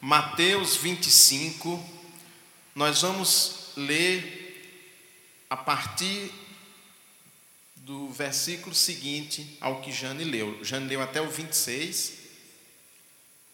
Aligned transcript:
Mateus 0.00 0.76
25, 0.76 1.78
nós 2.74 3.02
vamos 3.02 3.72
ler 3.76 5.44
a 5.50 5.56
partir 5.58 6.32
do 7.76 8.08
versículo 8.08 8.74
seguinte 8.74 9.58
ao 9.60 9.82
que 9.82 9.92
Jane 9.92 10.24
leu. 10.24 10.64
Jane 10.64 10.86
leu 10.86 11.02
até 11.02 11.20
o 11.20 11.28
26, 11.28 12.14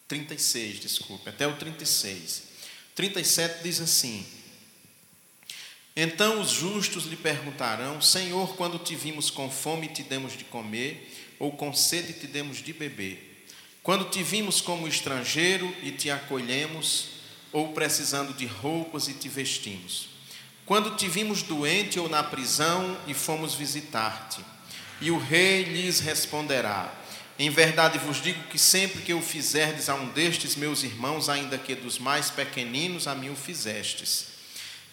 36, 0.06 0.78
desculpe, 0.78 1.28
até 1.28 1.48
o 1.48 1.56
36. 1.56 2.44
37 2.94 3.64
diz 3.64 3.80
assim: 3.80 4.24
Então 5.96 6.40
os 6.40 6.50
justos 6.50 7.06
lhe 7.06 7.16
perguntarão: 7.16 8.00
Senhor, 8.00 8.54
quando 8.54 8.78
te 8.78 8.94
vimos 8.94 9.30
com 9.30 9.50
fome, 9.50 9.88
te 9.88 10.04
demos 10.04 10.38
de 10.38 10.44
comer, 10.44 11.12
ou 11.40 11.50
com 11.56 11.74
sede, 11.74 12.12
te 12.12 12.28
demos 12.28 12.58
de 12.58 12.72
beber? 12.72 13.35
Quando 13.86 14.06
te 14.06 14.20
vimos 14.20 14.60
como 14.60 14.88
estrangeiro 14.88 15.72
e 15.80 15.92
te 15.92 16.10
acolhemos, 16.10 17.04
ou 17.52 17.68
precisando 17.68 18.32
de 18.32 18.44
roupas 18.44 19.06
e 19.06 19.14
te 19.14 19.28
vestimos. 19.28 20.08
Quando 20.64 20.96
te 20.96 21.06
vimos 21.06 21.40
doente 21.44 21.96
ou 22.00 22.08
na 22.08 22.20
prisão 22.20 22.98
e 23.06 23.14
fomos 23.14 23.54
visitar-te. 23.54 24.44
E 25.00 25.12
o 25.12 25.18
rei 25.18 25.62
lhes 25.62 26.00
responderá: 26.00 26.92
Em 27.38 27.48
verdade 27.48 27.96
vos 27.98 28.20
digo 28.20 28.42
que 28.48 28.58
sempre 28.58 29.02
que 29.02 29.14
o 29.14 29.22
fizerdes 29.22 29.88
a 29.88 29.94
um 29.94 30.08
destes 30.08 30.56
meus 30.56 30.82
irmãos, 30.82 31.28
ainda 31.28 31.56
que 31.56 31.76
dos 31.76 31.96
mais 31.96 32.28
pequeninos, 32.28 33.06
a 33.06 33.14
mim 33.14 33.30
o 33.30 33.36
fizestes. 33.36 34.26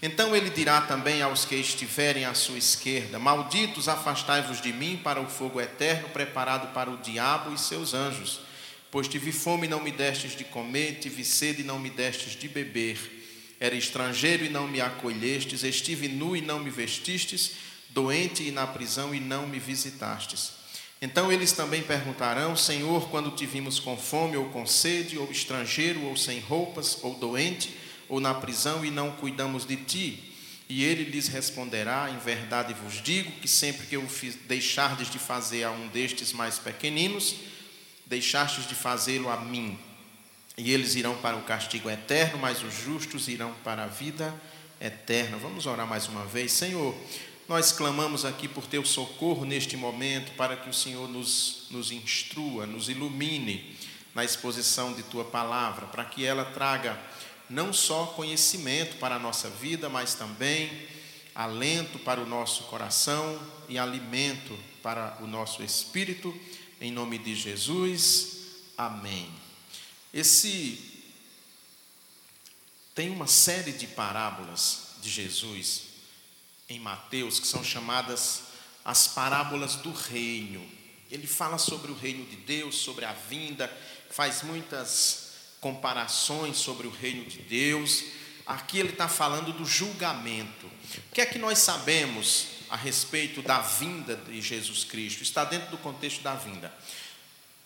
Então 0.04 0.36
ele 0.36 0.52
dirá 0.52 0.82
também 0.82 1.24
aos 1.24 1.46
que 1.46 1.56
estiverem 1.56 2.26
à 2.26 2.36
sua 2.36 2.60
esquerda: 2.60 3.18
Malditos, 3.18 3.90
afastai-vos 3.90 4.62
de 4.62 4.72
mim 4.72 5.02
para 5.04 5.20
o 5.20 5.28
fogo 5.28 5.60
eterno 5.60 6.10
preparado 6.10 6.72
para 6.76 6.92
o 6.92 6.98
diabo 6.98 7.52
e 7.56 7.58
seus 7.58 7.96
anjos. 7.96 8.53
Pois 8.94 9.08
tive 9.08 9.32
fome 9.32 9.66
e 9.66 9.70
não 9.72 9.82
me 9.82 9.92
destes 9.92 10.36
de 10.36 10.44
comer, 10.44 11.00
tive 11.02 11.26
sede 11.26 11.62
e 11.62 11.66
não 11.66 11.80
me 11.80 11.90
destes 11.90 12.34
de 12.40 12.48
beber. 12.48 13.00
Era 13.60 13.74
estrangeiro 13.74 14.46
e 14.46 14.50
não 14.50 14.68
me 14.68 14.80
acolhestes, 14.80 15.64
estive 15.64 16.08
nu 16.08 16.36
e 16.36 16.42
não 16.42 16.60
me 16.60 16.70
vestistes, 16.70 17.54
doente 17.90 18.44
e 18.44 18.52
na 18.52 18.68
prisão 18.68 19.16
e 19.16 19.20
não 19.20 19.48
me 19.48 19.58
visitastes. 19.58 20.52
Então 21.02 21.32
eles 21.32 21.54
também 21.54 21.82
perguntarão: 21.82 22.56
Senhor, 22.56 23.10
quando 23.10 23.32
te 23.32 23.48
vimos 23.48 23.80
com 23.80 23.98
fome 23.98 24.38
ou 24.38 24.50
com 24.50 24.64
sede, 24.64 25.18
ou 25.18 25.32
estrangeiro, 25.32 26.04
ou 26.04 26.16
sem 26.16 26.40
roupas, 26.40 27.00
ou 27.02 27.16
doente, 27.16 27.76
ou 28.08 28.20
na 28.20 28.36
prisão 28.36 28.86
e 28.86 28.92
não 28.92 29.10
cuidamos 29.14 29.66
de 29.66 29.76
ti? 29.76 30.36
E 30.70 30.84
ele 30.84 31.06
lhes 31.06 31.28
responderá: 31.30 32.12
Em 32.12 32.24
verdade 32.24 32.76
vos 32.76 33.02
digo 33.02 33.32
que 33.42 33.48
sempre 33.48 33.88
que 33.88 33.96
eu 33.96 34.08
deixardes 34.48 35.10
de 35.10 35.18
fazer 35.18 35.64
a 35.64 35.72
um 35.72 35.88
destes 35.88 36.32
mais 36.32 36.60
pequeninos, 36.60 37.38
deixastes 38.06 38.68
de 38.68 38.76
fazê-lo 38.76 39.30
a 39.30 39.38
mim. 39.38 39.78
E 40.58 40.72
eles 40.72 40.96
irão 40.96 41.16
para 41.18 41.36
o 41.36 41.44
castigo 41.44 41.90
eterno, 41.90 42.38
mas 42.38 42.62
os 42.62 42.74
justos 42.74 43.28
irão 43.28 43.54
para 43.64 43.86
a 43.86 43.88
vida 43.88 44.34
eterna. 44.80 45.38
Vamos 45.38 45.66
orar 45.66 45.88
mais 45.88 46.08
uma 46.08 46.26
vez. 46.26 46.52
Senhor, 46.52 46.96
nós 47.48 47.72
clamamos 47.72 48.24
aqui 48.24 48.48
por 48.48 48.68
teu 48.68 48.86
socorro 48.86 49.46
neste 49.46 49.76
momento, 49.76 50.32
para 50.34 50.56
que 50.56 50.70
o 50.70 50.74
Senhor 50.74 51.10
nos, 51.10 51.68
nos 51.72 51.92
instrua, 51.92 52.66
nos 52.66 52.88
ilumine 52.88 53.76
na 54.14 54.24
exposição 54.24 54.94
de 54.94 55.04
tua 55.04 55.26
palavra, 55.26 55.88
para 55.88 56.06
que 56.06 56.24
ela 56.24 56.46
traga 56.46 57.00
não 57.50 57.74
só 57.74 58.06
conhecimento 58.08 58.98
para 58.98 59.16
a 59.16 59.20
nossa 59.20 59.50
vida, 59.50 59.90
mas 59.90 60.14
também 60.14 60.72
alento 61.34 61.98
para 62.00 62.22
o 62.22 62.26
nosso 62.26 62.64
coração 62.64 63.40
e 63.68 63.78
alimento 63.78 64.58
para 64.82 65.18
o 65.22 65.28
nosso 65.28 65.64
espírito 65.64 66.34
em 66.84 66.92
nome 66.92 67.18
de 67.18 67.34
Jesus, 67.34 68.40
amém. 68.78 69.32
Esse 70.14 71.02
tem 72.94 73.10
uma 73.10 73.26
série 73.26 73.72
de 73.72 73.88
parábolas 73.88 74.98
de 75.02 75.10
Jesus 75.10 75.84
em 76.68 76.82
Mateus 76.82 77.40
que 77.40 77.48
são 77.48 77.64
chamadas 77.64 78.42
as 78.84 79.08
parábolas 79.08 79.78
do 79.78 79.94
reino. 79.94 80.62
Ele 81.10 81.26
fala 81.26 81.58
sobre 81.58 81.90
o 81.90 81.96
reino 81.96 82.26
de 82.26 82.36
Deus, 82.36 82.76
sobre 82.76 83.06
a 83.06 83.14
vinda, 83.14 83.72
faz 84.10 84.44
muitas 84.44 85.32
comparações 85.62 86.58
sobre 86.58 86.86
o 86.86 86.92
reino 86.92 87.24
de 87.24 87.38
Deus. 87.44 88.04
Aqui 88.46 88.78
ele 88.78 88.90
está 88.90 89.08
falando 89.08 89.54
do 89.54 89.66
julgamento. 89.66 90.66
O 90.66 91.14
que 91.14 91.22
é 91.22 91.26
que 91.26 91.40
nós 91.40 91.60
sabemos 91.60 92.48
a 92.74 92.76
respeito 92.76 93.44
da 93.44 93.60
vinda 93.60 94.16
de 94.16 94.42
Jesus 94.42 94.84
Cristo, 94.84 95.22
está 95.22 95.46
dentro 95.46 95.70
do 95.70 95.78
contexto 95.78 96.24
da 96.24 96.34
vinda. 96.34 96.74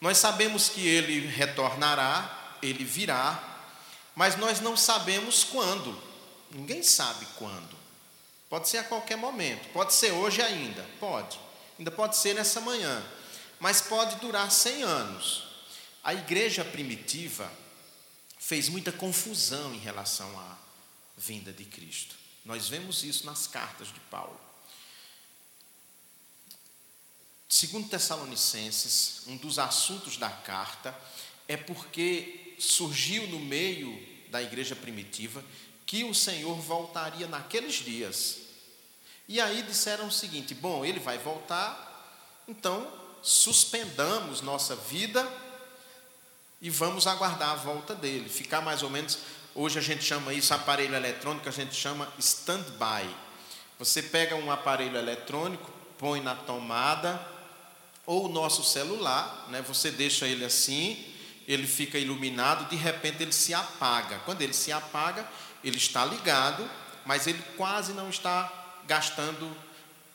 Nós 0.01 0.17
sabemos 0.17 0.67
que 0.67 0.85
ele 0.85 1.25
retornará, 1.27 2.57
ele 2.61 2.83
virá, 2.83 3.41
mas 4.13 4.35
nós 4.35 4.59
não 4.59 4.75
sabemos 4.75 5.45
quando. 5.45 5.97
Ninguém 6.51 6.83
sabe 6.83 7.25
quando. 7.37 7.73
Pode 8.49 8.67
ser 8.67 8.79
a 8.79 8.83
qualquer 8.83 9.15
momento, 9.15 9.69
pode 9.69 9.93
ser 9.93 10.11
hoje 10.11 10.41
ainda, 10.41 10.85
pode. 10.99 11.39
Ainda 11.79 11.89
pode 11.89 12.17
ser 12.17 12.35
nessa 12.35 12.59
manhã, 12.59 13.01
mas 13.61 13.79
pode 13.79 14.17
durar 14.17 14.51
100 14.51 14.83
anos. 14.83 15.47
A 16.03 16.13
igreja 16.13 16.65
primitiva 16.65 17.49
fez 18.37 18.67
muita 18.67 18.91
confusão 18.91 19.73
em 19.73 19.79
relação 19.79 20.37
à 20.37 20.57
vinda 21.15 21.53
de 21.53 21.63
Cristo. 21.63 22.13
Nós 22.43 22.67
vemos 22.67 23.05
isso 23.05 23.25
nas 23.25 23.47
cartas 23.47 23.87
de 23.87 24.01
Paulo. 24.11 24.46
Segundo 27.49 27.87
Tessalonicenses, 27.87 29.21
um 29.27 29.37
dos 29.37 29.57
assuntos 29.57 30.17
da 30.17 30.29
carta 30.29 30.93
é 31.47 31.55
porque 31.55 32.55
surgiu 32.59 33.25
no 33.27 33.39
meio 33.39 33.97
da 34.29 34.41
igreja 34.41 34.75
primitiva 34.75 35.43
que 35.85 36.03
o 36.03 36.13
Senhor 36.13 36.55
voltaria 36.57 37.25
naqueles 37.27 37.75
dias. 37.75 38.39
E 39.27 39.39
aí 39.39 39.61
disseram 39.63 40.07
o 40.07 40.11
seguinte: 40.11 40.53
bom, 40.53 40.83
ele 40.83 40.99
vai 40.99 41.17
voltar, 41.17 42.43
então 42.47 42.85
suspendamos 43.21 44.41
nossa 44.41 44.75
vida 44.75 45.25
e 46.61 46.69
vamos 46.69 47.07
aguardar 47.07 47.51
a 47.51 47.55
volta 47.55 47.95
dele. 47.95 48.27
Ficar 48.27 48.61
mais 48.61 48.83
ou 48.83 48.89
menos, 48.89 49.19
hoje 49.55 49.79
a 49.79 49.81
gente 49.81 50.03
chama 50.03 50.33
isso 50.33 50.53
aparelho 50.53 50.95
eletrônico, 50.95 51.47
a 51.47 51.51
gente 51.51 51.73
chama 51.73 52.11
stand-by. 52.19 53.09
Você 53.79 54.01
pega 54.01 54.35
um 54.35 54.51
aparelho 54.51 54.97
eletrônico, 54.97 55.71
põe 55.97 56.19
na 56.19 56.35
tomada, 56.35 57.36
ou 58.07 58.25
o 58.25 58.29
nosso 58.29 58.63
celular, 58.63 59.47
né? 59.49 59.61
Você 59.67 59.91
deixa 59.91 60.25
ele 60.25 60.45
assim, 60.45 60.97
ele 61.45 61.67
fica 61.67 61.99
iluminado, 61.99 62.69
de 62.69 62.77
repente 62.77 63.21
ele 63.21 63.33
se 63.33 63.53
apaga. 63.53 64.19
Quando 64.19 64.41
ele 64.41 64.53
se 64.53 64.71
apaga, 64.71 65.27
ele 65.61 65.75
está 65.75 66.05
ligado, 66.05 66.67
mas 67.05 67.27
ele 67.27 67.43
quase 67.57 67.91
não 67.91 68.09
está 68.09 68.51
gastando 68.87 69.55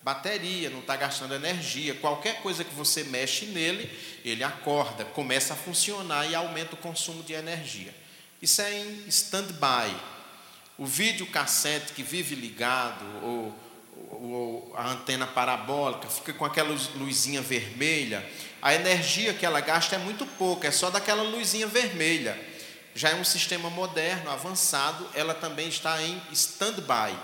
bateria, 0.03 0.71
não 0.71 0.81
está 0.81 0.97
gastando 0.97 1.35
energia. 1.35 1.95
Qualquer 1.95 2.41
coisa 2.41 2.65
que 2.65 2.75
você 2.75 3.05
mexe 3.05 3.47
nele, 3.47 3.91
ele 4.25 4.43
acorda, 4.43 5.05
começa 5.05 5.53
a 5.53 5.57
funcionar 5.57 6.27
e 6.27 6.35
aumenta 6.35 6.75
o 6.75 6.79
consumo 6.79 7.23
de 7.23 7.35
energia. 7.35 7.95
Isso 8.41 8.63
é 8.63 8.81
em 8.81 9.07
stand-by. 9.09 9.95
O 10.79 10.87
vídeo 10.87 11.27
cassete 11.27 11.93
que 11.93 12.03
vive 12.03 12.35
ligado, 12.35 13.05
ou 13.23 13.55
a 14.75 14.89
antena 14.91 15.27
parabólica, 15.27 16.09
fica 16.09 16.33
com 16.33 16.45
aquela 16.45 16.77
luzinha 16.97 17.43
vermelha, 17.43 18.29
a 18.61 18.75
energia 18.75 19.35
que 19.35 19.45
ela 19.45 19.61
gasta 19.61 19.97
é 19.97 19.99
muito 19.99 20.25
pouca, 20.25 20.69
é 20.69 20.71
só 20.71 20.91
daquela 20.91 21.23
luzinha 21.23 21.67
vermelha. 21.67 22.39
Já 22.95 23.11
é 23.11 23.15
um 23.15 23.25
sistema 23.25 23.71
moderno, 23.71 24.31
avançado, 24.31 25.09
ela 25.15 25.35
também 25.35 25.69
está 25.69 26.01
em 26.03 26.21
stand-by, 26.31 27.17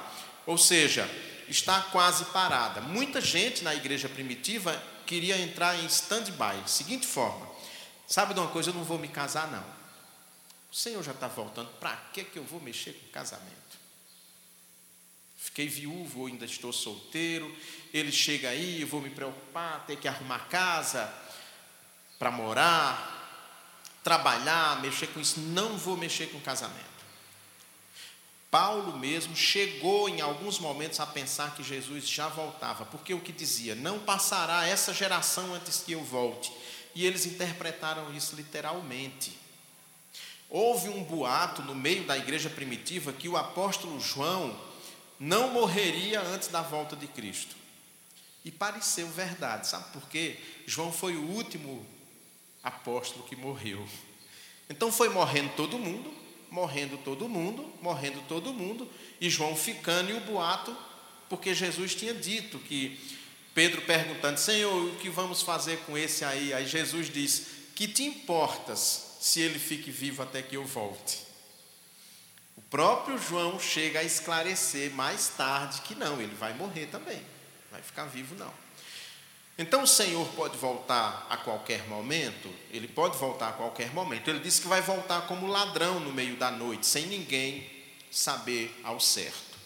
ou 0.46 0.56
seja, 0.56 1.08
está 1.48 1.80
quase 1.80 2.24
parada. 2.26 2.80
Muita 2.80 3.20
gente 3.20 3.62
na 3.62 3.74
igreja 3.74 4.08
primitiva 4.08 4.82
queria 5.06 5.38
entrar 5.38 5.78
em 5.78 5.86
stand-by, 5.86 6.62
seguinte 6.66 7.06
forma: 7.06 7.46
sabe 8.06 8.34
de 8.34 8.40
uma 8.40 8.48
coisa, 8.48 8.70
eu 8.70 8.74
não 8.74 8.84
vou 8.84 8.98
me 8.98 9.08
casar, 9.08 9.50
não. 9.50 9.64
O 10.72 10.74
Senhor 10.74 11.02
já 11.02 11.12
está 11.12 11.28
voltando, 11.28 11.68
para 11.80 11.96
que 12.12 12.26
eu 12.34 12.44
vou 12.44 12.60
mexer 12.60 12.92
com 12.92 13.12
casamento? 13.12 13.67
Fiquei 15.48 15.66
viúvo 15.66 16.20
ou 16.20 16.26
ainda 16.26 16.44
estou 16.44 16.72
solteiro. 16.74 17.50
Ele 17.92 18.12
chega 18.12 18.50
aí, 18.50 18.82
eu 18.82 18.86
vou 18.86 19.00
me 19.00 19.08
preocupar, 19.08 19.86
ter 19.86 19.96
que 19.96 20.06
arrumar 20.06 20.40
casa 20.50 21.10
para 22.18 22.30
morar, 22.30 23.98
trabalhar, 24.04 24.82
mexer 24.82 25.06
com 25.06 25.18
isso. 25.18 25.40
Não 25.40 25.78
vou 25.78 25.96
mexer 25.96 26.26
com 26.26 26.38
casamento. 26.38 26.86
Paulo 28.50 28.98
mesmo 28.98 29.34
chegou 29.34 30.06
em 30.06 30.20
alguns 30.20 30.58
momentos 30.58 31.00
a 31.00 31.06
pensar 31.06 31.54
que 31.54 31.62
Jesus 31.62 32.06
já 32.06 32.28
voltava, 32.28 32.84
porque 32.84 33.14
o 33.14 33.20
que 33.20 33.32
dizia, 33.32 33.74
não 33.74 33.98
passará 33.98 34.66
essa 34.66 34.92
geração 34.92 35.54
antes 35.54 35.80
que 35.80 35.92
eu 35.92 36.04
volte. 36.04 36.52
E 36.94 37.06
eles 37.06 37.24
interpretaram 37.24 38.14
isso 38.14 38.36
literalmente. 38.36 39.38
Houve 40.50 40.90
um 40.90 41.02
boato 41.02 41.62
no 41.62 41.74
meio 41.74 42.04
da 42.04 42.18
igreja 42.18 42.50
primitiva 42.50 43.14
que 43.14 43.28
o 43.28 43.36
apóstolo 43.36 43.98
João 43.98 44.67
não 45.18 45.50
morreria 45.50 46.20
antes 46.20 46.48
da 46.48 46.62
volta 46.62 46.94
de 46.94 47.06
Cristo. 47.06 47.56
E 48.44 48.50
pareceu 48.50 49.08
verdade, 49.08 49.66
sabe 49.66 49.92
por 49.92 50.08
quê? 50.08 50.36
João 50.66 50.92
foi 50.92 51.16
o 51.16 51.22
último 51.22 51.84
apóstolo 52.62 53.24
que 53.24 53.36
morreu. 53.36 53.86
Então 54.70 54.92
foi 54.92 55.08
morrendo 55.08 55.50
todo 55.56 55.78
mundo, 55.78 56.12
morrendo 56.50 56.96
todo 56.98 57.28
mundo, 57.28 57.72
morrendo 57.82 58.22
todo 58.28 58.52
mundo, 58.52 58.88
e 59.20 59.28
João 59.28 59.56
ficando 59.56 60.10
e 60.10 60.14
o 60.14 60.20
boato, 60.20 60.76
porque 61.28 61.54
Jesus 61.54 61.94
tinha 61.94 62.14
dito 62.14 62.58
que 62.58 62.98
Pedro 63.54 63.82
perguntando: 63.82 64.38
Senhor, 64.38 64.72
o 64.72 64.96
que 64.96 65.10
vamos 65.10 65.42
fazer 65.42 65.78
com 65.80 65.98
esse 65.98 66.24
aí? 66.24 66.54
Aí 66.54 66.66
Jesus 66.66 67.12
diz: 67.12 67.46
Que 67.74 67.88
te 67.88 68.04
importas 68.04 69.16
se 69.20 69.40
ele 69.40 69.58
fique 69.58 69.90
vivo 69.90 70.22
até 70.22 70.42
que 70.42 70.56
eu 70.56 70.64
volte? 70.64 71.27
O 72.58 72.62
próprio 72.62 73.16
João 73.16 73.60
chega 73.60 74.00
a 74.00 74.02
esclarecer 74.02 74.90
mais 74.90 75.28
tarde 75.28 75.80
que 75.82 75.94
não, 75.94 76.20
ele 76.20 76.34
vai 76.34 76.52
morrer 76.54 76.86
também, 76.86 77.22
vai 77.70 77.80
ficar 77.80 78.06
vivo 78.06 78.34
não. 78.34 78.52
Então 79.56 79.84
o 79.84 79.86
Senhor 79.86 80.26
pode 80.34 80.58
voltar 80.58 81.24
a 81.30 81.36
qualquer 81.36 81.86
momento, 81.86 82.52
ele 82.72 82.88
pode 82.88 83.16
voltar 83.16 83.50
a 83.50 83.52
qualquer 83.52 83.94
momento. 83.94 84.28
Ele 84.28 84.40
disse 84.40 84.60
que 84.60 84.66
vai 84.66 84.82
voltar 84.82 85.28
como 85.28 85.46
ladrão 85.46 86.00
no 86.00 86.12
meio 86.12 86.36
da 86.36 86.50
noite, 86.50 86.84
sem 86.84 87.06
ninguém 87.06 87.70
saber 88.10 88.76
ao 88.82 88.98
certo. 88.98 89.56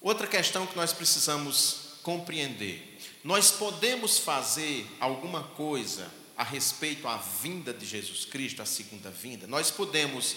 Outra 0.00 0.26
questão 0.26 0.66
que 0.66 0.76
nós 0.76 0.94
precisamos 0.94 1.98
compreender: 2.02 2.98
nós 3.22 3.50
podemos 3.50 4.18
fazer 4.18 4.90
alguma 4.98 5.42
coisa 5.42 6.10
a 6.38 6.42
respeito 6.42 7.06
à 7.06 7.18
vinda 7.18 7.74
de 7.74 7.84
Jesus 7.84 8.24
Cristo, 8.24 8.62
a 8.62 8.66
segunda 8.66 9.10
vinda? 9.10 9.46
Nós 9.46 9.70
podemos 9.70 10.36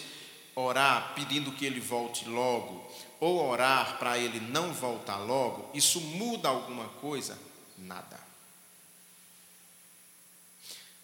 orar 0.59 1.13
pedindo 1.15 1.51
que 1.51 1.65
ele 1.65 1.79
volte 1.79 2.27
logo, 2.27 2.89
ou 3.19 3.50
orar 3.50 3.97
para 3.97 4.17
ele 4.17 4.39
não 4.39 4.73
voltar 4.73 5.17
logo? 5.17 5.69
Isso 5.73 6.00
muda 6.00 6.50
alguma 6.50 6.85
coisa? 7.01 7.38
nada. 7.79 8.19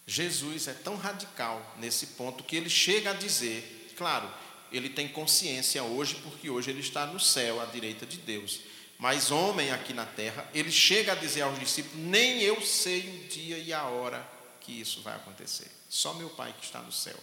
Jesus 0.06 0.68
é 0.68 0.72
tão 0.72 0.96
radical 0.96 1.74
nesse 1.78 2.08
ponto 2.08 2.44
que 2.44 2.56
ele 2.56 2.70
chega 2.70 3.10
a 3.10 3.14
dizer, 3.14 3.92
claro, 3.96 4.32
ele 4.70 4.88
tem 4.88 5.08
consciência 5.08 5.82
hoje, 5.82 6.16
porque 6.22 6.48
hoje 6.48 6.70
ele 6.70 6.80
está 6.80 7.06
no 7.06 7.18
céu, 7.18 7.60
à 7.60 7.66
direita 7.66 8.06
de 8.06 8.18
Deus. 8.18 8.60
Mas 8.98 9.30
homem 9.30 9.72
aqui 9.72 9.92
na 9.92 10.06
terra, 10.06 10.48
ele 10.54 10.70
chega 10.70 11.12
a 11.12 11.16
dizer 11.16 11.42
aos 11.42 11.58
discípulos: 11.58 11.98
Nem 11.98 12.40
eu 12.40 12.60
sei 12.62 13.00
o 13.00 13.28
dia 13.28 13.58
e 13.58 13.72
a 13.72 13.84
hora 13.84 14.26
que 14.60 14.80
isso 14.80 15.02
vai 15.02 15.14
acontecer. 15.14 15.70
Só 15.88 16.14
meu 16.14 16.30
Pai 16.30 16.54
que 16.58 16.64
está 16.64 16.80
no 16.80 16.92
céu. 16.92 17.18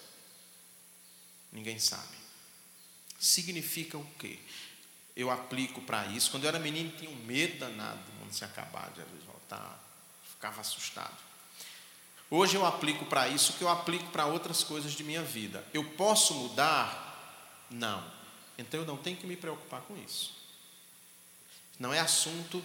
Ninguém 1.52 1.80
sabe. 1.80 2.23
Significa 3.24 3.98
o 3.98 4.06
quê? 4.20 4.38
Eu 5.16 5.32
aplico 5.32 5.82
para 5.82 6.06
isso. 6.08 6.30
Quando 6.30 6.44
eu 6.44 6.50
era 6.50 6.60
menino, 6.60 6.92
tinha 6.98 7.10
um 7.10 7.16
medo 7.24 7.58
danado 7.60 8.00
do 8.04 8.20
mundo 8.20 8.34
se 8.34 8.44
acabar 8.44 8.90
de 8.90 8.98
Jesus 8.98 9.24
tá, 9.48 9.80
ficava 10.30 10.60
assustado. 10.60 11.16
Hoje 12.30 12.56
eu 12.56 12.66
aplico 12.66 13.06
para 13.06 13.30
isso 13.30 13.54
que 13.54 13.62
eu 13.62 13.70
aplico 13.70 14.12
para 14.12 14.26
outras 14.26 14.62
coisas 14.62 14.92
de 14.92 15.06
minha 15.06 15.24
vida. 15.24 15.66
Eu 15.74 15.86
posso 15.92 16.34
mudar? 16.34 17.66
Não. 17.70 18.04
Então 18.58 18.82
eu 18.82 18.86
não 18.86 18.98
tenho 18.98 19.16
que 19.16 19.26
me 19.26 19.38
preocupar 19.38 19.82
com 19.84 19.96
isso. 19.96 20.36
Não 21.80 21.94
é 21.94 22.00
assunto, 22.02 22.62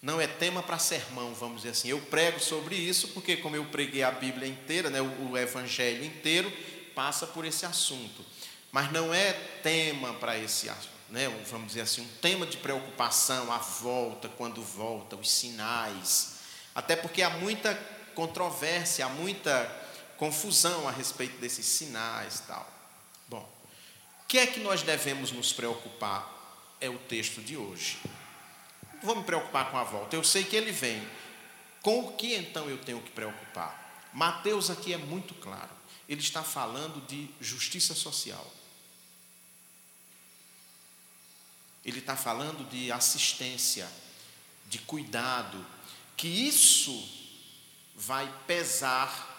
não 0.00 0.20
é 0.20 0.28
tema 0.28 0.62
para 0.62 0.78
sermão, 0.78 1.34
vamos 1.34 1.62
dizer 1.62 1.70
assim. 1.70 1.88
Eu 1.88 2.00
prego 2.02 2.38
sobre 2.38 2.76
isso 2.76 3.08
porque, 3.08 3.36
como 3.38 3.56
eu 3.56 3.64
preguei 3.64 4.04
a 4.04 4.12
Bíblia 4.12 4.46
inteira, 4.46 4.90
né, 4.90 5.00
o 5.00 5.36
Evangelho 5.36 6.04
inteiro, 6.04 6.52
passa 6.94 7.26
por 7.26 7.44
esse 7.44 7.66
assunto. 7.66 8.24
Mas 8.74 8.90
não 8.90 9.14
é 9.14 9.32
tema 9.62 10.14
para 10.14 10.36
esse 10.36 10.68
né, 11.08 11.28
vamos 11.48 11.68
dizer 11.68 11.82
assim, 11.82 12.02
um 12.02 12.08
tema 12.20 12.44
de 12.44 12.56
preocupação, 12.56 13.52
a 13.52 13.58
volta, 13.58 14.28
quando 14.30 14.60
volta, 14.60 15.14
os 15.14 15.30
sinais. 15.30 16.40
Até 16.74 16.96
porque 16.96 17.22
há 17.22 17.30
muita 17.30 17.72
controvérsia, 18.16 19.06
há 19.06 19.08
muita 19.08 19.64
confusão 20.16 20.88
a 20.88 20.90
respeito 20.90 21.38
desses 21.38 21.64
sinais 21.64 22.42
tal. 22.48 22.68
Bom, 23.28 23.48
o 24.24 24.26
que 24.26 24.38
é 24.38 24.46
que 24.48 24.58
nós 24.58 24.82
devemos 24.82 25.30
nos 25.30 25.52
preocupar? 25.52 26.76
É 26.80 26.90
o 26.90 26.98
texto 26.98 27.40
de 27.40 27.56
hoje. 27.56 27.98
Vou 29.04 29.14
me 29.14 29.22
preocupar 29.22 29.70
com 29.70 29.78
a 29.78 29.84
volta. 29.84 30.16
Eu 30.16 30.24
sei 30.24 30.42
que 30.42 30.56
ele 30.56 30.72
vem. 30.72 31.08
Com 31.80 32.00
o 32.00 32.16
que 32.16 32.34
então 32.34 32.68
eu 32.68 32.78
tenho 32.78 33.00
que 33.00 33.12
preocupar? 33.12 34.02
Mateus 34.12 34.68
aqui 34.68 34.92
é 34.92 34.98
muito 34.98 35.32
claro. 35.34 35.70
Ele 36.08 36.20
está 36.20 36.42
falando 36.42 37.06
de 37.06 37.30
justiça 37.40 37.94
social. 37.94 38.44
Ele 41.84 41.98
está 41.98 42.16
falando 42.16 42.68
de 42.68 42.90
assistência, 42.90 43.90
de 44.66 44.78
cuidado, 44.78 45.64
que 46.16 46.26
isso 46.26 47.08
vai 47.94 48.32
pesar 48.46 49.32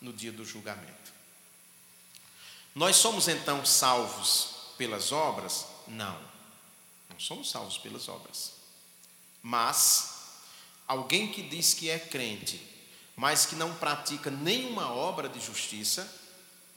no 0.00 0.12
dia 0.12 0.32
do 0.32 0.44
julgamento. 0.44 1.12
Nós 2.74 2.96
somos 2.96 3.26
então 3.26 3.64
salvos 3.64 4.74
pelas 4.76 5.10
obras? 5.10 5.66
Não, 5.88 6.20
não 7.08 7.18
somos 7.18 7.50
salvos 7.50 7.78
pelas 7.78 8.08
obras. 8.08 8.52
Mas, 9.42 10.40
alguém 10.86 11.32
que 11.32 11.42
diz 11.42 11.72
que 11.72 11.88
é 11.88 11.98
crente, 11.98 12.60
mas 13.16 13.46
que 13.46 13.54
não 13.54 13.74
pratica 13.76 14.30
nenhuma 14.30 14.92
obra 14.92 15.28
de 15.28 15.40
justiça, 15.40 16.06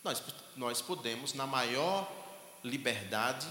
nós, 0.03 0.23
nós 0.55 0.81
podemos, 0.81 1.33
na 1.33 1.45
maior 1.45 2.09
liberdade, 2.63 3.47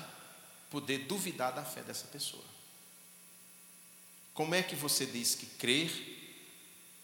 poder 0.71 0.99
duvidar 1.01 1.53
da 1.53 1.65
fé 1.65 1.83
dessa 1.83 2.07
pessoa. 2.07 2.45
Como 4.35 4.55
é 4.55 4.63
que 4.63 4.77
você 4.77 5.07
diz 5.07 5.35
que 5.35 5.47
crer 5.47 5.91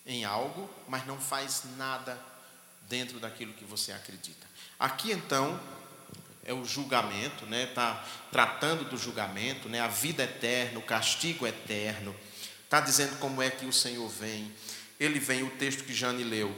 em 0.07 0.25
algo, 0.25 0.71
mas 0.89 1.07
não 1.07 1.19
faz 1.19 1.63
nada 1.77 2.21
dentro 2.83 3.19
daquilo 3.19 3.55
que 3.55 3.65
você 3.65 3.93
acredita? 3.93 4.47
Aqui 4.79 5.13
então 5.13 5.61
é 6.45 6.53
o 6.53 6.65
julgamento, 6.65 7.47
né? 7.47 7.67
Tá 7.67 8.05
tratando 8.31 8.85
do 8.89 8.97
julgamento, 8.97 9.69
né? 9.69 9.81
A 9.81 9.89
vida 9.89 10.25
eterna, 10.25 10.79
o 10.79 10.83
castigo 10.83 11.47
eterno. 11.47 12.15
Está 12.65 12.81
dizendo 12.81 13.19
como 13.19 13.43
é 13.43 13.51
que 13.51 13.67
o 13.67 13.73
Senhor 13.73 14.09
vem. 14.09 14.53
Ele 15.01 15.19
vem, 15.19 15.43
o 15.43 15.51
texto 15.51 15.85
que 15.85 15.95
Jane 15.95 16.23
leu 16.23 16.55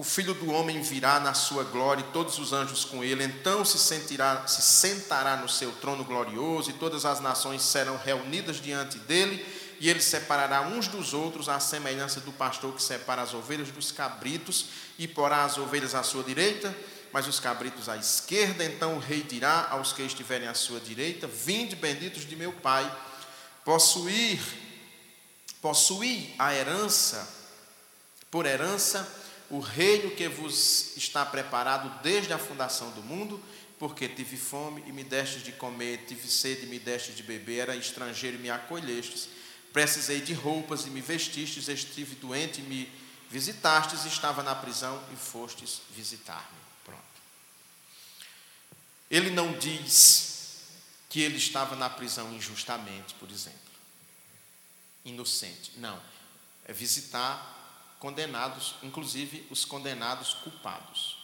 o 0.00 0.02
filho 0.02 0.32
do 0.32 0.50
homem 0.50 0.80
virá 0.80 1.20
na 1.20 1.34
sua 1.34 1.62
glória 1.62 2.00
e 2.00 2.10
todos 2.10 2.38
os 2.38 2.54
anjos 2.54 2.86
com 2.86 3.04
ele, 3.04 3.22
então 3.22 3.66
se, 3.66 3.78
sentirá, 3.78 4.46
se 4.46 4.62
sentará 4.62 5.36
no 5.36 5.46
seu 5.46 5.72
trono 5.72 6.02
glorioso, 6.04 6.70
e 6.70 6.72
todas 6.72 7.04
as 7.04 7.20
nações 7.20 7.60
serão 7.60 7.98
reunidas 7.98 8.62
diante 8.62 8.96
dele, 9.00 9.44
e 9.78 9.90
ele 9.90 10.00
separará 10.00 10.62
uns 10.62 10.88
dos 10.88 11.12
outros, 11.12 11.50
à 11.50 11.60
semelhança 11.60 12.18
do 12.18 12.32
pastor 12.32 12.74
que 12.74 12.82
separa 12.82 13.20
as 13.20 13.34
ovelhas 13.34 13.68
dos 13.68 13.92
cabritos, 13.92 14.68
e 14.98 15.06
porá 15.06 15.44
as 15.44 15.58
ovelhas 15.58 15.94
à 15.94 16.02
sua 16.02 16.24
direita, 16.24 16.74
mas 17.12 17.26
os 17.26 17.38
cabritos 17.38 17.86
à 17.86 17.98
esquerda. 17.98 18.64
Então 18.64 18.96
o 18.96 19.00
rei 19.00 19.22
dirá 19.22 19.68
aos 19.70 19.92
que 19.92 20.00
estiverem 20.00 20.48
à 20.48 20.54
sua 20.54 20.80
direita: 20.80 21.26
Vinde, 21.26 21.76
benditos 21.76 22.26
de 22.26 22.36
meu 22.36 22.54
pai, 22.54 22.90
possuir, 23.66 24.40
possuir 25.60 26.34
a 26.38 26.54
herança, 26.54 27.28
por 28.30 28.46
herança, 28.46 29.19
o 29.50 29.58
reino 29.58 30.12
que 30.12 30.28
vos 30.28 30.96
está 30.96 31.26
preparado 31.26 32.02
desde 32.02 32.32
a 32.32 32.38
fundação 32.38 32.90
do 32.92 33.02
mundo, 33.02 33.42
porque 33.78 34.08
tive 34.08 34.36
fome 34.36 34.84
e 34.86 34.92
me 34.92 35.02
destes 35.02 35.42
de 35.42 35.52
comer, 35.52 36.04
tive 36.06 36.28
sede 36.28 36.66
e 36.66 36.66
me 36.66 36.78
destes 36.78 37.16
de 37.16 37.22
beber, 37.24 37.62
era 37.62 37.76
estrangeiro 37.76 38.36
e 38.36 38.40
me 38.40 38.48
acolhestes, 38.48 39.28
precisei 39.72 40.20
de 40.20 40.32
roupas 40.32 40.86
e 40.86 40.90
me 40.90 41.00
vestistes, 41.00 41.68
estive 41.68 42.14
doente 42.14 42.60
e 42.60 42.64
me 42.64 42.92
visitastes, 43.28 44.04
estava 44.04 44.42
na 44.42 44.54
prisão 44.54 45.02
e 45.12 45.16
fostes 45.16 45.80
visitar-me. 45.96 46.58
Pronto. 46.84 47.02
Ele 49.10 49.30
não 49.30 49.52
diz 49.58 50.68
que 51.08 51.22
ele 51.22 51.38
estava 51.38 51.74
na 51.74 51.90
prisão 51.90 52.32
injustamente, 52.32 53.14
por 53.14 53.30
exemplo, 53.30 53.58
inocente. 55.04 55.72
Não. 55.76 56.00
É 56.66 56.72
visitar 56.72 57.59
condenados, 58.00 58.74
inclusive 58.82 59.46
os 59.50 59.64
condenados 59.64 60.34
culpados. 60.34 61.18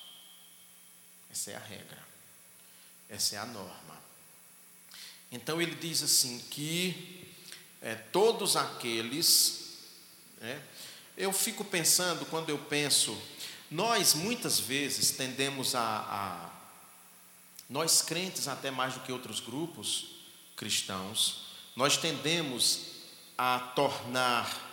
Essa 1.30 1.50
é 1.50 1.56
a 1.56 1.60
regra, 1.60 2.06
essa 3.08 3.34
é 3.34 3.38
a 3.38 3.46
norma. 3.46 3.96
Então 5.32 5.60
ele 5.60 5.74
diz 5.74 6.02
assim 6.02 6.38
que 6.50 7.34
é, 7.80 7.94
todos 7.94 8.56
aqueles, 8.56 9.78
né, 10.40 10.62
eu 11.16 11.32
fico 11.32 11.64
pensando, 11.64 12.26
quando 12.26 12.50
eu 12.50 12.58
penso, 12.58 13.20
nós 13.70 14.14
muitas 14.14 14.60
vezes 14.60 15.10
tendemos 15.10 15.74
a, 15.74 15.80
a 15.80 16.50
nós 17.68 18.00
crentes 18.02 18.46
até 18.46 18.70
mais 18.70 18.94
do 18.94 19.00
que 19.00 19.10
outros 19.10 19.40
grupos 19.40 20.06
cristãos, 20.54 21.46
nós 21.74 21.96
tendemos 21.96 22.96
a 23.36 23.58
tornar 23.74 24.65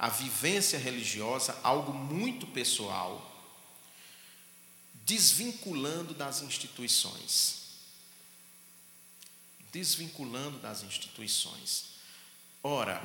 a 0.00 0.08
vivência 0.08 0.78
religiosa 0.78 1.60
algo 1.62 1.92
muito 1.92 2.46
pessoal, 2.46 3.30
desvinculando 5.04 6.14
das 6.14 6.40
instituições. 6.40 7.66
Desvinculando 9.70 10.58
das 10.58 10.82
instituições. 10.82 11.90
Ora, 12.62 13.02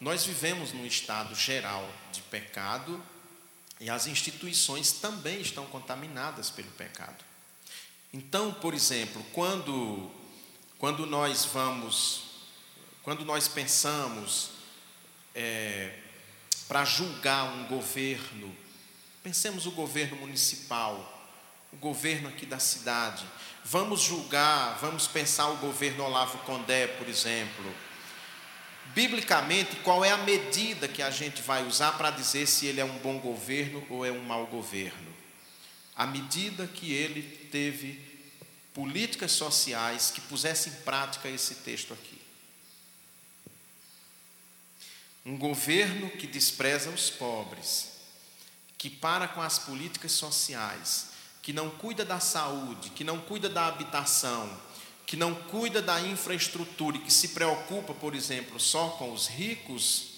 nós 0.00 0.24
vivemos 0.24 0.72
num 0.72 0.86
estado 0.86 1.34
geral 1.34 1.86
de 2.12 2.22
pecado 2.22 3.04
e 3.78 3.90
as 3.90 4.06
instituições 4.06 4.92
também 4.92 5.42
estão 5.42 5.66
contaminadas 5.66 6.48
pelo 6.48 6.70
pecado. 6.70 7.22
Então, 8.10 8.54
por 8.54 8.72
exemplo, 8.72 9.22
quando, 9.34 10.10
quando 10.78 11.04
nós 11.04 11.44
vamos, 11.44 12.22
quando 13.02 13.22
nós 13.22 13.48
pensamos 13.48 14.52
é, 15.34 16.07
para 16.68 16.84
julgar 16.84 17.44
um 17.44 17.64
governo, 17.64 18.54
pensemos 19.22 19.64
o 19.64 19.70
governo 19.70 20.16
municipal, 20.18 21.18
o 21.72 21.76
governo 21.76 22.28
aqui 22.28 22.44
da 22.44 22.58
cidade, 22.58 23.24
vamos 23.64 24.02
julgar, 24.02 24.78
vamos 24.78 25.06
pensar 25.06 25.48
o 25.48 25.56
governo 25.56 26.04
Olavo 26.04 26.38
Condé, 26.38 26.86
por 26.86 27.08
exemplo. 27.08 27.74
Biblicamente, 28.94 29.76
qual 29.76 30.04
é 30.04 30.10
a 30.10 30.18
medida 30.18 30.86
que 30.86 31.02
a 31.02 31.10
gente 31.10 31.40
vai 31.42 31.66
usar 31.66 31.92
para 31.92 32.10
dizer 32.10 32.46
se 32.46 32.66
ele 32.66 32.80
é 32.80 32.84
um 32.84 32.98
bom 32.98 33.18
governo 33.18 33.84
ou 33.88 34.04
é 34.04 34.12
um 34.12 34.22
mau 34.22 34.46
governo? 34.46 35.08
A 35.96 36.06
medida 36.06 36.66
que 36.66 36.92
ele 36.92 37.22
teve 37.50 38.08
políticas 38.72 39.32
sociais 39.32 40.10
que 40.10 40.20
pusessem 40.20 40.72
em 40.72 40.76
prática 40.82 41.28
esse 41.28 41.56
texto 41.56 41.92
aqui. 41.92 42.17
Um 45.28 45.36
governo 45.36 46.08
que 46.08 46.26
despreza 46.26 46.88
os 46.88 47.10
pobres, 47.10 47.88
que 48.78 48.88
para 48.88 49.28
com 49.28 49.42
as 49.42 49.58
políticas 49.58 50.12
sociais, 50.12 51.08
que 51.42 51.52
não 51.52 51.68
cuida 51.68 52.02
da 52.02 52.18
saúde, 52.18 52.88
que 52.88 53.04
não 53.04 53.20
cuida 53.20 53.46
da 53.46 53.66
habitação, 53.66 54.50
que 55.04 55.18
não 55.18 55.34
cuida 55.34 55.82
da 55.82 56.00
infraestrutura 56.00 56.96
e 56.96 57.00
que 57.00 57.12
se 57.12 57.28
preocupa, 57.28 57.92
por 57.92 58.14
exemplo, 58.14 58.58
só 58.58 58.88
com 58.92 59.12
os 59.12 59.26
ricos, 59.26 60.12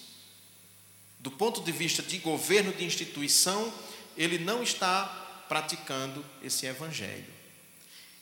do 1.19 1.29
ponto 1.29 1.61
de 1.61 1.73
vista 1.73 2.01
de 2.01 2.17
governo 2.19 2.71
de 2.71 2.85
instituição, 2.85 3.69
ele 4.15 4.37
não 4.37 4.63
está 4.63 5.03
praticando 5.49 6.23
esse 6.41 6.65
evangelho. 6.65 7.33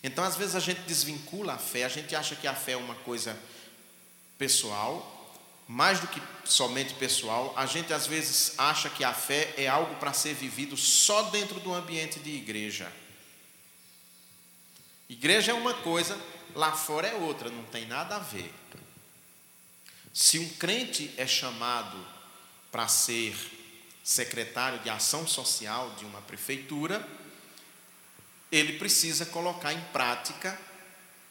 Então, 0.02 0.24
às 0.24 0.36
vezes 0.36 0.56
a 0.56 0.60
gente 0.60 0.82
desvincula 0.88 1.54
a 1.54 1.60
fé, 1.60 1.84
a 1.84 1.88
gente 1.90 2.16
acha 2.16 2.36
que 2.36 2.48
a 2.48 2.56
fé 2.56 2.72
é 2.72 2.78
uma 2.78 2.96
coisa 2.96 3.38
pessoal, 4.40 5.19
mais 5.70 6.00
do 6.00 6.08
que 6.08 6.20
somente 6.44 6.96
pessoal, 6.96 7.54
a 7.56 7.68
gente 7.68 7.94
às 7.94 8.08
vezes 8.08 8.56
acha 8.58 8.90
que 8.90 9.04
a 9.04 9.14
fé 9.14 9.54
é 9.56 9.68
algo 9.68 9.94
para 9.98 10.14
ser 10.14 10.34
vivido 10.34 10.76
só 10.76 11.22
dentro 11.30 11.60
do 11.60 11.72
ambiente 11.72 12.20
de 12.20 12.32
igreja. 12.32 12.92
Igreja 15.08 15.52
é 15.52 15.54
uma 15.54 15.76
coisa, 15.76 16.20
lá 16.56 16.72
fora 16.72 17.08
é 17.08 17.14
outra, 17.14 17.52
não 17.52 17.64
tem 17.66 17.86
nada 17.86 18.16
a 18.16 18.20
ver. 18.20 18.52
Se 20.12 20.40
um 20.40 20.50
crente 20.50 21.14
é 21.18 21.28
chamado 21.28 22.04
para 22.72 22.88
ser 22.88 23.38
secretário 24.04 24.80
de 24.80 24.90
ação 24.90 25.28
social 25.28 25.92
de 26.00 26.04
uma 26.04 26.22
prefeitura, 26.22 27.08
ele 28.52 28.80
precisa 28.80 29.24
colocar 29.24 29.72
em 29.72 29.82
prática 29.94 30.60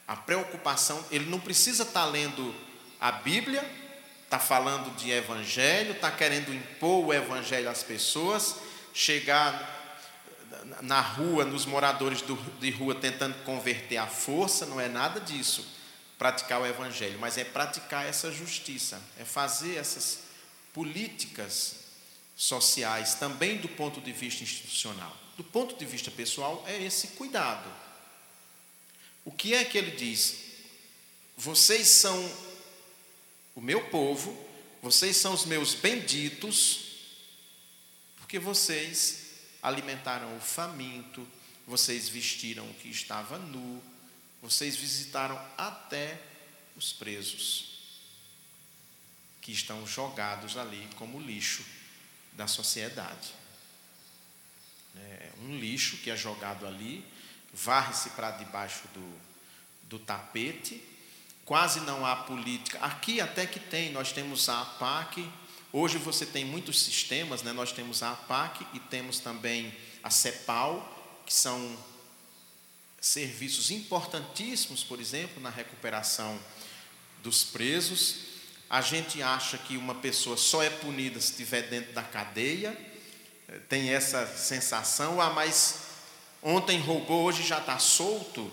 a 0.07 0.15
preocupação, 0.15 1.05
ele 1.11 1.25
não 1.25 1.41
precisa 1.41 1.83
estar 1.83 2.05
lendo 2.05 2.55
a 3.01 3.11
Bíblia 3.11 3.88
está 4.29 4.39
falando 4.39 4.95
de 4.97 5.11
evangelho, 5.11 5.93
está 5.93 6.11
querendo 6.11 6.53
impor 6.53 7.07
o 7.07 7.15
evangelho 7.15 7.71
às 7.71 7.83
pessoas, 7.83 8.57
chegar 8.93 9.75
na 10.83 11.01
rua, 11.01 11.47
nos 11.47 11.65
moradores 11.65 12.23
de 12.61 12.71
rua, 12.71 12.95
tentando 12.95 13.43
converter 13.45 13.97
à 13.97 14.07
força, 14.07 14.67
não 14.67 14.79
é 14.79 14.87
nada 14.87 15.19
disso, 15.19 15.67
praticar 16.19 16.61
o 16.61 16.67
evangelho, 16.67 17.19
mas 17.19 17.39
é 17.39 17.45
praticar 17.45 18.05
essa 18.05 18.31
justiça, 18.31 19.01
é 19.19 19.25
fazer 19.25 19.77
essas 19.77 20.25
políticas 20.75 21.77
sociais, 22.37 23.15
também 23.15 23.57
do 23.57 23.69
ponto 23.69 23.99
de 23.99 24.13
vista 24.13 24.43
institucional. 24.43 25.17
Do 25.39 25.45
ponto 25.45 25.75
de 25.75 25.87
vista 25.87 26.11
pessoal, 26.11 26.63
é 26.67 26.83
esse 26.83 27.09
cuidado. 27.09 27.73
O 29.25 29.33
que 29.33 29.55
é 29.55 29.65
que 29.65 29.79
ele 29.79 29.93
diz? 29.93 30.37
Vocês 31.35 31.89
são 31.89 32.48
o 33.59 33.61
meu 33.61 33.87
povo, 33.87 34.39
vocês 34.81 35.17
são 35.17 35.35
os 35.35 35.45
meus 35.45 35.75
benditos, 35.75 36.93
porque 38.17 38.39
vocês 38.39 39.33
alimentaram 39.61 40.37
o 40.37 40.41
faminto, 40.41 41.27
vocês 41.67 42.09
vestiram 42.09 42.71
o 42.71 42.75
que 42.75 42.89
estava 42.89 43.37
nu, 43.37 43.83
vocês 44.41 44.77
visitaram 44.77 45.37
até 45.57 46.23
os 46.77 46.93
presos, 46.93 47.81
que 49.41 49.51
estão 49.51 49.85
jogados 49.85 50.57
ali 50.57 50.89
como 50.95 51.21
lixo 51.21 51.65
da 52.35 52.47
sociedade. 52.47 53.35
É 54.97 55.33
um 55.43 55.59
lixo 55.59 55.97
que 55.97 56.13
é 56.13 56.17
jogado 56.17 56.65
ali, 56.65 57.05
varre-se 57.53 58.11
para 58.11 58.31
debaixo 58.31 58.87
do, 58.95 59.19
do 59.89 59.99
tapete 59.99 60.81
quase 61.49 61.81
não 61.81 62.05
há 62.05 62.15
política. 62.15 62.79
Aqui 62.83 63.23
até 63.23 63.47
que 63.47 63.59
tem, 63.59 63.91
nós 63.91 64.13
temos 64.13 64.51
a 64.51 64.61
APAC, 64.61 65.27
hoje 65.73 65.97
você 65.97 66.27
tem 66.27 66.45
muitos 66.45 66.79
sistemas, 66.83 67.43
né? 67.43 67.55
nós 67.55 67.73
temos 67.73 68.03
a 68.03 68.13
APAC 68.13 68.67
e 68.75 68.79
temos 68.79 69.19
também 69.19 69.75
a 70.03 70.11
CEPAL, 70.11 71.23
que 71.25 71.33
são 71.33 71.75
serviços 73.01 73.71
importantíssimos, 73.71 74.85
por 74.85 75.01
exemplo, 75.01 75.41
na 75.41 75.49
recuperação 75.49 76.39
dos 77.23 77.45
presos. 77.45 78.27
A 78.69 78.83
gente 78.83 79.23
acha 79.23 79.57
que 79.57 79.79
uma 79.79 79.95
pessoa 79.95 80.37
só 80.37 80.63
é 80.63 80.69
punida 80.69 81.19
se 81.19 81.31
estiver 81.31 81.63
dentro 81.63 81.95
da 81.95 82.03
cadeia, 82.03 82.79
tem 83.71 83.89
essa 83.89 84.27
sensação, 84.27 85.19
ah, 85.19 85.31
mas 85.31 85.87
ontem 86.43 86.79
roubou, 86.79 87.25
hoje 87.25 87.43
já 87.43 87.57
está 87.57 87.79
solto. 87.79 88.53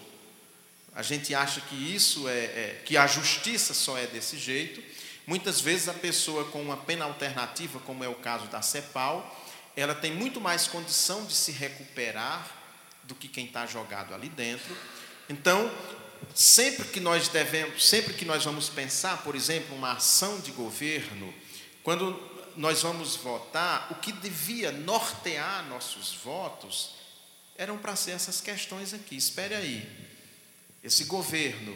A 0.96 1.02
gente 1.02 1.36
acha 1.36 1.60
que 1.60 1.76
isso 1.76 2.30
é, 2.30 2.46
é, 2.46 2.82
que 2.86 2.96
a 2.96 3.06
justiça 3.06 3.74
só 3.74 3.98
é 3.98 4.08
desse 4.08 4.38
jeito. 4.38 4.82
Muitas 5.28 5.60
vezes 5.60 5.90
a 5.90 5.94
pessoa 5.94 6.46
com 6.46 6.62
uma 6.62 6.78
pena 6.78 7.04
alternativa, 7.04 7.82
como 7.82 8.02
é 8.02 8.08
o 8.08 8.16
caso 8.16 8.48
da 8.48 8.62
CEPAL, 8.62 9.44
ela 9.76 9.94
tem 9.94 10.14
muito 10.14 10.40
mais 10.40 10.68
condição 10.68 11.26
de 11.26 11.34
se 11.34 11.52
recuperar 11.52 12.50
do 13.04 13.14
que 13.14 13.28
quem 13.28 13.46
está 13.46 13.66
jogado 13.66 14.14
ali 14.14 14.30
dentro. 14.30 14.76
Então, 15.28 15.70
sempre 16.34 16.88
que 16.88 17.02
nós 17.02 17.28
devemos, 17.28 17.86
sempre 17.86 18.14
que 18.14 18.24
nós 18.24 18.46
vamos 18.46 18.70
pensar, 18.70 19.22
por 19.22 19.36
exemplo, 19.36 19.76
uma 19.76 19.94
ação 19.94 20.40
de 20.40 20.52
governo, 20.52 21.34
quando 21.84 22.18
nós 22.56 22.84
vamos 22.84 23.18
votar, 23.18 23.92
o 23.92 23.96
que 23.96 24.14
devia 24.14 24.72
nortear 24.72 25.68
nossos 25.68 26.14
votos 26.14 26.96
eram 27.58 27.78
para 27.78 27.98
ser 27.98 28.12
essas 28.12 28.40
questões 28.40 28.94
aqui. 28.94 29.18
Espere 29.18 29.56
aí 29.56 30.15
esse 30.86 31.06
governo, 31.06 31.76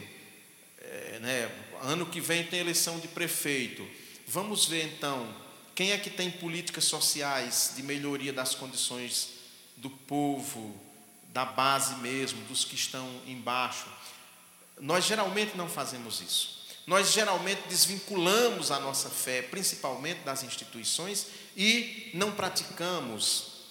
é, 0.78 1.18
né, 1.20 1.50
ano 1.82 2.06
que 2.06 2.20
vem 2.20 2.44
tem 2.44 2.60
eleição 2.60 3.00
de 3.00 3.08
prefeito. 3.08 3.86
Vamos 4.28 4.66
ver 4.66 4.84
então 4.84 5.34
quem 5.74 5.90
é 5.90 5.98
que 5.98 6.08
tem 6.08 6.30
políticas 6.30 6.84
sociais 6.84 7.72
de 7.74 7.82
melhoria 7.82 8.32
das 8.32 8.54
condições 8.54 9.30
do 9.76 9.90
povo, 9.90 10.80
da 11.32 11.44
base 11.44 11.96
mesmo, 11.96 12.40
dos 12.44 12.64
que 12.64 12.76
estão 12.76 13.08
embaixo. 13.26 13.88
Nós 14.78 15.04
geralmente 15.04 15.56
não 15.56 15.68
fazemos 15.68 16.20
isso. 16.20 16.60
Nós 16.86 17.12
geralmente 17.12 17.62
desvinculamos 17.68 18.70
a 18.70 18.78
nossa 18.78 19.10
fé, 19.10 19.42
principalmente 19.42 20.20
das 20.20 20.44
instituições, 20.44 21.26
e 21.56 22.10
não 22.14 22.30
praticamos. 22.30 23.64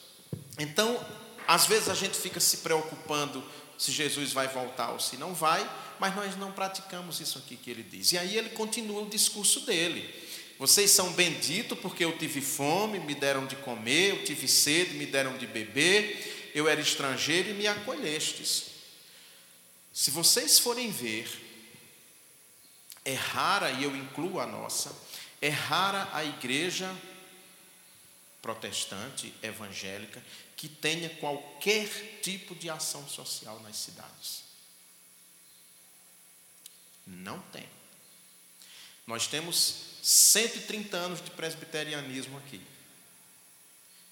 Então, 0.57 0.99
às 1.47 1.65
vezes 1.65 1.87
a 1.87 1.95
gente 1.95 2.17
fica 2.17 2.39
se 2.39 2.57
preocupando 2.57 3.43
se 3.79 3.93
Jesus 3.93 4.33
vai 4.33 4.49
voltar 4.49 4.91
ou 4.91 4.99
se 4.99 5.15
não 5.15 5.33
vai, 5.33 5.67
mas 5.99 6.13
nós 6.13 6.35
não 6.35 6.51
praticamos 6.51 7.21
isso 7.21 7.37
aqui 7.37 7.55
que 7.55 7.71
ele 7.71 7.81
diz. 7.81 8.11
E 8.11 8.17
aí 8.17 8.37
ele 8.37 8.49
continua 8.49 9.03
o 9.03 9.09
discurso 9.09 9.61
dele. 9.61 10.13
Vocês 10.59 10.91
são 10.91 11.13
benditos 11.13 11.79
porque 11.79 12.03
eu 12.03 12.17
tive 12.17 12.41
fome, 12.41 12.99
me 12.99 13.15
deram 13.15 13.47
de 13.47 13.55
comer, 13.55 14.09
eu 14.09 14.25
tive 14.25 14.49
sede, 14.49 14.95
me 14.95 15.05
deram 15.05 15.37
de 15.37 15.47
beber, 15.47 16.51
eu 16.53 16.67
era 16.67 16.81
estrangeiro 16.81 17.51
e 17.51 17.53
me 17.53 17.67
acolhestes. 17.67 18.65
Se 19.93 20.11
vocês 20.11 20.59
forem 20.59 20.91
ver, 20.91 21.29
é 23.05 23.13
rara, 23.13 23.71
e 23.71 23.85
eu 23.85 23.95
incluo 23.95 24.41
a 24.41 24.45
nossa, 24.45 24.93
é 25.41 25.47
rara 25.47 26.09
a 26.11 26.25
igreja 26.25 26.93
protestante, 28.41 29.33
evangélica, 29.41 30.21
que 30.59 30.67
tenha 30.67 31.09
qualquer 31.09 32.19
tipo 32.21 32.53
de 32.53 32.69
ação 32.69 33.07
social 33.07 33.61
nas 33.61 33.77
cidades. 33.77 34.43
Não 37.07 37.39
tem. 37.43 37.65
Nós 39.07 39.25
temos 39.25 39.85
130 40.03 40.97
anos 40.97 41.23
de 41.23 41.31
presbiterianismo 41.31 42.37
aqui. 42.39 42.61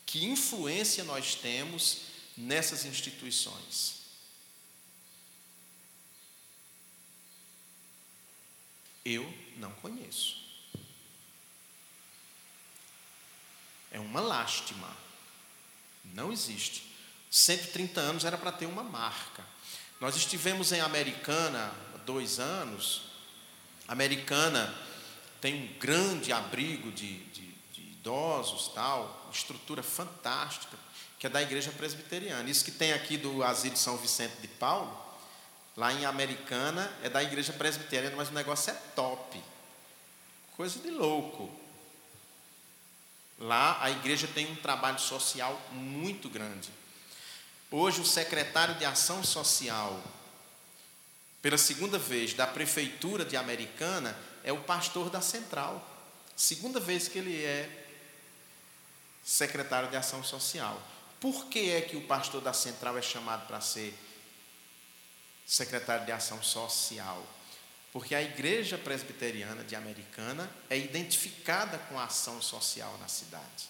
Que 0.05 0.23
influência 0.23 1.03
nós 1.03 1.35
temos 1.35 2.03
nessas 2.37 2.85
instituições? 2.85 4.03
Eu 9.03 9.29
não 9.57 9.73
conheço. 9.73 10.47
É 13.91 13.99
uma 13.99 14.21
lástima 14.21 15.06
não 16.13 16.31
existe. 16.31 16.83
130 17.29 17.99
anos 17.99 18.25
era 18.25 18.37
para 18.37 18.51
ter 18.51 18.65
uma 18.65 18.83
marca. 18.83 19.43
Nós 19.99 20.15
estivemos 20.15 20.71
em 20.71 20.79
Americana 20.79 21.71
dois 22.05 22.39
anos. 22.39 23.01
Americana 23.87 24.73
tem 25.41 25.53
um 25.53 25.79
grande 25.79 26.31
abrigo 26.31 26.91
de, 26.91 27.17
de, 27.25 27.47
de 27.73 27.81
idosos, 27.81 28.69
tal, 28.73 29.29
estrutura 29.31 29.83
fantástica, 29.83 30.77
que 31.19 31.27
é 31.27 31.29
da 31.29 31.41
igreja 31.41 31.71
presbiteriana. 31.71 32.49
Isso 32.49 32.63
que 32.63 32.71
tem 32.71 32.93
aqui 32.93 33.17
do 33.17 33.43
Asilo 33.43 33.77
São 33.77 33.97
Vicente 33.97 34.37
de 34.41 34.47
Paulo, 34.47 34.97
lá 35.75 35.93
em 35.93 36.05
Americana, 36.05 36.91
é 37.03 37.09
da 37.09 37.21
igreja 37.21 37.53
presbiteriana, 37.53 38.15
mas 38.15 38.29
o 38.29 38.33
negócio 38.33 38.71
é 38.71 38.73
top. 38.95 39.41
Coisa 40.55 40.79
de 40.79 40.89
louco. 40.89 41.66
Lá 43.39 43.77
a 43.81 43.91
igreja 43.91 44.27
tem 44.27 44.51
um 44.51 44.55
trabalho 44.55 44.99
social 44.99 45.61
muito 45.71 46.29
grande. 46.29 46.69
Hoje, 47.69 48.01
o 48.01 48.05
secretário 48.05 48.75
de 48.75 48.85
Ação 48.85 49.23
Social, 49.23 50.01
pela 51.41 51.57
segunda 51.57 51.99
vez, 51.99 52.33
da 52.33 52.47
Prefeitura 52.47 53.23
de 53.23 53.37
Americana, 53.37 54.17
é 54.43 54.51
o 54.51 54.63
pastor 54.63 55.09
da 55.09 55.21
Central. 55.21 55.85
Segunda 56.35 56.79
vez 56.79 57.07
que 57.07 57.19
ele 57.19 57.43
é 57.43 57.85
secretário 59.23 59.89
de 59.89 59.97
Ação 59.97 60.23
Social. 60.23 60.81
Por 61.19 61.45
que 61.47 61.71
é 61.71 61.81
que 61.81 61.97
o 61.97 62.07
pastor 62.07 62.41
da 62.41 62.53
Central 62.53 62.97
é 62.97 63.01
chamado 63.01 63.45
para 63.45 63.59
ser 63.59 63.93
secretário 65.45 66.05
de 66.05 66.11
Ação 66.11 66.41
Social? 66.41 67.25
Porque 67.91 68.13
a 68.13 68.21
igreja 68.21 68.77
presbiteriana 68.77 69.63
de 69.63 69.75
Americana 69.75 70.49
é 70.69 70.77
identificada 70.77 71.77
com 71.77 71.97
a 71.97 72.05
ação 72.05 72.41
social 72.41 72.97
na 72.99 73.07
cidade. 73.07 73.69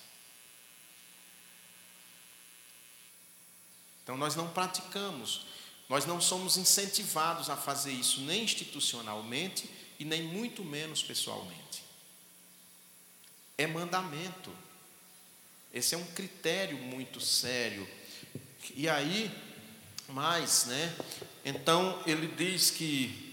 Então 4.04 4.18
nós 4.18 4.36
não 4.36 4.50
praticamos, 4.50 5.46
nós 5.90 6.06
não 6.06 6.22
somos 6.22 6.58
incentivados 6.58 7.50
a 7.50 7.58
fazer 7.58 7.92
isso 7.92 8.22
nem 8.22 8.44
institucionalmente 8.44 9.70
e 10.00 10.06
nem 10.06 10.24
muito 10.24 10.64
menos 10.64 11.04
pessoalmente. 11.04 11.84
É 13.58 13.68
mandamento. 13.68 14.52
Esse 15.74 15.96
é 15.96 15.98
um 15.98 16.06
critério 16.06 16.78
muito 16.78 17.20
sério. 17.20 17.88
E 18.76 18.88
aí, 18.88 19.32
mais, 20.10 20.66
né? 20.66 20.96
Então 21.44 22.02
ele 22.06 22.28
diz 22.28 22.72
que 22.72 23.27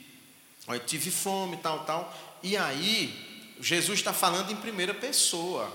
tive 0.86 1.10
fome, 1.10 1.56
tal, 1.58 1.84
tal. 1.84 2.14
E 2.42 2.56
aí, 2.56 3.56
Jesus 3.60 3.98
está 3.98 4.12
falando 4.12 4.50
em 4.50 4.56
primeira 4.56 4.94
pessoa. 4.94 5.72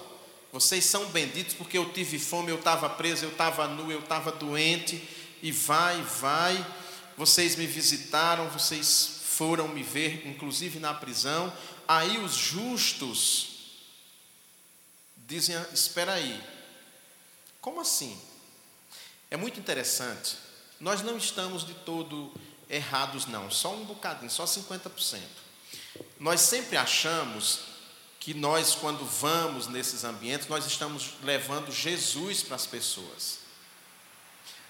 Vocês 0.52 0.84
são 0.86 1.06
benditos 1.10 1.54
porque 1.54 1.78
eu 1.78 1.92
tive 1.92 2.18
fome, 2.18 2.50
eu 2.50 2.58
estava 2.58 2.90
preso, 2.90 3.26
eu 3.26 3.30
estava 3.30 3.68
nu, 3.68 3.92
eu 3.92 4.00
estava 4.00 4.32
doente, 4.32 5.02
e 5.42 5.52
vai, 5.52 6.02
vai. 6.02 6.66
Vocês 7.16 7.56
me 7.56 7.68
visitaram, 7.68 8.50
vocês 8.50 9.22
foram 9.26 9.68
me 9.68 9.84
ver, 9.84 10.28
inclusive 10.28 10.80
na 10.80 10.94
prisão. 10.94 11.54
Aí 11.88 12.18
os 12.18 12.34
justos 12.34 13.48
dizem: 15.16 15.56
Espera 15.72 16.14
aí, 16.14 16.42
como 17.62 17.80
assim? 17.80 18.20
É 19.30 19.38
muito 19.38 19.60
interessante. 19.60 20.38
Nós 20.80 21.02
não 21.02 21.18
estamos 21.18 21.66
de 21.66 21.74
todo 21.74 22.34
errados, 22.70 23.26
não, 23.26 23.50
só 23.50 23.74
um 23.74 23.84
bocadinho, 23.84 24.30
só 24.30 24.46
50%. 24.46 25.22
Nós 26.20 26.42
sempre 26.42 26.78
achamos 26.78 27.62
que 28.20 28.34
nós, 28.34 28.76
quando 28.76 29.04
vamos 29.06 29.68
nesses 29.68 30.04
ambientes, 30.04 30.48
nós 30.48 30.66
estamos 30.66 31.14
levando 31.24 31.72
Jesus 31.72 32.44
para 32.44 32.56
as 32.56 32.68
pessoas. 32.68 33.40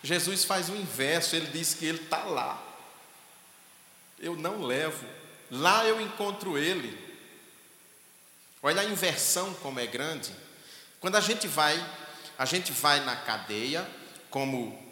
Jesus 0.02 0.46
faz 0.46 0.70
o 0.70 0.76
inverso, 0.76 1.36
ele 1.36 1.48
diz 1.48 1.74
que 1.74 1.86
ele 1.86 2.02
está 2.02 2.24
lá. 2.24 2.62
Eu 4.18 4.36
não 4.36 4.62
levo, 4.62 5.06
lá 5.52 5.86
eu 5.86 6.00
encontro 6.00 6.58
ele. 6.58 7.10
Olha 8.62 8.82
a 8.82 8.86
inversão 8.86 9.54
como 9.56 9.80
é 9.80 9.88
grande. 9.88 10.34
Quando 11.00 11.16
a 11.16 11.22
gente 11.22 11.48
vai, 11.48 11.76
a 12.38 12.46
gente 12.46 12.72
vai 12.72 13.00
na 13.02 13.16
cadeia, 13.16 13.90
como 14.30 14.89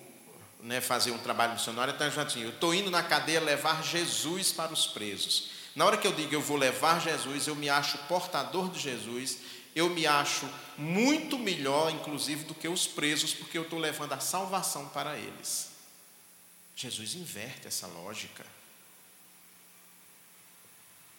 né, 0.61 0.81
fazer 0.81 1.11
um 1.11 1.17
trabalho 1.17 1.53
missionário, 1.53 1.93
então, 1.93 2.07
eu 2.41 2.49
estou 2.49 2.73
indo 2.73 2.89
na 2.89 3.03
cadeia 3.03 3.39
levar 3.39 3.83
Jesus 3.83 4.51
para 4.51 4.73
os 4.73 4.87
presos. 4.87 5.49
Na 5.75 5.85
hora 5.85 5.97
que 5.97 6.07
eu 6.07 6.13
digo 6.13 6.33
eu 6.33 6.41
vou 6.41 6.57
levar 6.57 6.99
Jesus, 6.99 7.47
eu 7.47 7.55
me 7.55 7.69
acho 7.69 7.97
portador 8.07 8.69
de 8.71 8.79
Jesus, 8.79 9.37
eu 9.75 9.89
me 9.89 10.07
acho 10.07 10.49
muito 10.77 11.37
melhor, 11.37 11.91
inclusive, 11.91 12.45
do 12.45 12.55
que 12.55 12.67
os 12.67 12.87
presos, 12.87 13.33
porque 13.33 13.57
eu 13.57 13.63
estou 13.63 13.77
levando 13.77 14.13
a 14.13 14.19
salvação 14.19 14.89
para 14.89 15.15
eles. 15.17 15.69
Jesus 16.75 17.15
inverte 17.15 17.67
essa 17.67 17.87
lógica. 17.87 18.45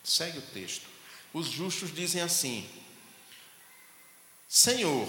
Segue 0.03 0.38
o 0.38 0.42
texto. 0.42 0.87
Os 1.33 1.48
justos 1.48 1.94
dizem 1.94 2.22
assim: 2.22 2.68
Senhor, 4.48 5.09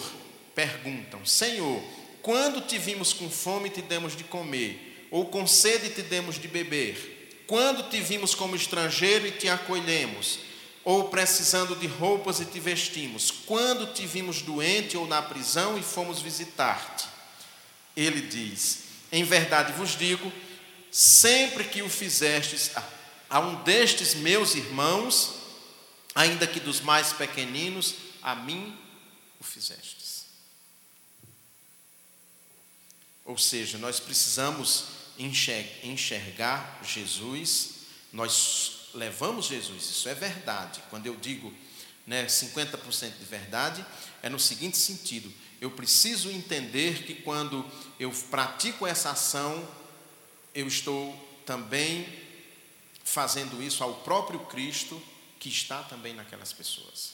perguntam, 0.53 1.25
Senhor, 1.25 1.81
quando 2.21 2.61
te 2.61 2.77
vimos 2.77 3.13
com 3.13 3.29
fome 3.29 3.69
te 3.69 3.81
demos 3.81 4.15
de 4.15 4.23
comer, 4.23 5.07
ou 5.11 5.25
com 5.25 5.47
sede 5.47 5.89
te 5.89 6.01
demos 6.01 6.39
de 6.39 6.47
beber? 6.47 7.43
Quando 7.47 7.89
te 7.89 7.99
vimos 7.99 8.35
como 8.35 8.55
estrangeiro 8.55 9.25
e 9.25 9.31
te 9.31 9.49
acolhemos, 9.49 10.39
ou 10.83 11.09
precisando 11.09 11.75
de 11.75 11.87
roupas 11.87 12.39
e 12.39 12.45
te 12.45 12.59
vestimos, 12.59 13.31
quando 13.45 13.93
te 13.93 14.05
vimos 14.05 14.41
doente 14.41 14.97
ou 14.97 15.07
na 15.07 15.21
prisão 15.21 15.77
e 15.77 15.83
fomos 15.83 16.21
visitar-te. 16.21 17.07
Ele 17.95 18.21
diz: 18.21 18.83
Em 19.11 19.23
verdade 19.23 19.73
vos 19.73 19.97
digo, 19.97 20.31
sempre 20.91 21.63
que 21.63 21.81
o 21.81 21.89
fizestes 21.89 22.71
a 23.29 23.39
um 23.39 23.61
destes 23.63 24.15
meus 24.15 24.55
irmãos, 24.55 25.35
ainda 26.15 26.47
que 26.47 26.59
dos 26.59 26.81
mais 26.81 27.13
pequeninos, 27.13 27.95
a 28.21 28.35
mim 28.35 28.75
o 29.39 29.43
fizestes. 29.43 29.98
Ou 33.29 33.37
seja, 33.37 33.77
nós 33.77 33.99
precisamos 33.99 34.85
enxergar 35.83 36.81
Jesus, 36.83 37.73
nós 38.11 38.89
levamos 38.91 39.45
Jesus, 39.45 39.83
isso 39.83 40.09
é 40.09 40.15
verdade. 40.15 40.81
Quando 40.89 41.05
eu 41.05 41.15
digo 41.15 41.53
né, 42.07 42.25
50% 42.25 43.19
de 43.19 43.25
verdade, 43.25 43.85
é 44.23 44.29
no 44.29 44.39
seguinte 44.39 44.77
sentido: 44.77 45.31
eu 45.61 45.69
preciso 45.69 46.31
entender 46.31 47.03
que 47.03 47.13
quando 47.21 47.63
eu 47.99 48.09
pratico 48.31 48.87
essa 48.87 49.11
ação, 49.11 49.63
eu 50.55 50.67
estou 50.67 51.15
também 51.45 52.09
fazendo 53.03 53.61
isso 53.61 53.83
ao 53.83 53.93
próprio 53.97 54.39
Cristo 54.47 54.99
que 55.37 55.49
está 55.49 55.83
também 55.83 56.15
naquelas 56.15 56.51
pessoas. 56.51 57.11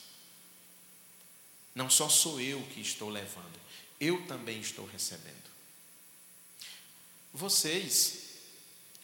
Não 1.75 1.89
só 1.89 2.07
sou 2.07 2.39
eu 2.39 2.61
que 2.73 2.79
estou 2.79 3.09
levando, 3.09 3.59
eu 3.99 4.25
também 4.27 4.61
estou 4.61 4.85
recebendo. 4.85 5.44
Vocês, 7.35 8.13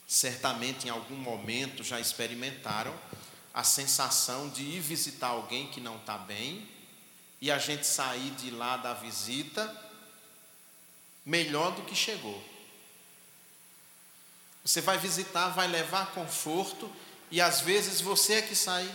certamente 0.07 0.87
em 0.87 0.89
algum 0.89 1.17
momento, 1.17 1.83
já 1.83 1.99
experimentaram 1.99 2.97
a 3.53 3.61
sensação 3.61 4.47
de 4.47 4.63
ir 4.63 4.79
visitar 4.79 5.27
alguém 5.27 5.67
que 5.67 5.81
não 5.81 5.97
está 5.97 6.17
bem 6.17 6.65
e 7.41 7.51
a 7.51 7.57
gente 7.57 7.85
sair 7.85 8.31
de 8.35 8.49
lá 8.49 8.77
da 8.77 8.93
visita 8.93 9.69
melhor 11.25 11.75
do 11.75 11.81
que 11.81 11.93
chegou. 11.93 12.41
Você 14.63 14.79
vai 14.79 14.97
visitar, 14.97 15.49
vai 15.49 15.67
levar 15.67 16.13
conforto 16.13 16.89
e 17.29 17.41
às 17.41 17.59
vezes 17.59 17.99
você 17.99 18.35
é 18.35 18.41
que 18.41 18.55
sai 18.55 18.89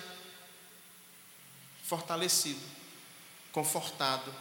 fortalecido, 1.83 2.67
confortado. 3.53 4.35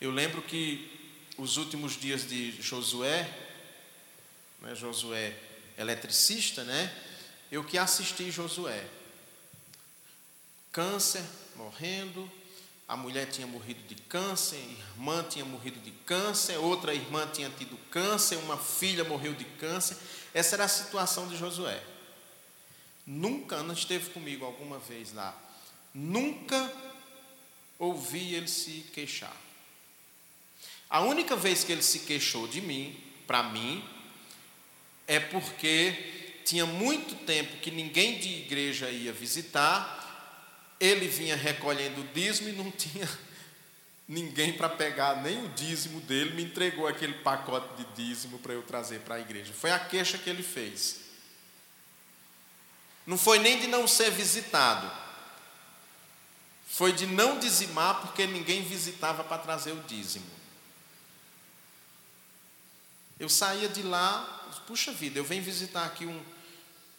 Eu 0.00 0.10
lembro 0.10 0.42
que 0.42 0.97
os 1.38 1.56
últimos 1.56 1.98
dias 1.98 2.28
de 2.28 2.60
Josué, 2.60 3.26
né, 4.60 4.74
Josué 4.74 5.34
eletricista, 5.78 6.64
né? 6.64 6.92
Eu 7.50 7.62
que 7.62 7.78
assisti 7.78 8.30
Josué. 8.30 8.84
Câncer, 10.72 11.22
morrendo, 11.54 12.30
a 12.88 12.96
mulher 12.96 13.30
tinha 13.30 13.46
morrido 13.46 13.80
de 13.86 13.94
câncer, 13.94 14.56
irmã 14.56 15.22
tinha 15.22 15.44
morrido 15.44 15.78
de 15.80 15.92
câncer, 15.92 16.56
outra 16.56 16.92
irmã 16.92 17.26
tinha 17.32 17.48
tido 17.50 17.76
câncer, 17.90 18.36
uma 18.36 18.56
filha 18.56 19.04
morreu 19.04 19.32
de 19.34 19.44
câncer. 19.44 19.96
Essa 20.34 20.56
era 20.56 20.64
a 20.64 20.68
situação 20.68 21.28
de 21.28 21.36
Josué. 21.36 21.82
Nunca, 23.06 23.56
Ana 23.56 23.72
esteve 23.72 24.10
comigo 24.10 24.44
alguma 24.44 24.78
vez 24.78 25.12
lá, 25.14 25.34
nunca 25.94 26.70
ouvi 27.78 28.34
ele 28.34 28.48
se 28.48 28.84
queixar. 28.92 29.47
A 30.90 31.00
única 31.00 31.36
vez 31.36 31.64
que 31.64 31.72
ele 31.72 31.82
se 31.82 32.00
queixou 32.00 32.48
de 32.48 32.60
mim, 32.60 32.98
para 33.26 33.42
mim, 33.42 33.84
é 35.06 35.20
porque 35.20 36.40
tinha 36.44 36.64
muito 36.64 37.14
tempo 37.26 37.58
que 37.58 37.70
ninguém 37.70 38.18
de 38.18 38.28
igreja 38.28 38.90
ia 38.90 39.12
visitar, 39.12 39.96
ele 40.80 41.06
vinha 41.08 41.36
recolhendo 41.36 42.00
o 42.00 42.08
dízimo 42.14 42.48
e 42.48 42.52
não 42.52 42.70
tinha 42.72 43.08
ninguém 44.08 44.54
para 44.54 44.70
pegar 44.70 45.22
nem 45.22 45.44
o 45.44 45.48
dízimo 45.50 46.00
dele 46.00 46.34
me 46.34 46.42
entregou 46.42 46.86
aquele 46.86 47.12
pacote 47.12 47.82
de 47.82 47.84
dízimo 47.94 48.38
para 48.38 48.54
eu 48.54 48.62
trazer 48.62 49.00
para 49.00 49.16
a 49.16 49.20
igreja. 49.20 49.52
Foi 49.52 49.70
a 49.70 49.78
queixa 49.78 50.16
que 50.16 50.30
ele 50.30 50.42
fez. 50.42 51.00
Não 53.06 53.18
foi 53.18 53.38
nem 53.38 53.60
de 53.60 53.66
não 53.66 53.86
ser 53.86 54.10
visitado, 54.10 54.90
foi 56.66 56.92
de 56.92 57.06
não 57.06 57.38
dizimar 57.38 58.02
porque 58.02 58.26
ninguém 58.26 58.62
visitava 58.62 59.24
para 59.24 59.38
trazer 59.38 59.72
o 59.72 59.82
dízimo. 59.82 60.37
Eu 63.18 63.28
saía 63.28 63.68
de 63.68 63.82
lá, 63.82 64.22
puxa 64.66 64.92
vida, 64.92 65.18
eu 65.18 65.24
venho 65.24 65.42
visitar 65.42 65.84
aqui 65.84 66.06
um, 66.06 66.24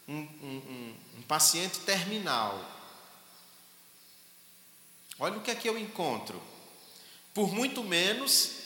um, 0.08 0.16
um, 0.16 0.96
um 1.18 1.22
paciente 1.24 1.80
terminal. 1.80 2.78
Olha 5.20 5.38
o 5.38 5.42
que 5.42 5.52
é 5.52 5.56
que 5.56 5.70
eu 5.70 5.78
encontro. 5.78 6.42
Por 7.34 7.54
muito 7.54 7.84
menos 7.84 8.60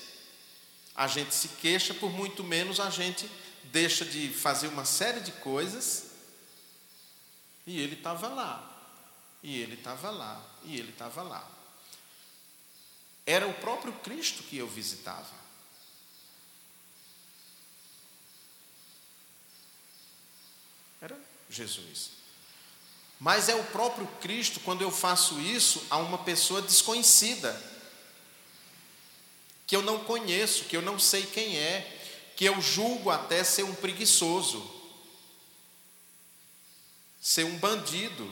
a 0.96 1.08
gente 1.08 1.34
se 1.34 1.48
queixa, 1.48 1.94
por 1.94 2.12
muito 2.12 2.44
menos 2.44 2.80
a 2.80 2.90
gente 2.90 3.30
deixa 3.66 4.06
de 4.06 4.30
fazer 4.30 4.68
uma 4.68 4.86
série 4.86 5.22
de 5.22 5.32
coisas. 5.32 6.12
E 7.66 7.80
ele 7.80 7.96
estava 7.96 8.28
lá. 8.28 8.70
E 9.42 9.60
ele 9.60 9.76
estava 9.76 10.10
lá. 10.12 10.44
E 10.64 10.78
ele 10.78 10.92
estava 10.92 11.24
lá. 11.24 11.50
Era 13.26 13.48
o 13.48 13.54
próprio 13.56 13.94
Cristo 13.94 14.44
que 14.44 14.58
eu 14.58 14.68
visitava. 14.68 15.44
Era 21.02 21.20
Jesus. 21.54 22.14
Mas 23.24 23.48
é 23.48 23.56
o 23.56 23.64
próprio 23.64 24.06
Cristo 24.20 24.60
quando 24.60 24.82
eu 24.82 24.92
faço 24.92 25.40
isso 25.40 25.82
a 25.90 25.96
uma 25.96 26.18
pessoa 26.18 26.62
desconhecida, 26.62 27.58
que 29.66 29.74
eu 29.76 29.82
não 29.82 30.04
conheço, 30.04 30.66
que 30.66 30.76
eu 30.76 30.82
não 30.82 31.00
sei 31.00 31.26
quem 31.26 31.58
é, 31.58 32.04
que 32.36 32.44
eu 32.44 32.60
julgo 32.62 33.10
até 33.10 33.42
ser 33.42 33.64
um 33.64 33.74
preguiçoso, 33.74 34.70
ser 37.22 37.46
um 37.46 37.58
bandido, 37.58 38.30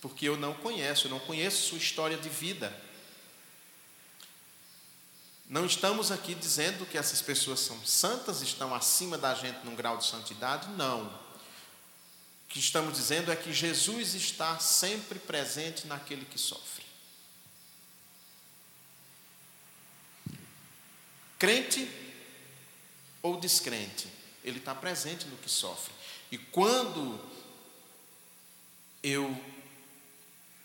porque 0.00 0.26
eu 0.26 0.38
não 0.38 0.54
conheço, 0.54 1.06
eu 1.06 1.10
não 1.10 1.20
conheço 1.20 1.68
sua 1.68 1.76
história 1.76 2.16
de 2.16 2.30
vida. 2.30 2.74
Não 5.46 5.66
estamos 5.66 6.10
aqui 6.10 6.34
dizendo 6.34 6.86
que 6.86 6.96
essas 6.96 7.20
pessoas 7.20 7.60
são 7.60 7.78
santas, 7.84 8.40
estão 8.40 8.74
acima 8.74 9.18
da 9.18 9.34
gente 9.34 9.58
num 9.66 9.76
grau 9.76 9.98
de 9.98 10.06
santidade, 10.06 10.70
não 10.70 11.21
que 12.52 12.58
estamos 12.58 12.92
dizendo 12.92 13.32
é 13.32 13.34
que 13.34 13.50
Jesus 13.50 14.12
está 14.12 14.58
sempre 14.58 15.18
presente 15.18 15.86
naquele 15.86 16.26
que 16.26 16.38
sofre. 16.38 16.84
Crente 21.38 21.90
ou 23.22 23.40
descrente, 23.40 24.06
ele 24.44 24.58
está 24.58 24.74
presente 24.74 25.24
no 25.28 25.38
que 25.38 25.48
sofre. 25.48 25.94
E 26.30 26.36
quando 26.36 27.18
eu 29.02 29.34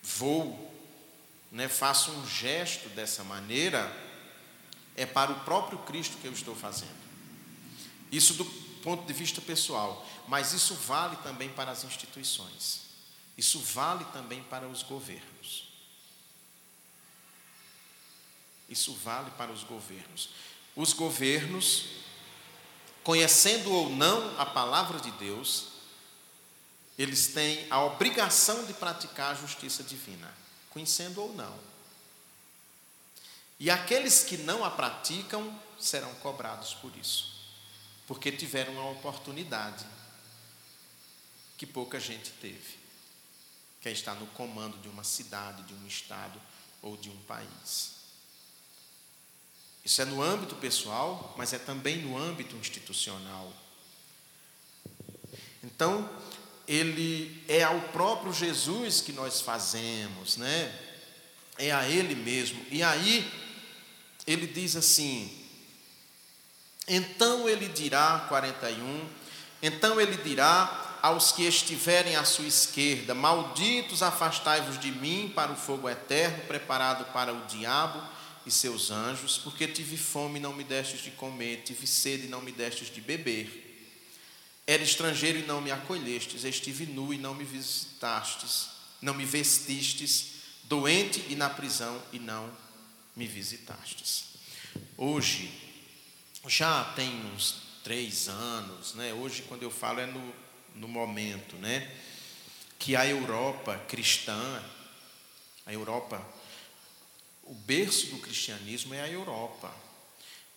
vou, 0.04 0.76
né, 1.50 1.70
faço 1.70 2.12
um 2.12 2.28
gesto 2.28 2.90
dessa 2.90 3.24
maneira, 3.24 3.90
é 4.98 5.06
para 5.06 5.32
o 5.32 5.40
próprio 5.46 5.80
Cristo 5.80 6.18
que 6.18 6.28
eu 6.28 6.34
estou 6.34 6.54
fazendo. 6.54 6.98
Isso 8.12 8.34
do 8.34 8.67
ponto 8.88 9.06
de 9.06 9.12
vista 9.12 9.42
pessoal. 9.42 10.06
Mas 10.30 10.54
isso 10.54 10.74
vale 10.74 11.18
também 11.18 11.50
para 11.50 11.72
as 11.72 11.84
instituições. 11.84 12.84
Isso 13.38 13.60
vale 13.60 14.06
também 14.14 14.42
para 14.44 14.66
os 14.66 14.82
governos. 14.82 15.68
Isso 18.70 18.94
vale 18.94 19.30
para 19.32 19.52
os 19.52 19.66
governos. 19.66 20.30
Os 20.74 20.94
governos, 20.94 21.88
conhecendo 23.04 23.74
ou 23.74 23.90
não 23.90 24.40
a 24.40 24.46
palavra 24.46 25.02
de 25.02 25.12
Deus, 25.12 25.68
eles 26.98 27.34
têm 27.34 27.68
a 27.70 27.84
obrigação 27.84 28.66
de 28.66 28.74
praticar 28.74 29.34
a 29.34 29.36
justiça 29.36 29.84
divina, 29.84 30.34
conhecendo 30.70 31.22
ou 31.22 31.34
não. 31.34 31.60
E 33.60 33.70
aqueles 33.70 34.24
que 34.24 34.38
não 34.38 34.64
a 34.64 34.72
praticam 34.72 35.54
serão 35.78 36.14
cobrados 36.16 36.74
por 36.76 36.96
isso, 36.96 37.37
porque 38.08 38.32
tiveram 38.32 38.80
a 38.80 38.90
oportunidade 38.90 39.86
que 41.58 41.66
pouca 41.66 42.00
gente 42.00 42.32
teve, 42.42 42.78
que 43.82 43.90
é 43.90 43.92
estar 43.92 44.16
no 44.16 44.26
comando 44.28 44.78
de 44.78 44.88
uma 44.88 45.04
cidade, 45.04 45.64
de 45.64 45.74
um 45.74 45.86
estado 45.86 46.42
ou 46.82 46.96
de 46.96 47.10
um 47.10 47.18
país. 47.24 47.98
Isso 49.84 50.02
é 50.02 50.06
no 50.06 50.22
âmbito 50.22 50.56
pessoal, 50.56 51.36
mas 51.38 51.54
é 51.54 51.60
também 51.60 51.98
no 51.98 52.18
âmbito 52.18 52.56
institucional. 52.56 53.52
Então, 55.64 56.10
ele 56.68 57.44
é 57.48 57.64
ao 57.64 57.80
próprio 57.90 58.34
Jesus 58.34 59.02
que 59.02 59.12
nós 59.14 59.42
fazemos, 59.42 60.38
né? 60.38 60.78
É 61.58 61.72
a 61.72 61.88
ele 61.88 62.16
mesmo. 62.16 62.64
E 62.70 62.84
aí 62.84 63.30
ele 64.28 64.46
diz 64.46 64.76
assim: 64.76 65.47
Então 66.88 67.50
ele 67.50 67.68
dirá 67.68 68.26
41, 68.30 69.08
então 69.62 70.00
ele 70.00 70.16
dirá 70.18 71.00
aos 71.02 71.32
que 71.32 71.44
estiverem 71.44 72.16
à 72.16 72.24
sua 72.24 72.48
esquerda: 72.48 73.14
Malditos, 73.14 74.02
afastai-vos 74.02 74.80
de 74.80 74.92
mim 74.92 75.32
para 75.36 75.52
o 75.52 75.56
fogo 75.56 75.90
eterno, 75.90 76.46
preparado 76.46 77.12
para 77.12 77.34
o 77.34 77.46
diabo 77.46 78.02
e 78.46 78.52
seus 78.52 78.90
anjos, 78.90 79.38
porque 79.38 79.68
tive 79.68 79.98
fome 79.98 80.40
e 80.40 80.42
não 80.42 80.54
me 80.54 80.64
destes 80.64 81.02
de 81.02 81.12
comer, 81.12 81.64
tive 81.66 81.86
sede 81.86 82.26
e 82.26 82.30
não 82.30 82.42
me 82.42 82.52
destes 82.52 82.90
de 82.90 83.02
beber. 83.02 83.66
Era 84.66 84.84
estrangeiro 84.84 85.40
e 85.40 85.44
não 85.44 85.62
me 85.62 85.72
acolhestes, 85.72 86.44
estive 86.46 86.86
nu 86.86 87.14
e 87.14 87.18
não 87.18 87.34
me 87.34 87.44
visitastes, 87.44 88.70
não 89.02 89.14
me 89.14 89.26
vestistes, 89.26 90.28
doente 90.64 91.26
e 91.30 91.36
na 91.36 91.50
prisão 91.50 92.02
e 92.14 92.20
não 92.20 92.50
me 93.16 93.28
visitastes. 93.28 94.26
Hoje, 94.98 95.67
já 96.48 96.84
tem 96.96 97.10
uns 97.34 97.56
três 97.84 98.28
anos, 98.28 98.94
né? 98.96 99.14
Hoje, 99.14 99.44
quando 99.44 99.64
eu 99.64 99.72
falo, 99.72 100.00
é 100.00 100.06
no 100.06 100.34
no 100.78 100.88
momento, 100.88 101.56
né? 101.58 101.92
Que 102.80 102.96
a 102.96 103.06
Europa 103.06 103.78
cristã, 103.88 104.64
a 105.66 105.74
Europa, 105.74 106.26
o 107.44 107.54
berço 107.54 108.08
do 108.08 108.20
cristianismo 108.20 108.94
é 108.94 109.02
a 109.02 109.10
Europa. 109.10 109.74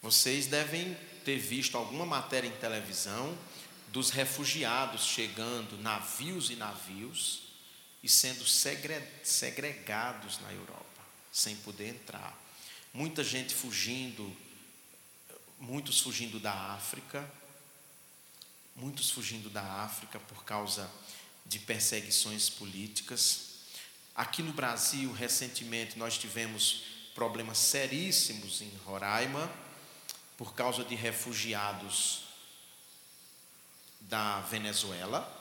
Vocês 0.03 0.47
devem 0.47 0.97
ter 1.25 1.39
visto 1.39 1.77
alguma 1.77 2.07
matéria 2.07 2.49
em 2.49 2.53
televisão 2.53 3.37
dos 3.89 4.11
refugiados 4.11 5.05
chegando, 5.05 5.77
navios 5.79 6.51
e 6.51 6.57
navios, 6.57 7.43
e 8.03 8.09
sendo 8.09 8.47
segregados 8.47 10.39
na 10.41 10.53
Europa, 10.53 11.03
sem 11.31 11.57
poder 11.57 11.89
entrar. 11.89 12.39
Muita 12.95 13.23
gente 13.23 13.55
fugindo, 13.55 14.35
muitos 15.61 16.01
fugindo 16.01 16.41
da 16.41 16.53
África, 16.73 17.31
muitos 18.75 19.11
fugindo 19.11 19.51
da 19.51 19.63
África 19.63 20.19
por 20.19 20.43
causa 20.43 20.91
de 21.45 21.59
perseguições 21.59 22.49
políticas. 22.49 23.51
Aqui 24.15 24.43
no 24.43 24.55
Brasil, 24.55 25.13
recentemente, 25.13 25.99
nós 25.99 26.17
tivemos 26.17 26.85
problemas 27.15 27.59
seríssimos 27.59 28.63
em 28.63 28.71
Roraima 28.87 29.51
por 30.39 30.55
causa 30.55 30.83
de 30.83 30.95
refugiados 30.95 32.23
da 34.01 34.41
Venezuela. 34.41 35.37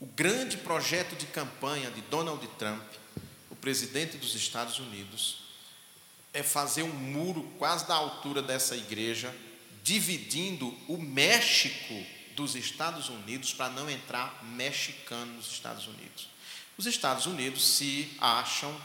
O 0.00 0.06
grande 0.06 0.56
projeto 0.56 1.14
de 1.14 1.26
campanha 1.26 1.90
de 1.90 2.00
Donald 2.02 2.46
Trump, 2.58 2.82
o 3.50 3.56
presidente 3.56 4.16
dos 4.16 4.34
Estados 4.34 4.78
Unidos, 4.78 5.43
é 6.34 6.42
fazer 6.42 6.82
um 6.82 6.92
muro 6.92 7.44
quase 7.58 7.86
da 7.86 7.94
altura 7.94 8.42
dessa 8.42 8.76
igreja 8.76 9.34
dividindo 9.84 10.76
o 10.88 10.98
México 10.98 11.94
dos 12.34 12.56
Estados 12.56 13.08
Unidos 13.08 13.54
para 13.54 13.70
não 13.70 13.88
entrar 13.88 14.44
mexicano 14.44 15.34
nos 15.34 15.46
Estados 15.46 15.86
Unidos. 15.86 16.28
Os 16.76 16.86
Estados 16.86 17.26
Unidos 17.26 17.64
se 17.64 18.12
acham 18.20 18.76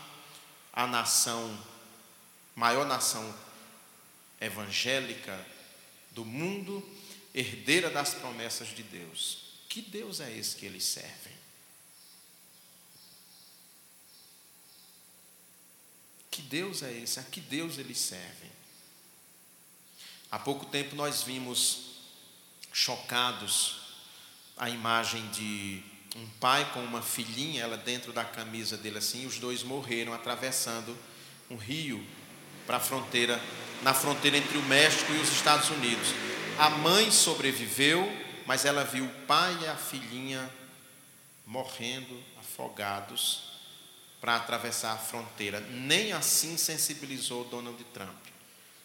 a 0.72 0.86
nação, 0.86 1.58
maior 2.56 2.86
nação 2.86 3.34
evangélica 4.40 5.44
do 6.12 6.24
mundo, 6.24 6.88
herdeira 7.34 7.90
das 7.90 8.14
promessas 8.14 8.68
de 8.68 8.84
Deus. 8.84 9.40
Que 9.68 9.82
Deus 9.82 10.20
é 10.20 10.32
esse 10.38 10.56
que 10.56 10.66
eles 10.66 10.84
servem? 10.84 11.29
Que 16.40 16.46
Deus 16.46 16.84
é 16.84 16.94
esse? 16.94 17.20
A 17.20 17.24
que 17.24 17.42
Deus 17.42 17.78
eles 17.78 17.98
servem? 17.98 18.50
Há 20.32 20.40
pouco 20.40 20.66
tempo 20.66 20.96
nós 20.96 21.22
vimos 21.22 21.96
chocados 22.72 23.82
a 24.56 24.70
imagem 24.70 25.28
de 25.32 25.84
um 26.16 26.26
pai 26.40 26.72
com 26.72 26.80
uma 26.80 27.02
filhinha, 27.02 27.62
ela 27.62 27.76
dentro 27.76 28.14
da 28.14 28.24
camisa 28.24 28.78
dele 28.78 29.00
assim, 29.00 29.26
os 29.26 29.38
dois 29.38 29.64
morreram 29.64 30.14
atravessando 30.14 30.98
um 31.50 31.58
rio 31.58 32.02
para 32.66 32.78
a 32.78 32.80
fronteira, 32.80 33.38
na 33.84 33.94
fronteira 33.94 34.38
entre 34.38 34.58
o 34.58 34.64
México 34.64 35.12
e 35.12 35.18
os 35.18 35.30
Estados 35.34 35.70
Unidos. 35.70 36.08
A 36.58 36.70
mãe 36.70 37.12
sobreviveu, 37.12 38.10
mas 38.46 38.64
ela 38.64 38.86
viu 38.86 39.04
o 39.04 39.26
pai 39.26 39.58
e 39.62 39.68
a 39.68 39.76
filhinha 39.76 40.50
morrendo, 41.46 42.24
afogados, 42.40 43.49
para 44.20 44.36
atravessar 44.36 44.94
a 44.94 44.98
fronteira. 44.98 45.60
Nem 45.60 46.12
assim 46.12 46.58
sensibilizou 46.58 47.46
Donald 47.46 47.82
Trump. 47.94 48.18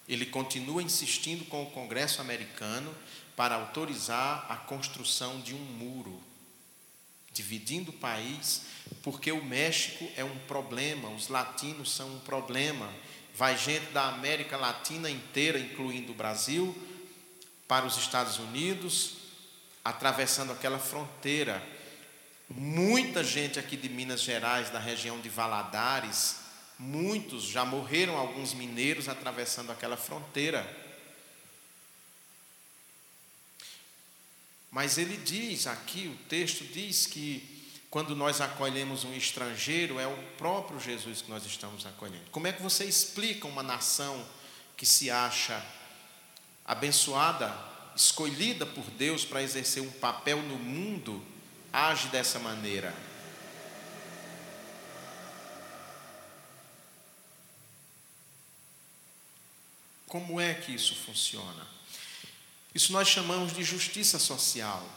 Ele 0.07 0.25
continua 0.25 0.83
insistindo 0.83 1.45
com 1.45 1.63
o 1.63 1.71
Congresso 1.71 2.21
americano 2.21 2.93
para 3.35 3.55
autorizar 3.55 4.45
a 4.49 4.55
construção 4.55 5.41
de 5.41 5.53
um 5.53 5.59
muro, 5.59 6.21
dividindo 7.33 7.91
o 7.91 7.95
país, 7.95 8.61
porque 9.03 9.31
o 9.31 9.43
México 9.43 10.09
é 10.15 10.23
um 10.23 10.37
problema, 10.39 11.09
os 11.09 11.27
latinos 11.27 11.91
são 11.91 12.15
um 12.15 12.19
problema. 12.19 12.91
Vai 13.33 13.57
gente 13.57 13.91
da 13.91 14.07
América 14.07 14.55
Latina 14.55 15.09
inteira, 15.09 15.59
incluindo 15.59 16.13
o 16.13 16.15
Brasil, 16.15 16.73
para 17.67 17.85
os 17.85 17.97
Estados 17.97 18.37
Unidos, 18.37 19.15
atravessando 19.83 20.53
aquela 20.53 20.79
fronteira. 20.79 21.61
Muita 22.49 23.23
gente 23.23 23.57
aqui 23.57 23.75
de 23.75 23.89
Minas 23.89 24.21
Gerais, 24.21 24.69
da 24.69 24.79
região 24.79 25.19
de 25.19 25.29
Valadares, 25.29 26.37
muitos 26.77 27.43
já 27.43 27.65
morreram, 27.65 28.17
alguns 28.17 28.53
mineiros 28.53 29.09
atravessando 29.09 29.71
aquela 29.71 29.97
fronteira. 29.97 30.65
Mas 34.69 34.97
ele 34.97 35.17
diz 35.17 35.67
aqui, 35.67 36.07
o 36.07 36.27
texto 36.27 36.63
diz 36.65 37.07
que 37.07 37.55
quando 37.89 38.15
nós 38.15 38.41
acolhemos 38.41 39.05
um 39.05 39.13
estrangeiro, 39.13 39.99
é 39.99 40.05
o 40.05 40.17
próprio 40.37 40.79
Jesus 40.79 41.21
que 41.21 41.29
nós 41.29 41.45
estamos 41.45 41.85
acolhendo. 41.85 42.29
Como 42.29 42.45
é 42.45 42.51
que 42.51 42.61
você 42.61 42.83
explica 42.83 43.47
uma 43.47 43.63
nação 43.63 44.27
que 44.75 44.85
se 44.85 45.09
acha 45.09 45.65
abençoada, 46.65 47.57
escolhida 47.95 48.65
por 48.65 48.83
Deus 48.91 49.23
para 49.23 49.41
exercer 49.41 49.81
um 49.81 49.91
papel 49.91 50.41
no 50.41 50.57
mundo, 50.57 51.25
age 51.75 52.07
dessa 52.07 52.39
maneira? 52.39 52.93
Como 60.07 60.39
é 60.39 60.53
que 60.53 60.73
isso 60.73 60.95
funciona? 60.95 61.67
Isso 62.73 62.93
nós 62.93 63.07
chamamos 63.09 63.53
de 63.53 63.63
justiça 63.63 64.17
social. 64.17 64.87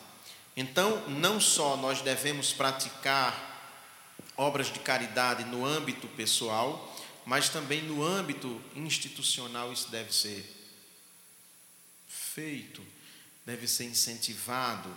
Então, 0.57 1.09
não 1.09 1.41
só 1.41 1.77
nós 1.77 2.01
devemos 2.01 2.53
praticar 2.53 3.49
obras 4.37 4.73
de 4.73 4.79
caridade 4.79 5.45
no 5.45 5.67
âmbito 5.67 6.07
pessoal, 6.09 6.97
mas 7.27 7.49
também 7.49 7.83
no 7.83 8.05
âmbito 8.05 8.62
institucional 8.75 9.73
isso 9.73 9.91
deve 9.91 10.14
ser 10.14 10.55
feito, 12.07 12.85
deve 13.45 13.67
ser 13.67 13.85
incentivado. 13.85 14.97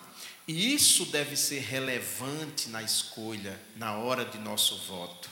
E 0.52 0.74
isso 0.74 1.06
deve 1.06 1.38
ser 1.38 1.62
relevante 1.62 2.68
na 2.68 2.84
escolha, 2.84 3.58
na 3.78 3.96
hora 3.96 4.26
de 4.26 4.38
nosso 4.38 4.76
voto. 4.80 5.30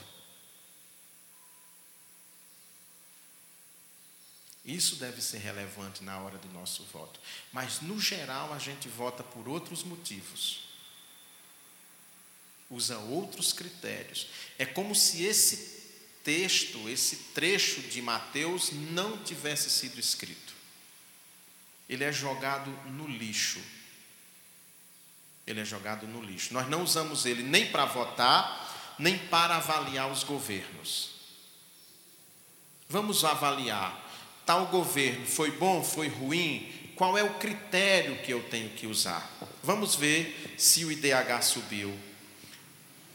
Isso 4.64 4.96
deve 4.96 5.20
ser 5.20 5.36
relevante 5.36 6.02
na 6.02 6.18
hora 6.20 6.38
do 6.38 6.48
nosso 6.54 6.84
voto. 6.84 7.20
Mas, 7.52 7.82
no 7.82 8.00
geral, 8.00 8.50
a 8.54 8.58
gente 8.58 8.88
vota 8.88 9.22
por 9.22 9.46
outros 9.46 9.82
motivos. 9.82 10.60
Usa 12.70 12.96
outros 13.00 13.52
critérios. 13.52 14.26
É 14.58 14.64
como 14.64 14.94
se 14.94 15.22
esse 15.22 15.82
texto, 16.24 16.88
esse 16.88 17.16
trecho 17.34 17.82
de 17.82 18.00
Mateus 18.00 18.70
não 18.72 19.22
tivesse 19.22 19.68
sido 19.68 20.00
escrito. 20.00 20.54
Ele 21.90 22.04
é 22.04 22.10
jogado 22.10 22.70
no 22.92 23.06
lixo. 23.06 23.60
Ele 25.50 25.60
é 25.60 25.64
jogado 25.64 26.06
no 26.06 26.22
lixo. 26.22 26.54
Nós 26.54 26.68
não 26.68 26.82
usamos 26.82 27.26
ele 27.26 27.42
nem 27.42 27.66
para 27.66 27.84
votar, 27.84 28.94
nem 28.98 29.18
para 29.18 29.56
avaliar 29.56 30.10
os 30.10 30.22
governos. 30.22 31.10
Vamos 32.88 33.24
avaliar 33.24 34.10
tal 34.50 34.66
governo 34.66 35.24
foi 35.26 35.52
bom, 35.52 35.80
foi 35.80 36.08
ruim, 36.08 36.92
qual 36.96 37.16
é 37.16 37.22
o 37.22 37.34
critério 37.34 38.16
que 38.16 38.32
eu 38.32 38.42
tenho 38.42 38.68
que 38.70 38.84
usar? 38.84 39.30
Vamos 39.62 39.94
ver 39.94 40.56
se 40.58 40.84
o 40.84 40.90
IDH 40.90 41.40
subiu. 41.40 41.96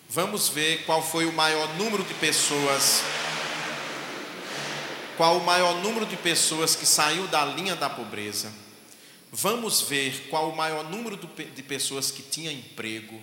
Vamos 0.07 0.47
ver 0.47 0.85
qual 0.85 1.03
foi 1.03 1.25
o 1.25 1.33
maior 1.33 1.67
número 1.75 2.05
de 2.05 2.13
pessoas 2.13 3.01
qual 5.17 5.37
o 5.37 5.45
maior 5.45 5.75
número 5.81 6.05
de 6.05 6.15
pessoas 6.15 6.73
que 6.73 6.85
saiu 6.85 7.27
da 7.27 7.43
linha 7.45 7.75
da 7.75 7.89
pobreza. 7.89 8.51
Vamos 9.37 9.81
ver 9.81 10.29
qual 10.29 10.49
o 10.49 10.55
maior 10.55 10.89
número 10.89 11.17
de 11.17 11.61
pessoas 11.61 12.09
que 12.09 12.23
tinha 12.23 12.53
emprego. 12.53 13.21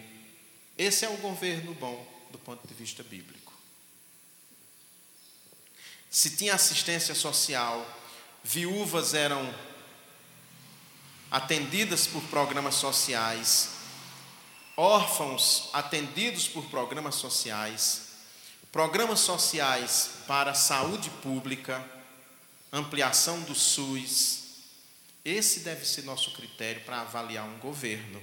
Esse 0.77 1.07
é 1.07 1.09
o 1.09 1.16
governo 1.16 1.72
bom 1.72 2.07
do 2.31 2.38
ponto 2.38 2.68
de 2.68 2.75
vista 2.75 3.03
bíblico. 3.03 3.51
Se 6.11 6.37
tinha 6.37 6.55
assistência 6.55 7.14
social, 7.14 7.87
viúvas 8.44 9.14
eram 9.14 9.55
atendidas 11.31 12.07
por 12.07 12.22
programas 12.25 12.75
sociais, 12.75 13.70
órfãos 14.77 15.70
atendidos 15.72 16.46
por 16.46 16.66
programas 16.66 17.14
sociais, 17.14 18.09
programas 18.70 19.20
sociais 19.20 20.11
para 20.27 20.53
saúde 20.53 21.09
pública, 21.22 21.83
ampliação 22.70 23.40
do 23.44 23.55
SUS. 23.55 24.42
Esse 25.24 25.61
deve 25.61 25.85
ser 25.87 26.02
nosso 26.02 26.32
critério 26.32 26.82
para 26.82 27.00
avaliar 27.00 27.46
um 27.46 27.58
governo, 27.58 28.22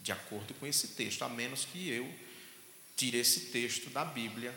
de 0.00 0.12
acordo 0.12 0.54
com 0.54 0.66
esse 0.66 0.88
texto, 0.88 1.22
a 1.22 1.28
menos 1.28 1.64
que 1.64 1.88
eu 1.88 2.12
tire 2.96 3.18
esse 3.18 3.46
texto 3.46 3.90
da 3.90 4.04
Bíblia 4.04 4.54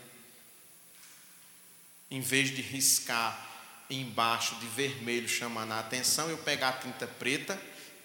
em 2.10 2.22
vez 2.22 2.50
de 2.50 2.62
riscar 2.62 3.48
embaixo 3.90 4.56
de 4.56 4.68
vermelho 4.68 5.28
chamando 5.28 5.72
a 5.72 5.80
atenção, 5.80 6.30
eu 6.30 6.38
pegar 6.38 6.70
a 6.70 6.74
tinta 6.74 7.08
preta 7.08 7.60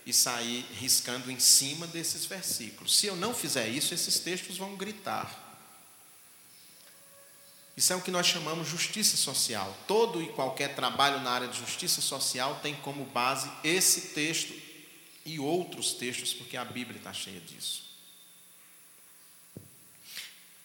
e 0.06 0.12
sair 0.12 0.66
riscando 0.78 1.30
em 1.30 1.38
cima 1.38 1.86
desses 1.86 2.26
versículos. 2.26 2.96
Se 2.96 3.06
eu 3.06 3.16
não 3.16 3.34
fizer 3.34 3.68
isso, 3.68 3.94
esses 3.94 4.18
textos 4.18 4.58
vão 4.58 4.76
gritar. 4.76 5.43
Isso 7.76 7.92
é 7.92 7.96
o 7.96 8.00
que 8.00 8.10
nós 8.10 8.26
chamamos 8.26 8.68
justiça 8.68 9.16
social. 9.16 9.76
Todo 9.86 10.22
e 10.22 10.28
qualquer 10.28 10.74
trabalho 10.76 11.20
na 11.20 11.30
área 11.30 11.48
de 11.48 11.58
justiça 11.58 12.00
social 12.00 12.60
tem 12.62 12.74
como 12.76 13.04
base 13.06 13.50
esse 13.64 14.14
texto 14.14 14.54
e 15.26 15.40
outros 15.40 15.92
textos, 15.94 16.32
porque 16.32 16.56
a 16.56 16.64
Bíblia 16.64 16.98
está 16.98 17.12
cheia 17.12 17.40
disso. 17.40 17.82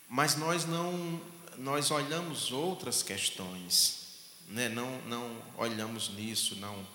Mas 0.07 0.35
nós 0.35 0.65
não 0.65 1.21
nós 1.57 1.91
olhamos 1.91 2.51
outras 2.51 3.03
questões, 3.03 4.07
né? 4.47 4.69
não, 4.69 5.01
não 5.01 5.43
olhamos 5.57 6.09
nisso, 6.09 6.55
não 6.55 6.87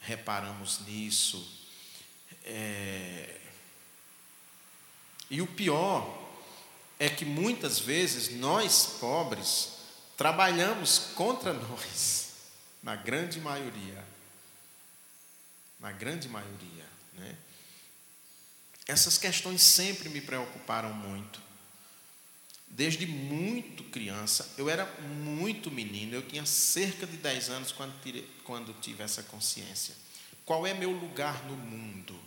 reparamos 0.00 0.80
nisso. 0.86 1.44
É... 2.44 3.40
E 5.28 5.42
o 5.42 5.46
pior 5.48 6.23
é 6.98 7.08
que 7.08 7.24
muitas 7.24 7.78
vezes 7.78 8.34
nós, 8.36 8.96
pobres, 9.00 9.72
trabalhamos 10.16 11.10
contra 11.14 11.52
nós, 11.52 12.32
na 12.82 12.94
grande 12.94 13.40
maioria. 13.40 14.04
Na 15.80 15.92
grande 15.92 16.28
maioria. 16.28 16.86
Né? 17.14 17.36
Essas 18.86 19.18
questões 19.18 19.62
sempre 19.62 20.08
me 20.08 20.20
preocuparam 20.20 20.92
muito. 20.92 21.42
Desde 22.68 23.06
muito 23.06 23.84
criança, 23.84 24.52
eu 24.58 24.68
era 24.68 24.84
muito 25.00 25.70
menino, 25.70 26.14
eu 26.14 26.26
tinha 26.26 26.44
cerca 26.44 27.06
de 27.06 27.16
10 27.16 27.50
anos 27.50 27.72
quando, 27.72 27.94
quando 28.42 28.80
tive 28.80 29.02
essa 29.02 29.22
consciência. 29.22 29.94
Qual 30.44 30.66
é 30.66 30.74
meu 30.74 30.90
lugar 30.90 31.44
no 31.44 31.56
mundo? 31.56 32.18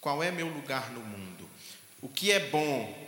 Qual 0.00 0.22
é 0.22 0.30
meu 0.30 0.48
lugar 0.48 0.90
no 0.92 1.00
mundo? 1.00 1.48
O 2.00 2.08
que 2.08 2.30
é 2.30 2.48
bom 2.48 3.05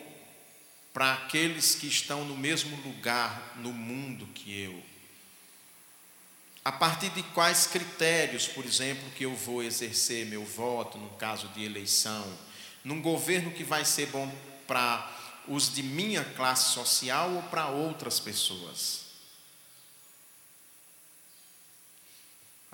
para 0.99 1.13
aqueles 1.13 1.77
que 1.77 1.87
estão 1.87 2.25
no 2.25 2.37
mesmo 2.37 2.77
lugar 2.83 3.53
no 3.59 3.73
mundo 3.73 4.27
que 4.35 4.63
eu? 4.63 4.83
A 6.65 6.73
partir 6.73 7.09
de 7.11 7.23
quais 7.23 7.69
critérios, 7.69 8.49
por 8.49 8.65
exemplo, 8.65 9.09
que 9.13 9.25
eu 9.25 9.33
vou 9.33 9.63
exercer 9.63 10.27
meu 10.27 10.45
voto 10.45 10.99
no 10.99 11.11
caso 11.11 11.47
de 11.51 11.63
eleição? 11.63 12.27
Num 12.83 13.01
governo 13.01 13.53
que 13.53 13.63
vai 13.63 13.85
ser 13.85 14.07
bom 14.07 14.29
para 14.67 15.09
os 15.47 15.73
de 15.73 15.85
minha 15.85 16.25
classe 16.25 16.73
social 16.73 17.31
ou 17.31 17.43
para 17.45 17.69
outras 17.69 18.19
pessoas. 18.19 19.03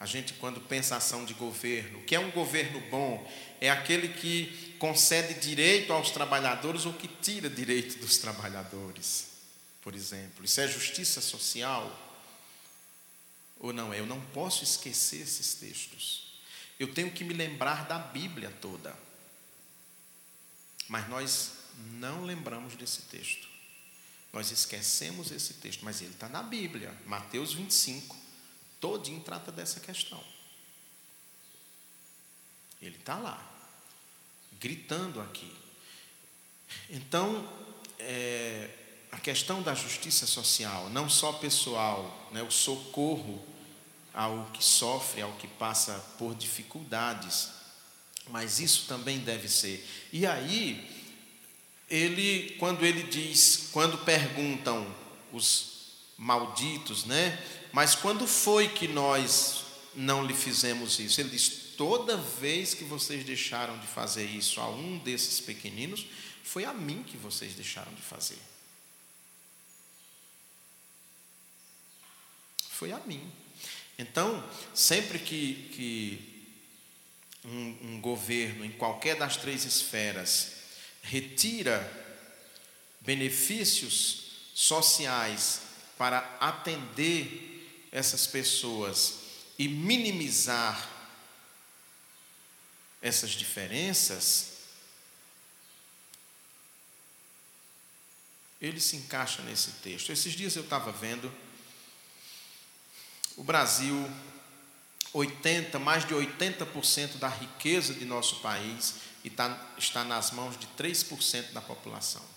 A 0.05 0.07
gente, 0.07 0.35
quando 0.35 0.61
pensa 0.61 0.97
ação 0.97 1.25
de 1.25 1.33
governo, 1.33 2.01
o 2.01 2.05
que 2.05 2.15
é 2.15 2.21
um 2.21 2.31
governo 2.31 2.79
bom? 2.91 3.27
É 3.59 3.71
aquele 3.71 4.09
que 4.09 4.77
concede 4.79 5.33
direito 5.41 5.95
aos 5.95 6.11
trabalhadores 6.11 6.85
ou 6.85 6.93
que 6.93 7.09
tira 7.09 7.49
direito 7.49 7.99
dos 7.99 8.19
trabalhadores. 8.19 9.29
por 9.81 9.95
exemplo. 9.95 10.45
Isso 10.45 10.61
é 10.61 10.69
justiça 10.69 11.23
social 11.23 11.91
ou 13.59 13.73
não 13.73 13.95
é? 13.95 14.01
Eu 14.01 14.05
não 14.05 14.21
posso 14.21 14.63
esquecer 14.63 15.23
esses 15.23 15.55
textos. 15.55 16.39
Eu 16.79 16.93
tenho 16.93 17.11
que 17.11 17.25
me 17.25 17.33
lembrar 17.33 17.87
da 17.87 17.99
Bíblia 17.99 18.51
toda. 18.61 18.95
Mas 20.87 21.09
nós 21.09 21.53
não 21.93 22.25
lembramos 22.25 22.77
desse 22.77 23.01
texto. 23.03 23.49
Nós 24.35 24.51
esquecemos 24.51 25.31
esse 25.31 25.55
texto, 25.55 25.83
mas 25.83 26.03
ele 26.03 26.11
está 26.11 26.29
na 26.29 26.43
Bíblia, 26.43 26.95
Mateus 27.07 27.55
25, 27.55 28.24
todinho 28.81 29.21
trata 29.21 29.51
dessa 29.51 29.81
questão. 29.81 30.23
Ele 32.81 32.97
está 32.97 33.17
lá, 33.17 33.43
gritando 34.61 35.21
aqui. 35.21 35.51
Então, 36.91 37.49
é, 37.99 38.71
a 39.11 39.19
questão 39.19 39.63
da 39.63 39.75
justiça 39.75 40.27
social, 40.27 40.91
não 40.91 41.09
só 41.09 41.33
pessoal, 41.33 42.29
né, 42.33 42.43
o 42.43 42.51
socorro 42.51 43.43
ao 44.13 44.47
que 44.53 44.63
sofre, 44.63 45.23
ao 45.23 45.33
que 45.33 45.49
passa 45.49 45.99
por 46.19 46.35
dificuldades, 46.35 47.51
mas 48.29 48.61
isso 48.61 48.87
também 48.87 49.19
deve 49.19 49.49
ser. 49.49 49.87
E 50.13 50.27
aí, 50.27 50.91
ele, 51.89 52.57
quando 52.59 52.85
ele 52.85 53.03
diz, 53.03 53.69
quando 53.73 53.99
perguntam 53.99 54.87
os 55.33 55.75
malditos, 56.17 57.05
né? 57.05 57.39
Mas 57.75 57.97
quando 57.97 58.25
foi 58.25 58.69
que 58.69 58.87
nós 58.87 59.65
não 59.97 60.25
lhe 60.25 60.33
fizemos 60.33 61.01
isso? 61.01 61.21
Ele 61.21 61.31
diz: 61.31 61.49
toda 61.77 62.17
vez 62.17 62.73
que 62.73 62.85
vocês 62.85 63.25
deixaram 63.25 63.77
de 63.81 63.87
fazer 63.89 64.27
isso 64.27 64.61
a 64.61 64.69
um 64.69 64.97
desses 64.99 65.41
pequeninos, 65.41 66.07
foi 66.45 66.65
a 66.65 66.73
mim 66.73 67.03
que 67.03 67.17
vocês 67.17 67.55
deixaram 67.55 67.93
de 67.93 68.01
fazer. 68.01 68.39
Foi 72.71 72.93
a 72.93 73.01
mim. 73.01 73.29
Então, 73.99 74.49
sempre 74.73 75.19
que, 75.19 75.69
que 75.73 76.55
um, 77.45 77.95
um 77.95 78.01
governo, 78.01 78.65
em 78.65 78.71
qualquer 78.71 79.17
das 79.17 79.37
três 79.37 79.65
esferas, 79.65 80.53
retira 81.03 81.83
benefícios 83.01 84.31
sociais 84.55 85.63
para 85.99 86.19
atender 86.39 87.51
essas 87.95 88.27
pessoas 88.27 89.15
e 89.57 89.69
minimizar 89.69 90.91
essas 93.01 93.31
diferenças, 93.31 94.55
ele 98.61 98.81
se 98.81 98.97
encaixa 98.97 99.43
nesse 99.43 99.71
texto. 99.75 100.11
Esses 100.11 100.33
dias 100.33 100.57
eu 100.57 100.65
estava 100.65 100.91
vendo 100.91 101.33
o 103.37 103.45
Brasil, 103.45 104.11
80, 105.13 105.79
mais 105.79 106.05
de 106.05 106.15
80% 106.15 107.19
da 107.19 107.29
riqueza 107.29 107.95
de 107.95 108.05
nosso 108.05 108.41
país 108.41 108.95
está, 109.23 109.73
está 109.79 110.03
nas 110.03 110.33
mãos 110.33 110.59
de 110.59 110.67
3% 110.77 111.53
da 111.53 111.61
população. 111.61 112.34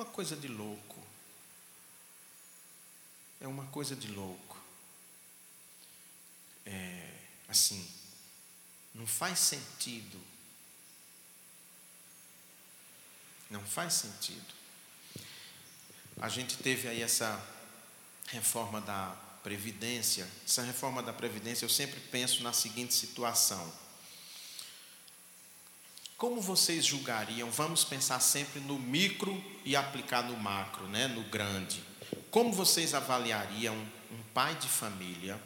Uma 0.00 0.06
coisa 0.06 0.34
de 0.34 0.48
louco. 0.48 0.98
É 3.38 3.46
uma 3.46 3.66
coisa 3.66 3.94
de 3.94 4.08
louco. 4.08 4.56
É, 6.64 7.18
assim, 7.46 7.86
não 8.94 9.06
faz 9.06 9.38
sentido. 9.38 10.18
Não 13.50 13.62
faz 13.62 13.92
sentido. 13.92 14.54
A 16.18 16.30
gente 16.30 16.56
teve 16.56 16.88
aí 16.88 17.02
essa 17.02 17.38
reforma 18.28 18.80
da 18.80 19.14
Previdência. 19.42 20.26
Essa 20.46 20.62
reforma 20.62 21.02
da 21.02 21.12
Previdência, 21.12 21.66
eu 21.66 21.70
sempre 21.70 22.00
penso 22.00 22.42
na 22.42 22.54
seguinte 22.54 22.94
situação. 22.94 23.70
Como 26.20 26.38
vocês 26.38 26.84
julgariam? 26.84 27.50
Vamos 27.50 27.82
pensar 27.82 28.20
sempre 28.20 28.60
no 28.60 28.78
micro 28.78 29.42
e 29.64 29.74
aplicar 29.74 30.22
no 30.22 30.36
macro, 30.36 30.86
né? 30.86 31.08
no 31.08 31.22
grande. 31.22 31.82
Como 32.30 32.52
vocês 32.52 32.92
avaliariam 32.92 33.74
um 34.12 34.22
pai 34.34 34.54
de 34.56 34.68
família 34.68 35.42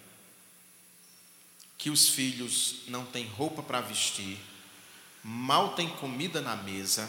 que 1.79 1.91
os 1.91 2.09
filhos 2.09 2.81
não 2.89 3.07
têm 3.07 3.25
roupa 3.25 3.63
para 3.63 3.81
vestir, 3.81 4.37
mal 5.23 5.77
têm 5.77 5.89
comida 5.89 6.41
na 6.41 6.57
mesa, 6.57 7.09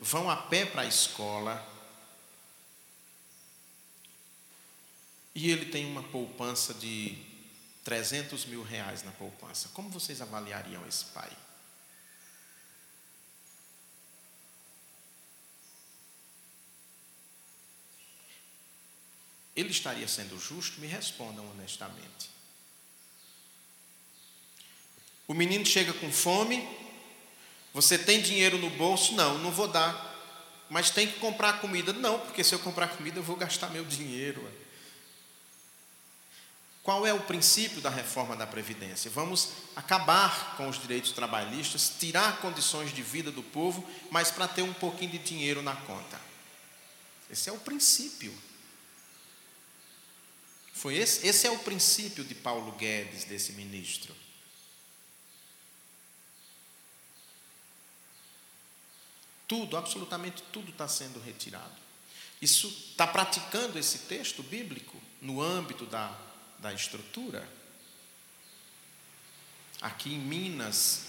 vão 0.00 0.30
a 0.30 0.36
pé 0.36 0.64
para 0.64 0.82
a 0.82 0.86
escola 0.86 1.68
e 5.34 5.50
ele 5.50 5.64
tem 5.64 5.84
uma 5.84 6.04
poupança 6.04 6.72
de 6.72 7.18
300 7.82 8.44
mil 8.44 8.62
reais 8.62 9.02
na 9.02 9.10
poupança? 9.10 9.68
Como 9.74 9.88
vocês 9.88 10.22
avaliariam 10.22 10.86
esse 10.86 11.06
pai? 11.06 11.41
Ele 19.54 19.70
estaria 19.70 20.08
sendo 20.08 20.38
justo? 20.38 20.80
Me 20.80 20.86
respondam 20.86 21.48
honestamente. 21.50 22.30
O 25.26 25.34
menino 25.34 25.64
chega 25.64 25.92
com 25.92 26.10
fome, 26.12 26.66
você 27.72 27.96
tem 27.96 28.20
dinheiro 28.20 28.58
no 28.58 28.70
bolso? 28.70 29.14
Não, 29.14 29.38
não 29.38 29.50
vou 29.50 29.68
dar. 29.68 30.10
Mas 30.68 30.90
tem 30.90 31.06
que 31.06 31.18
comprar 31.18 31.60
comida? 31.60 31.92
Não, 31.92 32.18
porque 32.18 32.42
se 32.42 32.54
eu 32.54 32.58
comprar 32.58 32.88
comida 32.88 33.18
eu 33.18 33.22
vou 33.22 33.36
gastar 33.36 33.70
meu 33.70 33.84
dinheiro. 33.84 34.46
Qual 36.82 37.06
é 37.06 37.14
o 37.14 37.20
princípio 37.20 37.80
da 37.80 37.90
reforma 37.90 38.34
da 38.34 38.46
Previdência? 38.46 39.10
Vamos 39.10 39.50
acabar 39.76 40.56
com 40.56 40.68
os 40.68 40.80
direitos 40.80 41.12
trabalhistas, 41.12 41.92
tirar 41.98 42.38
condições 42.38 42.92
de 42.92 43.02
vida 43.02 43.30
do 43.30 43.42
povo, 43.42 43.88
mas 44.10 44.30
para 44.30 44.48
ter 44.48 44.62
um 44.62 44.72
pouquinho 44.72 45.12
de 45.12 45.18
dinheiro 45.18 45.62
na 45.62 45.76
conta. 45.76 46.20
Esse 47.30 47.48
é 47.48 47.52
o 47.52 47.58
princípio. 47.58 48.34
Foi 50.72 50.96
esse, 50.96 51.26
esse 51.26 51.46
é 51.46 51.50
o 51.50 51.58
princípio 51.58 52.24
de 52.24 52.34
Paulo 52.34 52.72
Guedes, 52.72 53.24
desse 53.24 53.52
ministro. 53.52 54.14
Tudo, 59.46 59.76
absolutamente 59.76 60.42
tudo 60.50 60.70
está 60.70 60.88
sendo 60.88 61.20
retirado. 61.20 61.76
Isso 62.40 62.66
está 62.90 63.06
praticando 63.06 63.78
esse 63.78 64.00
texto 64.00 64.42
bíblico 64.42 65.00
no 65.20 65.40
âmbito 65.40 65.86
da, 65.86 66.18
da 66.58 66.72
estrutura. 66.72 67.46
Aqui 69.80 70.14
em 70.14 70.18
Minas, 70.18 71.06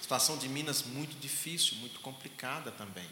situação 0.00 0.38
de 0.38 0.48
Minas 0.48 0.82
muito 0.82 1.16
difícil, 1.20 1.76
muito 1.76 2.00
complicada 2.00 2.72
também. 2.72 3.08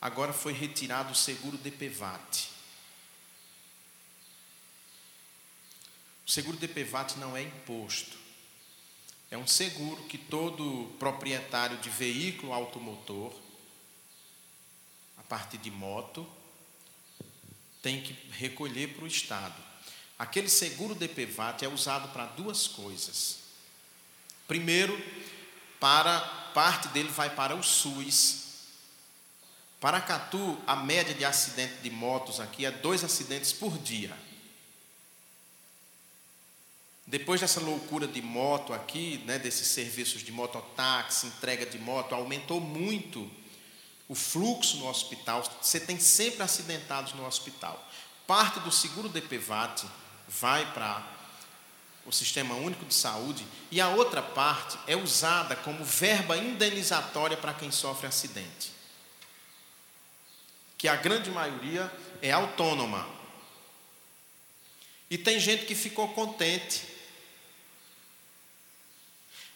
Agora 0.00 0.32
foi 0.32 0.52
retirado 0.52 1.12
o 1.12 1.16
seguro 1.16 1.58
DPVAT. 1.58 2.50
O 6.26 6.30
seguro 6.30 6.56
DPVAT 6.56 7.16
não 7.16 7.36
é 7.36 7.42
imposto. 7.42 8.16
É 9.30 9.36
um 9.36 9.46
seguro 9.46 10.02
que 10.04 10.16
todo 10.16 10.94
proprietário 10.98 11.78
de 11.78 11.90
veículo 11.90 12.52
automotor, 12.52 13.34
a 15.16 15.22
partir 15.22 15.58
de 15.58 15.70
moto, 15.70 16.26
tem 17.82 18.02
que 18.02 18.12
recolher 18.32 18.94
para 18.94 19.04
o 19.04 19.08
Estado. 19.08 19.54
Aquele 20.18 20.48
seguro 20.48 20.94
DPVAT 20.94 21.62
é 21.64 21.68
usado 21.68 22.08
para 22.12 22.26
duas 22.26 22.66
coisas. 22.66 23.38
Primeiro, 24.46 24.98
para 25.78 26.20
parte 26.52 26.88
dele 26.88 27.08
vai 27.08 27.30
para 27.30 27.54
o 27.54 27.62
SUS, 27.62 28.47
Paracatu, 29.80 30.58
a 30.66 30.74
média 30.74 31.14
de 31.14 31.24
acidente 31.24 31.74
de 31.82 31.90
motos 31.90 32.40
aqui 32.40 32.66
é 32.66 32.70
dois 32.70 33.04
acidentes 33.04 33.52
por 33.52 33.78
dia. 33.78 34.16
Depois 37.06 37.40
dessa 37.40 37.60
loucura 37.60 38.06
de 38.06 38.20
moto 38.20 38.74
aqui, 38.74 39.22
né, 39.24 39.38
desses 39.38 39.68
serviços 39.68 40.22
de 40.22 40.32
mototáxi, 40.32 41.28
entrega 41.28 41.64
de 41.64 41.78
moto, 41.78 42.14
aumentou 42.14 42.60
muito 42.60 43.30
o 44.08 44.16
fluxo 44.16 44.78
no 44.78 44.88
hospital. 44.88 45.44
Você 45.62 45.78
tem 45.78 45.98
sempre 45.98 46.42
acidentados 46.42 47.12
no 47.14 47.24
hospital. 47.24 47.82
Parte 48.26 48.58
do 48.60 48.72
seguro 48.72 49.08
DPVAT 49.08 49.86
vai 50.26 50.70
para 50.72 51.06
o 52.04 52.12
Sistema 52.12 52.56
Único 52.56 52.84
de 52.84 52.94
Saúde 52.94 53.46
e 53.70 53.80
a 53.80 53.88
outra 53.90 54.22
parte 54.22 54.76
é 54.88 54.96
usada 54.96 55.54
como 55.54 55.84
verba 55.84 56.36
indenizatória 56.36 57.36
para 57.36 57.54
quem 57.54 57.70
sofre 57.70 58.08
acidente 58.08 58.77
que 60.78 60.88
a 60.88 60.96
grande 60.96 61.30
maioria 61.30 61.92
é 62.22 62.30
autônoma. 62.30 63.06
E 65.10 65.18
tem 65.18 65.38
gente 65.38 65.66
que 65.66 65.74
ficou 65.74 66.08
contente 66.14 66.98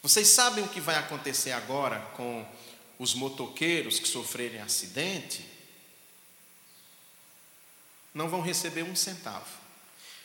Vocês 0.02 0.26
sabem 0.26 0.64
o 0.64 0.68
que 0.68 0.80
vai 0.80 0.96
acontecer 0.96 1.52
agora 1.52 2.00
com 2.16 2.44
os 2.98 3.14
motoqueiros 3.14 4.00
que 4.00 4.08
sofrerem 4.08 4.60
acidente? 4.60 5.46
Não 8.12 8.28
vão 8.28 8.40
receber 8.40 8.82
um 8.82 8.96
centavo. 8.96 9.46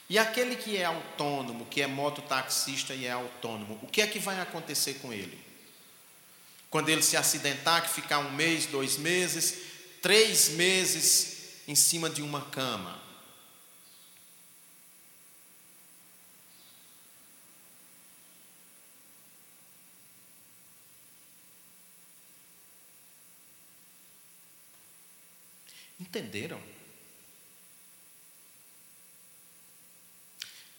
E 0.09 0.17
aquele 0.17 0.55
que 0.55 0.77
é 0.77 0.85
autônomo, 0.85 1.67
que 1.67 1.83
é 1.83 1.85
mototaxista 1.85 2.95
e 2.95 3.05
é 3.05 3.11
autônomo, 3.11 3.79
o 3.83 3.87
que 3.87 4.01
é 4.01 4.07
que 4.07 4.17
vai 4.17 4.39
acontecer 4.39 4.95
com 4.95 5.13
ele? 5.13 5.39
Quando 6.71 6.89
ele 6.89 7.03
se 7.03 7.15
acidentar, 7.15 7.83
que 7.83 7.89
ficar 7.89 8.17
um 8.17 8.31
mês, 8.31 8.65
dois 8.65 8.97
meses, 8.97 9.59
três 10.07 10.47
meses 10.51 11.63
em 11.67 11.75
cima 11.75 12.09
de 12.09 12.21
uma 12.21 12.39
cama. 12.45 12.97
Entenderam? 25.99 26.61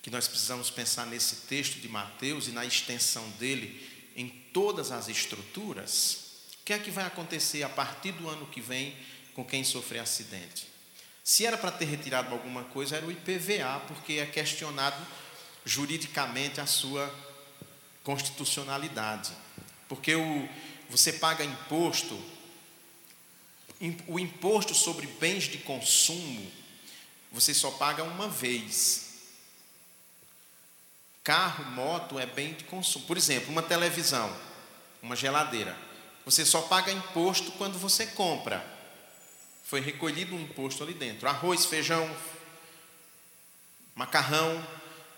que 0.01 0.11
nós 0.11 0.27
precisamos 0.27 0.71
pensar 0.71 1.05
nesse 1.05 1.37
texto 1.49 1.81
de 1.81 1.89
Mateus 1.91 2.49
e 2.49 2.51
na 2.51 2.65
extensão 2.65 3.29
dele 3.33 4.11
em 4.17 4.27
todas 4.55 4.91
as 4.91 5.07
estruturas. 5.07 6.47
O 6.63 6.65
que 6.65 6.73
é 6.73 6.79
que 6.79 6.91
vai 6.91 7.05
acontecer 7.05 7.63
a 7.63 7.69
partir 7.69 8.13
do 8.13 8.27
ano 8.27 8.47
que 8.47 8.63
vem 8.63 8.97
com 9.39 9.45
quem 9.45 9.63
sofrer 9.63 10.01
acidente? 10.01 10.67
Se 11.23 11.47
era 11.47 11.57
para 11.57 11.71
ter 11.71 11.85
retirado 11.85 12.35
alguma 12.35 12.65
coisa, 12.65 12.97
era 12.97 13.07
o 13.07 13.13
IPVA, 13.13 13.81
porque 13.87 14.15
é 14.15 14.27
questionado 14.27 15.01
juridicamente 15.65 16.61
a 16.61 16.67
sua 16.67 17.09
constitucionalidade. 18.03 19.31
Porque 19.89 20.17
o, 20.17 20.49
você 20.91 21.13
paga 21.13 21.45
imposto, 21.45 22.21
o 24.09 24.19
imposto 24.19 24.75
sobre 24.75 25.07
bens 25.07 25.45
de 25.45 25.59
consumo, 25.59 26.51
você 27.31 27.55
só 27.55 27.71
paga 27.71 28.03
uma 28.03 28.29
vez. 28.29 29.07
Carro, 31.23 31.65
moto 31.67 32.19
é 32.19 32.27
bem 32.27 32.55
de 32.55 32.65
consumo. 32.65 33.07
Por 33.07 33.17
exemplo, 33.17 33.53
uma 33.53 33.63
televisão, 33.63 34.37
uma 35.01 35.15
geladeira. 35.15 35.79
Você 36.25 36.45
só 36.45 36.63
paga 36.63 36.91
imposto 36.91 37.53
quando 37.53 37.79
você 37.79 38.05
compra. 38.05 38.78
Foi 39.69 39.81
recolhido 39.81 40.35
um 40.35 40.41
imposto 40.41 40.83
ali 40.83 40.95
dentro. 40.95 41.29
Arroz, 41.29 41.67
feijão, 41.67 42.11
macarrão, 43.95 44.67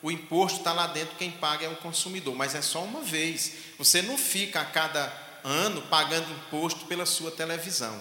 o 0.03 0.11
imposto 0.11 0.59
está 0.59 0.73
lá 0.73 0.89
dentro, 0.89 1.15
quem 1.15 1.31
paga 1.31 1.67
é 1.67 1.69
o 1.69 1.77
consumidor, 1.77 2.35
mas 2.35 2.57
é 2.57 2.61
só 2.61 2.83
uma 2.83 3.01
vez. 3.01 3.53
Você 3.79 4.03
não 4.03 4.19
fica 4.19 4.61
a 4.61 4.65
cada 4.65 5.07
ano 5.45 5.81
pagando 5.83 6.29
imposto 6.33 6.87
pela 6.87 7.07
sua 7.07 7.31
televisão. 7.31 7.97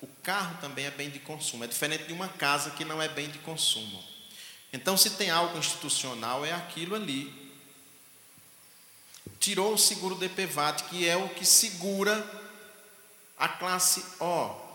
O 0.00 0.06
carro 0.22 0.56
também 0.60 0.84
é 0.84 0.90
bem 0.92 1.10
de 1.10 1.18
consumo, 1.18 1.64
é 1.64 1.66
diferente 1.66 2.04
de 2.04 2.12
uma 2.12 2.28
casa 2.28 2.70
que 2.70 2.84
não 2.84 3.02
é 3.02 3.08
bem 3.08 3.28
de 3.28 3.40
consumo. 3.40 4.00
Então, 4.72 4.96
se 4.96 5.10
tem 5.10 5.30
algo 5.30 5.58
institucional, 5.58 6.46
é 6.46 6.52
aquilo 6.52 6.94
ali 6.94 7.50
tirou 9.40 9.74
o 9.74 9.78
seguro 9.78 10.14
DPVAT, 10.14 10.84
que 10.84 11.08
é 11.08 11.16
o 11.16 11.28
que 11.28 11.44
segura 11.44 12.24
a 13.36 13.48
classe 13.48 14.04
O. 14.20 14.67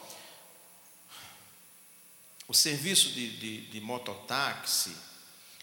O 2.48 2.54
serviço 2.54 3.10
de, 3.10 3.38
de, 3.38 3.62
de 3.68 3.82
mototáxi 3.82 4.96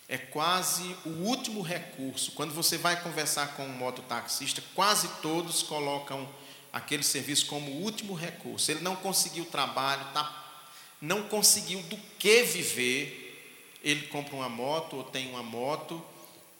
é 0.08 0.18
quase 0.18 0.96
o 1.04 1.10
último 1.24 1.62
recurso. 1.62 2.32
Quando 2.32 2.52
você 2.52 2.76
vai 2.76 3.00
conversar 3.00 3.54
com 3.54 3.64
um 3.64 3.76
mototaxista, 3.76 4.62
quase 4.74 5.08
todos 5.22 5.62
colocam 5.62 6.28
aquele 6.72 7.02
serviço 7.02 7.46
como 7.46 7.70
último 7.70 8.14
recurso. 8.14 8.70
Ele 8.70 8.80
não 8.80 8.96
conseguiu 8.96 9.44
trabalho, 9.44 10.04
tá, 10.12 10.64
não 11.00 11.28
conseguiu 11.28 11.82
do 11.84 11.96
que 12.18 12.42
viver, 12.42 13.78
ele 13.82 14.06
compra 14.08 14.34
uma 14.34 14.48
moto 14.48 14.96
ou 14.96 15.04
tem 15.04 15.30
uma 15.30 15.42
moto 15.42 16.04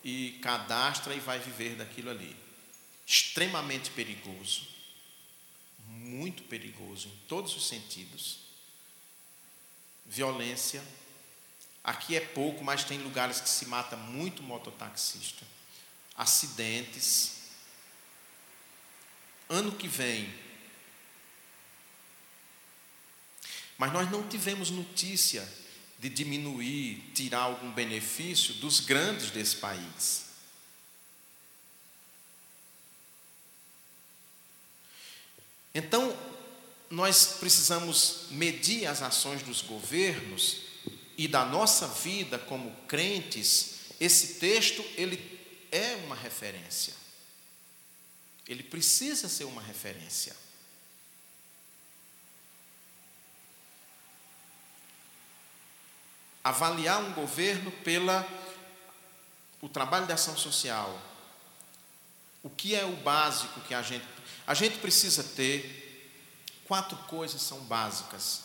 e 0.05 0.39
cadastra 0.43 1.15
e 1.15 1.21
vai 1.21 1.39
viver 1.39 1.75
daquilo 1.75 2.11
ali. 2.11 2.37
Extremamente 3.07 3.91
perigoso, 3.91 4.63
muito 5.89 6.45
perigoso 6.45 7.09
em 7.09 7.27
todos 7.27 7.57
os 7.57 7.67
sentidos. 7.67 8.50
Violência. 10.11 10.83
Aqui 11.85 12.17
é 12.17 12.21
pouco, 12.21 12.65
mas 12.65 12.83
tem 12.83 12.99
lugares 12.99 13.41
que 13.41 13.49
se 13.49 13.67
mata 13.67 13.97
muito 13.97 14.43
mototaxista. 14.43 15.47
Acidentes. 16.17 17.35
Ano 19.49 19.71
que 19.71 19.87
vem. 19.87 20.35
Mas 23.79 23.93
nós 23.93 24.11
não 24.11 24.29
tivemos 24.29 24.69
notícia 24.69 25.49
de 26.01 26.09
diminuir, 26.09 27.13
tirar 27.15 27.43
algum 27.43 27.71
benefício 27.71 28.55
dos 28.55 28.81
grandes 28.81 29.31
desse 29.31 29.57
país. 29.57 30.25
Então, 35.73 36.19
nós 36.91 37.37
precisamos 37.39 38.27
medir 38.31 38.87
as 38.87 39.01
ações 39.01 39.43
dos 39.43 39.63
governos 39.63 40.57
e 41.17 41.29
da 41.29 41.45
nossa 41.45 41.87
vida 41.87 42.39
como 42.39 42.75
crentes. 42.89 43.77
Esse 44.01 44.41
texto, 44.41 44.85
ele 44.97 45.41
é 45.71 45.95
uma 46.05 46.17
referência. 46.17 46.93
Ele 48.49 48.65
precisa 48.65 49.29
ser 49.29 49.45
uma 49.45 49.63
referência. 49.63 50.35
avaliar 56.43 57.01
um 57.03 57.13
governo 57.13 57.71
pela 57.71 58.27
o 59.61 59.69
trabalho 59.69 60.07
de 60.07 60.13
ação 60.13 60.37
social. 60.37 61.01
O 62.43 62.49
que 62.49 62.75
é 62.75 62.85
o 62.85 62.97
básico 62.97 63.61
que 63.61 63.75
a 63.75 63.83
gente 63.83 64.07
a 64.47 64.55
gente 64.55 64.79
precisa 64.79 65.23
ter 65.23 65.80
quatro 66.71 66.97
coisas 67.09 67.43
são 67.43 67.59
básicas 67.65 68.43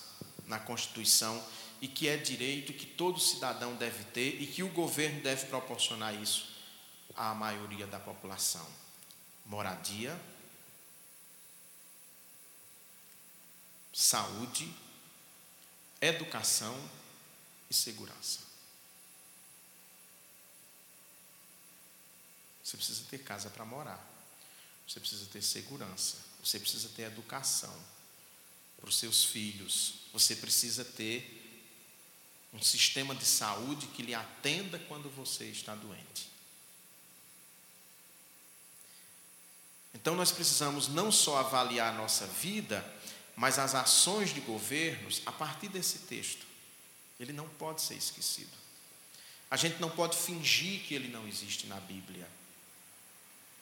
na 0.47 0.57
Constituição 0.57 1.47
e 1.79 1.87
que 1.87 2.07
é 2.07 2.17
direito 2.17 2.73
que 2.73 2.87
todo 2.87 3.19
cidadão 3.19 3.75
deve 3.75 4.03
ter 4.05 4.41
e 4.41 4.47
que 4.47 4.63
o 4.63 4.69
governo 4.69 5.21
deve 5.21 5.45
proporcionar 5.45 6.11
isso 6.19 6.49
à 7.15 7.35
maioria 7.35 7.85
da 7.85 7.99
população. 7.99 8.67
Moradia, 9.45 10.19
saúde, 13.93 14.75
educação 16.01 16.75
e 17.69 17.75
segurança. 17.75 18.39
Você 22.63 22.75
precisa 22.75 23.03
ter 23.07 23.19
casa 23.19 23.51
para 23.51 23.63
morar. 23.65 24.03
Você 24.87 24.99
precisa 24.99 25.27
ter 25.27 25.43
segurança. 25.43 26.17
Você 26.43 26.59
precisa 26.59 26.89
ter 26.89 27.03
educação 27.03 27.94
para 28.85 28.91
os 28.91 28.97
seus 28.97 29.23
filhos. 29.23 29.95
Você 30.13 30.35
precisa 30.35 30.85
ter 30.85 31.41
um 32.53 32.61
sistema 32.61 33.15
de 33.15 33.25
saúde 33.25 33.87
que 33.87 34.03
lhe 34.03 34.13
atenda 34.13 34.77
quando 34.87 35.09
você 35.09 35.45
está 35.45 35.73
doente. 35.73 36.29
Então 39.95 40.15
nós 40.15 40.31
precisamos 40.31 40.87
não 40.87 41.11
só 41.11 41.39
avaliar 41.39 41.91
a 41.91 41.97
nossa 41.97 42.27
vida, 42.27 42.85
mas 43.35 43.57
as 43.57 43.73
ações 43.73 44.31
de 44.31 44.39
governos 44.41 45.23
a 45.25 45.31
partir 45.31 45.67
desse 45.69 45.99
texto. 45.99 46.45
Ele 47.19 47.33
não 47.33 47.49
pode 47.49 47.81
ser 47.81 47.95
esquecido. 47.95 48.55
A 49.49 49.57
gente 49.57 49.81
não 49.81 49.89
pode 49.89 50.15
fingir 50.15 50.81
que 50.81 50.93
ele 50.93 51.07
não 51.07 51.27
existe 51.27 51.65
na 51.65 51.79
Bíblia. 51.79 52.27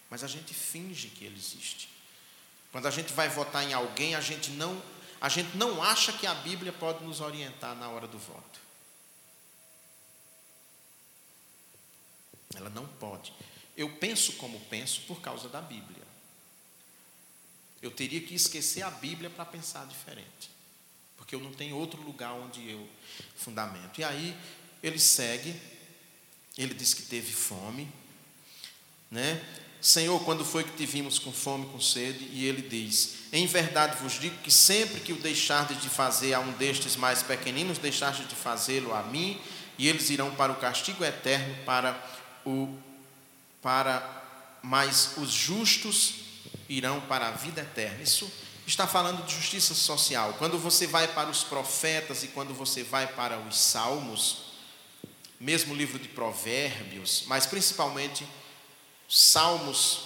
Mas 0.09 0.21
a 0.21 0.27
gente 0.27 0.53
finge 0.53 1.07
que 1.07 1.23
ele 1.23 1.37
existe. 1.37 1.87
Quando 2.73 2.87
a 2.87 2.91
gente 2.91 3.13
vai 3.13 3.29
votar 3.29 3.63
em 3.63 3.71
alguém, 3.71 4.15
a 4.15 4.21
gente 4.21 4.51
não, 4.51 4.81
a 5.23 5.29
gente 5.29 5.57
não 5.57 5.81
acha 5.81 6.13
que 6.13 6.27
a 6.27 6.35
Bíblia 6.35 6.71
pode 6.71 7.03
nos 7.03 7.19
orientar 7.19 7.75
na 7.75 7.89
hora 7.89 8.05
do 8.05 8.19
voto. 8.19 8.59
Ela 12.53 12.69
não 12.69 12.85
pode. 12.85 13.33
Eu 13.75 13.89
penso 13.97 14.33
como 14.33 14.59
penso 14.65 15.01
por 15.07 15.19
causa 15.19 15.49
da 15.49 15.59
Bíblia. 15.59 16.03
Eu 17.81 17.89
teria 17.89 18.21
que 18.21 18.35
esquecer 18.35 18.83
a 18.83 18.91
Bíblia 18.91 19.31
para 19.31 19.43
pensar 19.43 19.87
diferente 19.87 20.53
porque 21.23 21.35
eu 21.35 21.39
não 21.39 21.53
tenho 21.53 21.77
outro 21.77 22.01
lugar 22.01 22.33
onde 22.33 22.69
eu 22.69 22.85
fundamento. 23.35 23.99
E 23.99 24.03
aí 24.03 24.37
ele 24.83 24.99
segue, 24.99 25.55
ele 26.57 26.73
diz 26.73 26.93
que 26.93 27.03
teve 27.03 27.31
fome, 27.31 27.89
né? 29.09 29.41
Senhor, 29.83 30.17
quando 30.23 30.45
foi 30.45 30.63
que 30.63 30.71
te 30.71 30.85
vimos 30.85 31.19
com 31.19 31.33
fome, 31.33 31.65
com 31.65 31.77
sede? 31.77 32.29
E 32.31 32.45
ele 32.45 32.61
diz: 32.61 33.15
Em 33.33 33.45
verdade 33.45 34.01
vos 34.01 34.13
digo 34.13 34.37
que 34.37 34.49
sempre 34.49 35.01
que 35.01 35.11
o 35.11 35.17
deixardes 35.17 35.81
de 35.81 35.89
fazer 35.89 36.33
a 36.33 36.39
um 36.39 36.53
destes 36.53 36.95
mais 36.95 37.21
pequeninos, 37.21 37.77
deixastes 37.77 38.25
de 38.25 38.33
fazê-lo 38.33 38.93
a 38.93 39.03
mim, 39.03 39.37
e 39.77 39.89
eles 39.89 40.09
irão 40.09 40.33
para 40.35 40.53
o 40.53 40.55
castigo 40.55 41.03
eterno, 41.03 41.53
para 41.65 42.01
o 42.45 42.73
para 43.61 44.21
mas 44.61 45.15
os 45.17 45.29
justos 45.29 46.13
irão 46.69 47.01
para 47.01 47.27
a 47.27 47.31
vida 47.31 47.59
eterna. 47.59 48.01
Isso 48.01 48.31
está 48.65 48.87
falando 48.87 49.25
de 49.25 49.35
justiça 49.35 49.73
social. 49.73 50.35
Quando 50.39 50.57
você 50.57 50.87
vai 50.87 51.09
para 51.09 51.29
os 51.29 51.43
profetas 51.43 52.23
e 52.23 52.29
quando 52.29 52.53
você 52.53 52.83
vai 52.83 53.07
para 53.07 53.37
os 53.37 53.59
salmos, 53.59 54.53
mesmo 55.41 55.75
livro 55.75 55.99
de 55.99 56.07
Provérbios, 56.07 57.25
mas 57.27 57.45
principalmente 57.45 58.25
Salmos, 59.15 60.05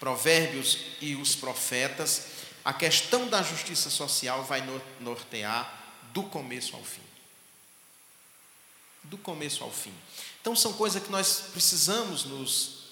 Provérbios 0.00 0.78
e 1.00 1.14
os 1.14 1.36
profetas, 1.36 2.26
a 2.64 2.72
questão 2.72 3.28
da 3.28 3.40
justiça 3.40 3.88
social 3.88 4.42
vai 4.42 4.64
nortear 4.98 5.80
do 6.12 6.24
começo 6.24 6.74
ao 6.74 6.82
fim. 6.82 7.04
Do 9.04 9.16
começo 9.16 9.62
ao 9.62 9.70
fim. 9.70 9.94
Então, 10.40 10.56
são 10.56 10.72
coisas 10.72 11.00
que 11.00 11.08
nós 11.08 11.50
precisamos 11.52 12.24
nos, 12.24 12.86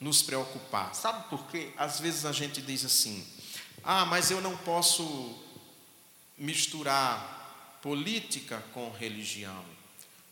nos 0.00 0.22
preocupar. 0.22 0.92
Sabe 0.92 1.28
por 1.28 1.46
quê? 1.46 1.72
Às 1.76 2.00
vezes 2.00 2.24
a 2.24 2.32
gente 2.32 2.60
diz 2.60 2.84
assim: 2.84 3.24
ah, 3.84 4.04
mas 4.04 4.32
eu 4.32 4.40
não 4.40 4.56
posso 4.56 5.40
misturar 6.36 7.78
política 7.80 8.60
com 8.72 8.90
religião. 8.90 9.64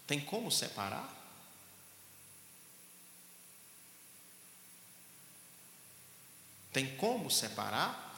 Tem 0.04 0.18
como 0.18 0.50
separar? 0.50 1.21
Tem 6.72 6.86
como 6.96 7.30
separar? 7.30 8.10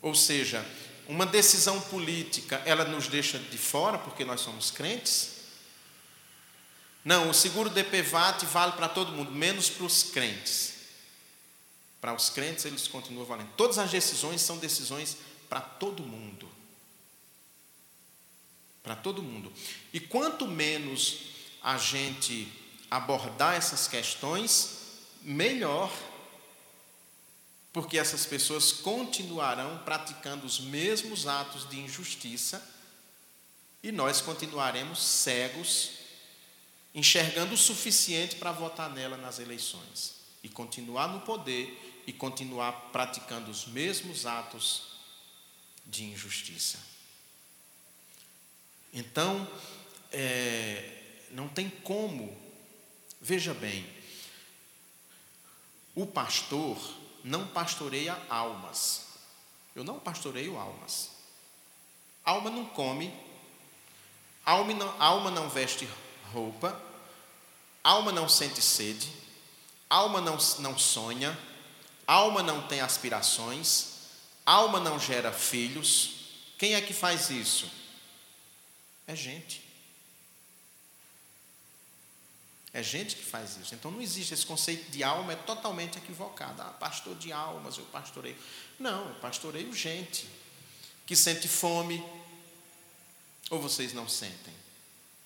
Ou 0.00 0.14
seja, 0.14 0.64
uma 1.06 1.26
decisão 1.26 1.80
política, 1.82 2.62
ela 2.64 2.84
nos 2.84 3.08
deixa 3.08 3.38
de 3.38 3.58
fora 3.58 3.98
porque 3.98 4.24
nós 4.24 4.40
somos 4.40 4.70
crentes? 4.70 5.38
Não, 7.04 7.30
o 7.30 7.34
seguro 7.34 7.70
DPVAT 7.70 8.44
vale 8.46 8.72
para 8.72 8.88
todo 8.88 9.12
mundo, 9.12 9.30
menos 9.30 9.70
para 9.70 9.84
os 9.84 10.02
crentes. 10.02 10.74
Para 12.00 12.14
os 12.14 12.30
crentes, 12.30 12.64
eles 12.64 12.86
continuam 12.86 13.26
valendo. 13.26 13.50
Todas 13.56 13.78
as 13.78 13.90
decisões 13.90 14.40
são 14.40 14.58
decisões 14.58 15.16
para 15.48 15.60
todo 15.60 16.02
mundo. 16.02 16.48
Para 18.82 18.94
todo 18.94 19.22
mundo. 19.22 19.52
E 19.92 19.98
quanto 19.98 20.46
menos 20.46 21.18
a 21.62 21.76
gente 21.76 22.50
abordar 22.90 23.54
essas 23.54 23.88
questões, 23.88 24.76
melhor 25.22 25.92
porque 27.72 27.98
essas 27.98 28.24
pessoas 28.24 28.72
continuarão 28.72 29.78
praticando 29.84 30.46
os 30.46 30.58
mesmos 30.60 31.26
atos 31.26 31.68
de 31.68 31.78
injustiça 31.78 32.66
e 33.82 33.92
nós 33.92 34.20
continuaremos 34.20 35.02
cegos, 35.02 35.90
enxergando 36.94 37.54
o 37.54 37.58
suficiente 37.58 38.36
para 38.36 38.52
votar 38.52 38.90
nela 38.90 39.16
nas 39.16 39.38
eleições 39.38 40.14
e 40.42 40.48
continuar 40.48 41.08
no 41.08 41.20
poder 41.20 42.02
e 42.06 42.12
continuar 42.12 42.72
praticando 42.90 43.50
os 43.50 43.66
mesmos 43.66 44.24
atos 44.24 44.98
de 45.86 46.04
injustiça. 46.04 46.78
Então, 48.92 49.46
é, 50.10 51.02
não 51.30 51.48
tem 51.48 51.68
como, 51.68 52.36
veja 53.20 53.52
bem, 53.52 53.86
o 55.94 56.06
pastor 56.06 56.78
não 57.24 57.46
pastoreia 57.46 58.16
almas. 58.28 59.06
Eu 59.74 59.84
não 59.84 59.98
pastoreio 59.98 60.58
almas. 60.58 61.10
Alma 62.24 62.50
não 62.50 62.64
come, 62.64 63.14
alma 64.44 64.74
não, 64.74 65.02
alma 65.02 65.30
não 65.30 65.48
veste 65.48 65.88
roupa, 66.32 66.80
alma 67.82 68.12
não 68.12 68.28
sente 68.28 68.60
sede, 68.60 69.10
alma 69.88 70.20
não, 70.20 70.36
não 70.58 70.78
sonha, 70.78 71.38
alma 72.06 72.42
não 72.42 72.66
tem 72.66 72.80
aspirações, 72.80 73.98
alma 74.44 74.80
não 74.80 74.98
gera 74.98 75.32
filhos. 75.32 76.16
Quem 76.58 76.74
é 76.74 76.80
que 76.80 76.92
faz 76.92 77.30
isso? 77.30 77.70
É 79.06 79.14
gente. 79.14 79.67
É 82.72 82.82
gente 82.82 83.16
que 83.16 83.24
faz 83.24 83.56
isso. 83.56 83.74
Então 83.74 83.90
não 83.90 84.00
existe 84.00 84.34
esse 84.34 84.44
conceito 84.44 84.90
de 84.90 85.02
alma, 85.02 85.32
é 85.32 85.36
totalmente 85.36 85.98
equivocado. 85.98 86.60
Ah, 86.60 86.66
pastor 86.66 87.16
de 87.16 87.32
almas, 87.32 87.78
eu 87.78 87.84
pastoreio. 87.86 88.36
Não, 88.78 89.08
eu 89.08 89.14
pastoreio 89.16 89.72
gente 89.72 90.28
que 91.06 91.16
sente 91.16 91.48
fome, 91.48 92.04
ou 93.50 93.60
vocês 93.60 93.94
não 93.94 94.06
sentem. 94.06 94.52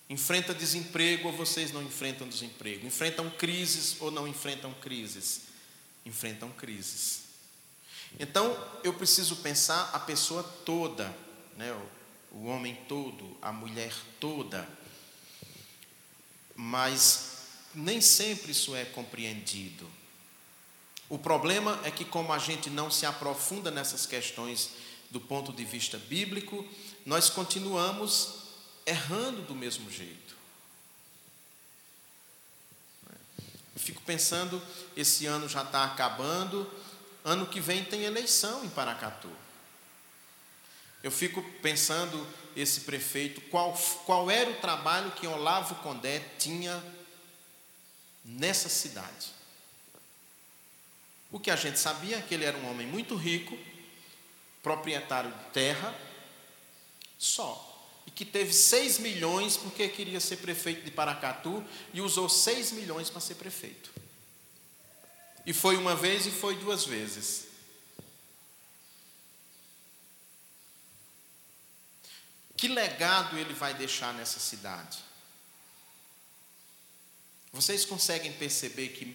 Enfrenta 0.08 0.54
desemprego 0.54 1.28
ou 1.28 1.34
vocês 1.34 1.72
não 1.72 1.82
enfrentam 1.82 2.28
desemprego. 2.28 2.86
Enfrentam 2.86 3.28
crises 3.30 3.96
ou 4.00 4.10
não 4.10 4.28
enfrentam 4.28 4.72
crises. 4.74 5.42
Enfrentam 6.04 6.50
crises. 6.50 7.22
Então 8.18 8.56
eu 8.84 8.92
preciso 8.92 9.36
pensar 9.36 9.90
a 9.92 9.98
pessoa 9.98 10.42
toda, 10.42 11.14
né? 11.56 11.72
o, 12.30 12.36
o 12.38 12.46
homem 12.46 12.76
todo, 12.88 13.36
a 13.40 13.52
mulher 13.52 13.92
toda. 14.20 14.68
Mas 16.54 17.31
nem 17.74 18.00
sempre 18.00 18.52
isso 18.52 18.74
é 18.74 18.84
compreendido. 18.84 19.88
O 21.08 21.18
problema 21.18 21.78
é 21.84 21.90
que, 21.90 22.04
como 22.04 22.32
a 22.32 22.38
gente 22.38 22.70
não 22.70 22.90
se 22.90 23.04
aprofunda 23.04 23.70
nessas 23.70 24.06
questões 24.06 24.70
do 25.10 25.20
ponto 25.20 25.52
de 25.52 25.64
vista 25.64 25.98
bíblico, 25.98 26.66
nós 27.04 27.28
continuamos 27.28 28.42
errando 28.86 29.42
do 29.42 29.54
mesmo 29.54 29.90
jeito. 29.90 30.34
Eu 33.74 33.80
fico 33.80 34.00
pensando, 34.02 34.60
esse 34.96 35.26
ano 35.26 35.48
já 35.48 35.62
está 35.62 35.84
acabando, 35.84 36.70
ano 37.24 37.46
que 37.46 37.60
vem 37.60 37.84
tem 37.84 38.04
eleição 38.04 38.64
em 38.64 38.70
Paracatu. 38.70 39.30
Eu 41.02 41.10
fico 41.10 41.42
pensando, 41.60 42.26
esse 42.54 42.82
prefeito, 42.82 43.40
qual, 43.42 43.74
qual 44.06 44.30
era 44.30 44.50
o 44.50 44.60
trabalho 44.60 45.10
que 45.12 45.26
Olavo 45.26 45.74
Condé 45.76 46.20
tinha 46.38 46.82
nessa 48.24 48.68
cidade. 48.68 49.32
O 51.30 51.40
que 51.40 51.50
a 51.50 51.56
gente 51.56 51.78
sabia 51.78 52.18
é 52.18 52.22
que 52.22 52.34
ele 52.34 52.44
era 52.44 52.56
um 52.58 52.70
homem 52.70 52.86
muito 52.86 53.16
rico, 53.16 53.58
proprietário 54.62 55.32
de 55.32 55.44
terra, 55.50 55.94
só. 57.18 57.68
E 58.06 58.10
que 58.10 58.24
teve 58.24 58.52
6 58.52 58.98
milhões 58.98 59.56
porque 59.56 59.88
queria 59.88 60.20
ser 60.20 60.36
prefeito 60.38 60.84
de 60.84 60.90
Paracatu 60.90 61.64
e 61.94 62.00
usou 62.00 62.28
6 62.28 62.72
milhões 62.72 63.08
para 63.08 63.20
ser 63.20 63.36
prefeito. 63.36 63.90
E 65.46 65.52
foi 65.52 65.76
uma 65.76 65.96
vez 65.96 66.26
e 66.26 66.30
foi 66.30 66.56
duas 66.56 66.84
vezes. 66.84 67.46
Que 72.56 72.68
legado 72.68 73.36
ele 73.38 73.54
vai 73.54 73.74
deixar 73.74 74.14
nessa 74.14 74.38
cidade? 74.38 74.98
Vocês 77.52 77.84
conseguem 77.84 78.32
perceber 78.32 78.88
que, 78.88 79.14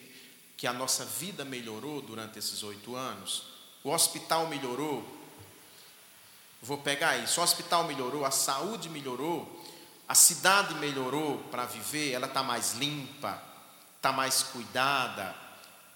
que 0.55 0.67
a 0.67 0.73
nossa 0.73 1.03
vida 1.03 1.43
melhorou 1.43 2.01
durante 2.01 2.37
esses 2.37 2.61
oito 2.61 2.95
anos? 2.95 3.45
O 3.83 3.89
hospital 3.89 4.47
melhorou? 4.47 5.03
Vou 6.61 6.77
pegar 6.77 7.17
isso. 7.17 7.39
O 7.39 7.43
hospital 7.43 7.85
melhorou, 7.85 8.25
a 8.25 8.29
saúde 8.31 8.89
melhorou, 8.89 9.65
a 10.07 10.13
cidade 10.13 10.75
melhorou 10.75 11.39
para 11.49 11.65
viver, 11.65 12.11
ela 12.11 12.27
está 12.27 12.43
mais 12.43 12.73
limpa, 12.73 13.41
está 13.95 14.11
mais 14.11 14.43
cuidada, 14.43 15.35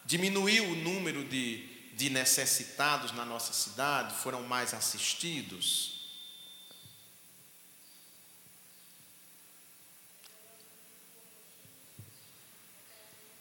diminuiu 0.03 0.63
o 0.63 0.75
número 0.75 1.23
de, 1.23 1.63
de 1.93 2.09
necessitados 2.09 3.11
na 3.11 3.23
nossa 3.23 3.53
cidade, 3.53 4.15
foram 4.15 4.41
mais 4.43 4.73
assistidos. 4.73 6.00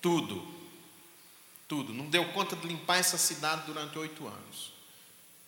Tudo. 0.00 0.46
Tudo. 1.68 1.92
Não 1.92 2.08
deu 2.08 2.32
conta 2.32 2.56
de 2.56 2.66
limpar 2.66 2.98
essa 2.98 3.18
cidade 3.18 3.66
durante 3.66 3.98
oito 3.98 4.26
anos. 4.26 4.72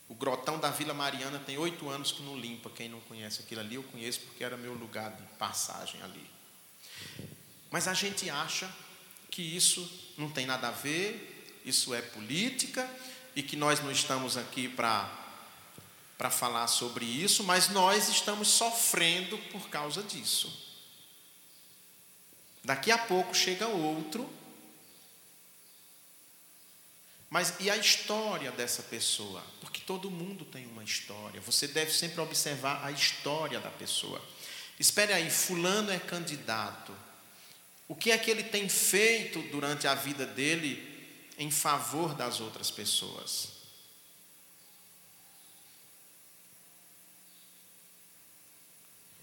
O 0.09 0.15
grotão 0.15 0.59
da 0.59 0.71
Vila 0.71 0.93
Mariana 0.93 1.39
tem 1.39 1.57
oito 1.57 1.89
anos 1.89 2.13
que 2.13 2.23
não 2.23 2.39
limpa. 2.39 2.71
Quem 2.71 2.89
não 2.89 3.01
conhece 3.01 3.41
aquilo 3.41 3.61
ali, 3.61 3.77
eu 3.77 3.83
conheço 3.85 4.21
porque 4.21 4.45
era 4.45 4.57
meu 4.57 4.75
lugar 4.75 5.11
de 5.11 5.23
passagem 5.39 6.01
ali. 6.03 6.31
Mas 7.71 7.89
a 7.89 7.95
gente 7.95 8.29
acha 8.29 8.71
que 9.31 9.41
isso 9.41 9.91
não 10.19 10.29
tem 10.29 10.45
nada 10.45 10.69
a 10.69 10.73
ver, 10.73 11.61
isso 11.65 11.95
é 11.95 12.03
política 12.03 12.89
e 13.35 13.43
que 13.43 13.57
nós 13.57 13.81
não 13.83 13.91
estamos 13.91 14.37
aqui 14.37 14.69
para 14.69 15.21
para 16.19 16.31
falar 16.31 16.69
sobre 16.69 17.05
isso, 17.05 17.43
mas 17.43 17.69
nós 17.71 18.09
estamos 18.09 18.47
sofrendo 18.47 19.37
por 19.51 19.69
causa 19.69 20.05
disso. 20.05 20.57
Daqui 22.63 22.93
a 22.93 22.99
pouco 22.99 23.35
chega 23.35 23.67
outro 23.67 24.31
mas 27.33 27.55
e 27.61 27.71
a 27.71 27.77
história 27.79 28.53
dessa 28.53 28.83
pessoa? 28.83 29.43
Porque 29.59 29.81
todo 29.81 30.11
mundo 30.11 30.45
tem 30.45 30.67
uma 30.67 30.85
história. 30.85 31.41
Você 31.41 31.67
deve 31.67 31.91
sempre 31.91 32.21
observar 32.21 32.85
a 32.85 32.91
história 32.91 33.59
da 33.59 33.71
pessoa. 33.71 34.21
Espere 34.79 35.15
aí, 35.15 35.31
fulano 35.31 35.91
é 35.91 35.99
candidato. 35.99 36.95
O 37.89 37.95
que 37.95 38.11
é 38.11 38.19
que 38.19 38.31
ele 38.31 38.43
tem 38.43 38.69
feito 38.69 39.41
durante 39.45 39.89
a 39.89 39.95
vida 39.95 40.27
dele 40.27 41.27
em 41.39 41.51
favor 41.51 42.15
das 42.15 42.39
outras 42.39 42.71
pessoas? 42.71 43.49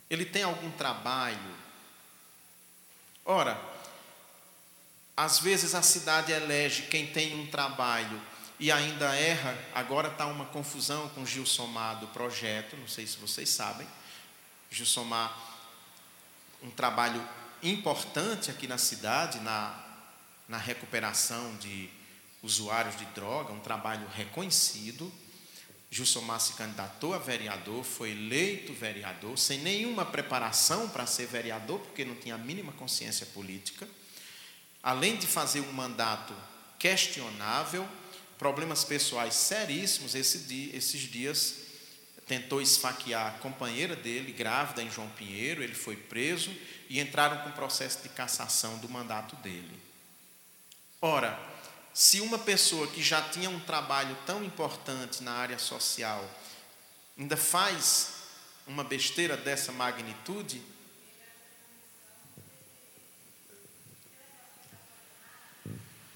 Ele 0.10 0.26
tem 0.26 0.42
algum 0.42 0.72
trabalho? 0.72 1.56
Ora, 3.24 3.54
às 5.20 5.38
vezes 5.40 5.76
a 5.76 5.82
cidade 5.82 6.32
elege 6.32 6.84
quem 6.84 7.06
tem 7.06 7.38
um 7.38 7.46
trabalho 7.48 8.22
e 8.58 8.72
ainda 8.72 9.14
erra. 9.14 9.54
Agora 9.76 10.08
está 10.08 10.26
uma 10.26 10.46
confusão 10.46 11.10
com 11.10 11.26
Gilsomar 11.26 12.00
do 12.00 12.08
projeto, 12.08 12.78
não 12.78 12.88
sei 12.88 13.06
se 13.06 13.18
vocês 13.18 13.50
sabem. 13.50 13.86
Gilsomar, 14.72 15.38
um 16.64 16.72
trabalho 16.72 17.22
importante 17.62 18.50
aqui 18.50 18.66
na 18.66 18.78
cidade, 18.78 19.42
na, 19.42 19.78
na 20.48 20.58
recuperação 20.58 21.54
de 21.58 21.90
usuários 22.42 22.96
de 22.98 23.04
droga, 23.08 23.52
um 23.52 23.60
trabalho 23.60 24.08
reconhecido. 24.16 25.12
Gilsomar 25.92 26.40
se 26.40 26.54
candidatou 26.54 27.14
a 27.14 27.18
vereador, 27.18 27.84
foi 27.84 28.12
eleito 28.12 28.74
vereador, 28.74 29.38
sem 29.38 29.60
nenhuma 29.60 30.06
preparação 30.06 30.88
para 30.88 31.06
ser 31.06 31.26
vereador, 31.26 31.80
porque 31.80 32.06
não 32.06 32.16
tinha 32.16 32.36
a 32.36 32.38
mínima 32.38 32.72
consciência 32.72 33.26
política. 33.26 33.86
Além 34.82 35.18
de 35.18 35.28
fazer 35.28 35.62
um 35.62 35.72
mandato 35.74 36.34
questionável, 36.78 37.88
problemas 38.38 38.84
pessoais 38.84 39.34
seríssimos, 39.34 40.16
esse 40.16 40.40
dia, 40.40 40.76
esses 40.76 41.02
dias 41.02 41.56
tentou 42.26 42.62
esfaquear 42.62 43.28
a 43.28 43.40
companheira 43.40 43.96
dele, 43.96 44.32
grávida 44.32 44.84
em 44.84 44.92
João 44.92 45.10
Pinheiro, 45.10 45.64
ele 45.64 45.74
foi 45.74 45.96
preso 45.96 46.56
e 46.88 47.00
entraram 47.00 47.40
com 47.40 47.52
processo 47.52 48.04
de 48.04 48.10
cassação 48.10 48.78
do 48.78 48.88
mandato 48.88 49.36
dele. 49.38 49.80
Ora, 51.02 51.38
se 51.94 52.22
uma 52.22 52.38
pessoa 52.38 52.88
que 52.88 53.02
já 53.02 53.22
tinha 53.22 53.50
um 53.50 53.60
trabalho 53.60 54.16
tão 54.26 54.44
importante 54.44 55.24
na 55.24 55.34
área 55.34 55.58
social 55.58 56.24
ainda 57.18 57.36
faz 57.36 58.14
uma 58.68 58.84
besteira 58.84 59.36
dessa 59.36 59.72
magnitude, 59.72 60.62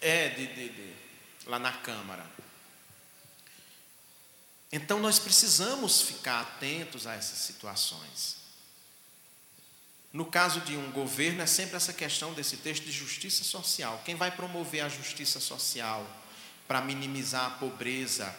é 0.04 0.30
de, 0.30 0.48
de, 0.48 0.70
de, 0.70 0.94
lá 1.46 1.58
na 1.58 1.72
Câmara. 1.72 2.30
Então 4.72 5.00
nós 5.00 5.18
precisamos 5.18 6.02
ficar 6.02 6.42
atentos 6.42 7.08
a 7.08 7.14
essas 7.14 7.40
situações. 7.40 8.38
No 10.12 10.26
caso 10.26 10.62
de 10.62 10.76
um 10.76 10.92
governo, 10.92 11.42
é 11.42 11.46
sempre 11.46 11.76
essa 11.76 11.94
questão 11.94 12.34
desse 12.34 12.58
texto 12.58 12.84
de 12.84 12.92
justiça 12.92 13.44
social. 13.44 14.02
Quem 14.06 14.16
vai 14.16 14.30
promover 14.30 14.82
a 14.82 14.90
justiça 14.90 15.40
social 15.40 16.06
para 16.68 16.82
minimizar 16.82 17.46
a 17.46 17.50
pobreza, 17.52 18.36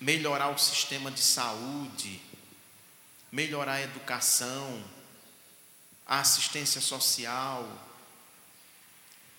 melhorar 0.00 0.50
o 0.50 0.58
sistema 0.58 1.10
de 1.10 1.20
saúde, 1.20 2.20
melhorar 3.32 3.74
a 3.74 3.82
educação, 3.82 4.84
a 6.06 6.20
assistência 6.20 6.80
social? 6.80 7.89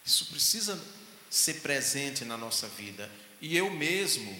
Isso 0.05 0.25
precisa 0.27 0.81
ser 1.29 1.61
presente 1.61 2.25
na 2.25 2.37
nossa 2.37 2.67
vida. 2.67 3.09
E 3.39 3.55
eu 3.55 3.71
mesmo, 3.71 4.39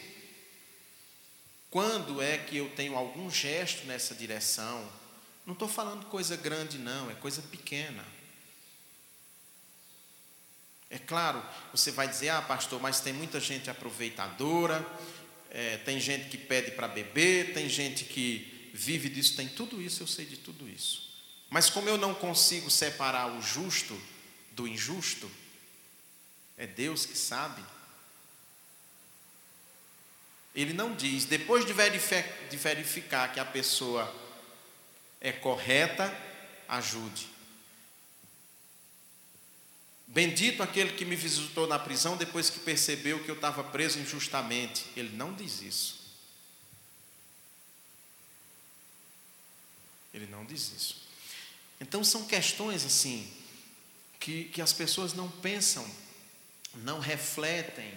quando 1.70 2.22
é 2.22 2.38
que 2.38 2.58
eu 2.58 2.70
tenho 2.76 2.96
algum 2.96 3.30
gesto 3.30 3.86
nessa 3.86 4.14
direção, 4.14 4.88
não 5.46 5.54
estou 5.54 5.68
falando 5.68 6.06
coisa 6.06 6.36
grande, 6.36 6.78
não, 6.78 7.10
é 7.10 7.16
coisa 7.16 7.42
pequena. 7.42 8.06
É 10.90 11.00
claro, 11.00 11.42
você 11.72 11.90
vai 11.90 12.08
dizer, 12.08 12.30
ah, 12.30 12.42
pastor, 12.42 12.82
mas 12.82 13.00
tem 13.00 13.14
muita 13.14 13.40
gente 13.40 13.70
aproveitadora, 13.70 14.86
é, 15.50 15.78
tem 15.78 16.00
gente 16.00 16.30
que 16.30 16.38
pede 16.38 16.72
para 16.72 16.88
beber, 16.88 17.54
tem 17.54 17.70
gente 17.70 18.04
que 18.04 18.70
vive 18.74 19.10
disso, 19.10 19.36
tem 19.36 19.48
tudo 19.48 19.82
isso, 19.82 20.04
eu 20.04 20.08
sei 20.08 20.26
de 20.26 20.38
tudo 20.38 20.68
isso. 20.68 21.10
Mas 21.50 21.70
como 21.70 21.88
eu 21.88 21.98
não 21.98 22.14
consigo 22.14 22.70
separar 22.70 23.28
o 23.28 23.42
justo 23.42 24.00
do 24.52 24.68
injusto, 24.68 25.32
é 26.62 26.68
Deus 26.68 27.08
que 27.08 27.18
sabe. 27.18 27.66
Ele 30.54 30.74
não 30.74 30.96
diz, 30.96 31.26
depois 31.26 31.66
de 31.66 31.74
verificar, 31.74 33.34
que 33.34 33.40
a 33.40 33.46
pessoa 33.46 34.14
é 35.20 35.32
correta, 35.32 36.16
ajude. 36.68 37.28
Bendito 40.06 40.62
aquele 40.62 40.92
que 40.94 41.04
me 41.04 41.16
visitou 41.16 41.66
na 41.66 41.80
prisão 41.80 42.16
depois 42.16 42.52
que 42.52 42.60
percebeu 42.60 43.24
que 43.24 43.32
eu 43.32 43.36
estava 43.36 43.64
preso 43.64 43.98
injustamente. 43.98 44.86
Ele 44.96 45.16
não 45.16 45.34
diz 45.34 45.64
isso. 45.64 46.00
Ele 50.14 50.28
não 50.28 50.46
diz 50.46 50.72
isso. 50.72 51.02
Então 51.80 52.04
são 52.04 52.28
questões 52.28 52.86
assim 52.86 53.28
que, 54.20 54.44
que 54.44 54.62
as 54.62 54.74
pessoas 54.74 55.14
não 55.14 55.28
pensam, 55.28 55.90
não 56.76 57.00
refletem. 57.00 57.94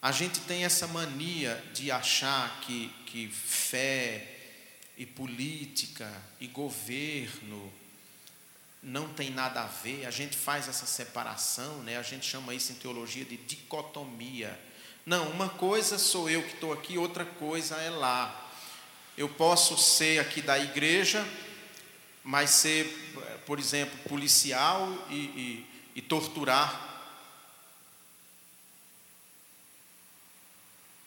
A 0.00 0.12
gente 0.12 0.40
tem 0.40 0.64
essa 0.64 0.86
mania 0.86 1.62
de 1.72 1.90
achar 1.90 2.60
que, 2.60 2.88
que 3.06 3.28
fé, 3.28 4.36
e 4.96 5.04
política 5.04 6.10
e 6.40 6.46
governo 6.46 7.72
não 8.82 9.08
tem 9.08 9.30
nada 9.30 9.62
a 9.62 9.66
ver, 9.66 10.06
a 10.06 10.10
gente 10.10 10.36
faz 10.36 10.68
essa 10.68 10.86
separação, 10.86 11.82
né? 11.82 11.98
a 11.98 12.02
gente 12.02 12.24
chama 12.24 12.54
isso 12.54 12.72
em 12.72 12.76
teologia 12.76 13.24
de 13.24 13.36
dicotomia. 13.36 14.58
Não, 15.04 15.28
uma 15.30 15.48
coisa 15.48 15.98
sou 15.98 16.30
eu 16.30 16.42
que 16.42 16.54
estou 16.54 16.72
aqui, 16.72 16.96
outra 16.96 17.24
coisa 17.24 17.76
é 17.76 17.90
lá. 17.90 18.48
Eu 19.16 19.28
posso 19.28 19.76
ser 19.76 20.20
aqui 20.20 20.40
da 20.40 20.58
igreja, 20.58 21.26
mas 22.22 22.50
ser, 22.50 22.86
por 23.44 23.58
exemplo, 23.58 23.98
policial 24.08 25.06
e, 25.10 25.14
e, 25.14 25.66
e 25.96 26.02
torturar. 26.02 26.95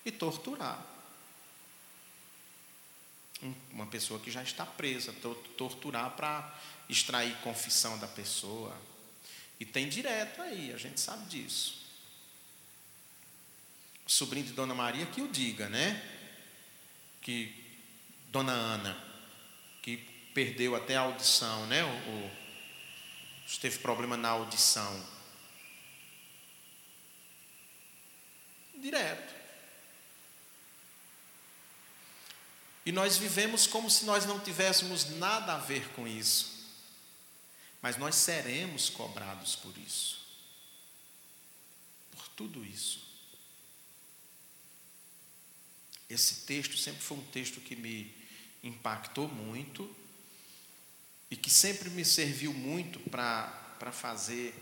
E 0.06 0.12
torturar 0.12 0.90
uma 3.72 3.88
pessoa 3.88 4.20
que 4.20 4.30
já 4.30 4.44
está 4.44 4.66
presa, 4.66 5.14
torturar 5.58 6.12
para 6.12 6.60
extrair 6.90 7.36
confissão 7.38 7.98
da 7.98 8.08
pessoa. 8.08 8.76
E 9.60 9.66
tem 9.66 9.88
direto 9.88 10.42
aí, 10.42 10.74
a 10.74 10.78
gente 10.78 11.00
sabe 11.00 11.26
disso. 11.28 11.80
O 14.06 14.12
sobrinho 14.12 14.46
de 14.46 14.54
Dona 14.54 14.74
Maria 14.74 15.06
que 15.06 15.22
o 15.22 15.28
diga, 15.28 15.70
né? 15.70 16.02
Que 17.22 17.54
Dona 18.28 18.52
Ana, 18.52 19.02
que 19.82 19.98
perdeu 20.34 20.76
até 20.76 20.96
a 20.96 21.02
audição, 21.02 21.66
né? 21.68 21.84
O, 21.84 21.88
o, 21.88 22.32
teve 23.62 23.80
problema 23.80 24.18
na 24.18 24.30
audição. 24.30 25.06
Direto. 28.76 29.39
E 32.86 32.92
nós 32.92 33.18
vivemos 33.18 33.68
como 33.68 33.90
se 33.90 34.06
nós 34.06 34.26
não 34.26 34.40
tivéssemos 34.40 35.10
nada 35.18 35.54
a 35.54 35.58
ver 35.58 35.90
com 35.90 36.08
isso. 36.08 36.60
Mas 37.82 37.98
nós 37.98 38.16
seremos 38.16 38.90
cobrados 38.90 39.56
por 39.56 39.78
isso. 39.78 40.20
Por 42.12 42.28
tudo 42.30 42.66
isso. 42.66 43.08
Esse 46.10 46.46
texto 46.46 46.76
sempre 46.78 47.02
foi 47.02 47.18
um 47.18 47.26
texto 47.26 47.62
que 47.62 47.76
me 47.76 48.14
impactou 48.64 49.28
muito 49.28 49.96
e 51.30 51.36
que 51.36 51.50
sempre 51.50 51.90
me 51.90 52.04
serviu 52.04 52.52
muito 52.52 53.00
para 53.10 53.92
fazer 53.92 54.54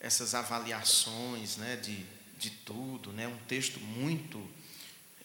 essas 0.00 0.34
avaliações 0.34 1.58
né, 1.58 1.76
de, 1.76 2.04
de 2.38 2.50
tudo. 2.50 3.12
Né, 3.12 3.28
um 3.28 3.38
texto 3.44 3.78
muito 3.78 4.50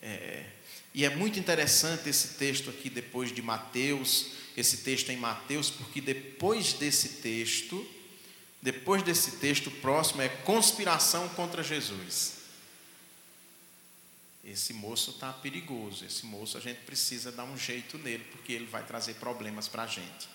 é, 0.01 0.51
e 0.96 1.04
é 1.04 1.14
muito 1.14 1.38
interessante 1.38 2.08
esse 2.08 2.36
texto 2.36 2.70
aqui, 2.70 2.89
depois 2.89 3.30
de 3.30 3.41
Mateus, 3.41 4.28
esse 4.56 4.78
texto 4.78 5.10
em 5.10 5.18
Mateus, 5.18 5.70
porque 5.70 6.00
depois 6.00 6.72
desse 6.72 7.22
texto, 7.22 7.86
depois 8.62 9.04
desse 9.04 9.32
texto, 9.32 9.68
o 9.68 9.72
próximo 9.72 10.22
é 10.22 10.30
conspiração 10.30 11.28
contra 11.28 11.62
Jesus. 11.62 12.36
Esse 14.41 14.72
moço 14.72 15.12
está 15.12 15.34
perigoso, 15.34 16.06
esse 16.06 16.26
moço 16.26 16.58
a 16.58 16.62
gente 16.62 16.80
precisa 16.86 17.30
dar 17.30 17.43
um 17.43 17.58
jeito 17.58 17.98
nele, 17.98 18.24
porque 18.32 18.54
ele 18.54 18.66
vai 18.66 18.86
trazer 18.86 19.16
problemas 19.16 19.68
para 19.68 19.84
a 19.84 19.88
gente. 19.88 20.30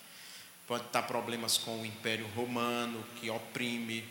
Pode 0.67 0.85
estar 0.85 1.05
problemas 1.05 1.57
com 1.57 1.81
o 1.81 1.87
Império 1.87 2.27
Romano, 2.37 3.03
que 3.17 3.31
oprime. 3.31 4.05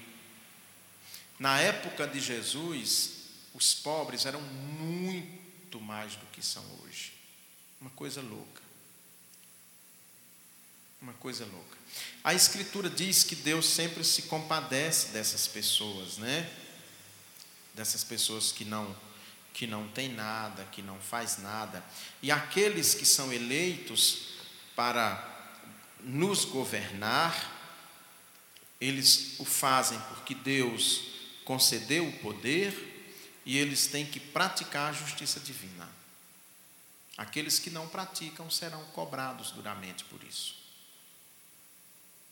Na 1.38 1.60
época 1.60 2.08
de 2.08 2.20
Jesus, 2.20 3.18
os 3.54 3.76
pobres 3.76 4.26
eram 4.26 4.41
muito 4.41 5.39
muito 5.70 5.80
mais 5.80 6.15
do 6.15 6.26
que 6.32 6.43
são 6.43 6.63
hoje. 6.82 7.13
Uma 7.80 7.91
coisa 7.91 8.22
louca. 8.22 8.61
Uma 10.99 11.13
coisa 11.13 11.45
louca. 11.45 11.78
A 12.24 12.34
Escritura 12.34 12.89
diz 12.89 13.24
que 13.24 13.36
Deus 13.36 13.67
sempre 13.67 14.03
se 14.03 14.24
compadece 14.24 15.09
dessas 15.09 15.47
pessoas, 15.47 16.17
né? 16.17 16.49
Dessas 17.76 18.03
pessoas 18.03 18.51
que 18.51 18.65
não 18.65 18.95
que 19.53 19.67
não 19.67 19.88
tem 19.89 20.09
nada, 20.09 20.63
que 20.72 20.82
não 20.82 20.99
faz 20.99 21.38
nada. 21.39 21.84
E 22.22 22.32
aqueles 22.32 22.93
que 22.95 23.05
são 23.05 23.34
eleitos 23.34 24.30
para 24.76 25.22
nos 25.99 26.45
governar, 26.45 27.36
eles 28.80 29.36
o 29.38 29.45
fazem 29.45 29.99
porque 30.09 30.34
Deus 30.34 31.01
concedeu 31.43 32.07
o 32.07 32.20
poder 32.20 32.89
e 33.46 33.58
eles 33.58 33.88
têm 33.88 34.06
que 34.06 34.20
praticar 34.20 34.90
a 34.90 34.94
justiça 34.94 35.40
divina. 35.40 35.90
Aqueles 37.18 37.60
que 37.60 37.70
não 37.70 37.88
praticam 37.88 38.50
serão 38.50 38.84
cobrados 38.86 39.52
duramente 39.52 40.06
por 40.06 40.24
isso. 40.24 40.56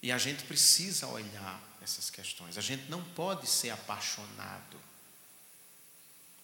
E 0.01 0.11
a 0.11 0.17
gente 0.17 0.43
precisa 0.43 1.07
olhar 1.07 1.61
essas 1.81 2.09
questões. 2.09 2.57
A 2.57 2.61
gente 2.61 2.89
não 2.89 3.03
pode 3.03 3.47
ser 3.47 3.69
apaixonado. 3.71 4.79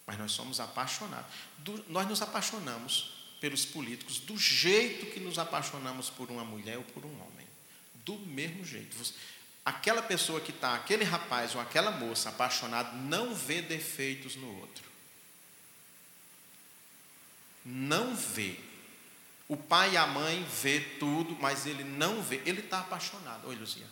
Mas 0.05 0.17
nós 0.17 0.31
somos 0.31 0.59
apaixonados. 0.59 1.31
Do, 1.59 1.85
nós 1.87 2.07
nos 2.07 2.21
apaixonamos 2.21 3.13
pelos 3.39 3.65
políticos 3.65 4.19
do 4.19 4.37
jeito 4.37 5.05
que 5.07 5.19
nos 5.19 5.37
apaixonamos 5.37 6.09
por 6.09 6.29
uma 6.29 6.43
mulher 6.43 6.77
ou 6.77 6.83
por 6.83 7.05
um 7.05 7.21
homem. 7.21 7.47
Do 8.03 8.17
mesmo 8.19 8.65
jeito. 8.65 8.97
Aquela 9.65 10.01
pessoa 10.01 10.41
que 10.41 10.51
está, 10.51 10.75
aquele 10.75 11.05
rapaz 11.05 11.55
ou 11.55 11.61
aquela 11.61 11.91
moça 11.91 12.29
apaixonado, 12.29 12.97
não 12.97 13.33
vê 13.33 13.61
defeitos 13.61 14.35
no 14.35 14.59
outro. 14.59 14.83
Não 17.63 18.13
vê. 18.13 18.59
O 19.47 19.55
pai 19.55 19.93
e 19.93 19.97
a 19.97 20.05
mãe 20.05 20.43
vê 20.43 20.81
tudo, 20.99 21.37
mas 21.39 21.65
ele 21.65 21.83
não 21.83 22.21
vê. 22.21 22.41
Ele 22.45 22.59
está 22.59 22.79
apaixonado. 22.79 23.47
Oi, 23.47 23.55
Luzia. 23.55 23.87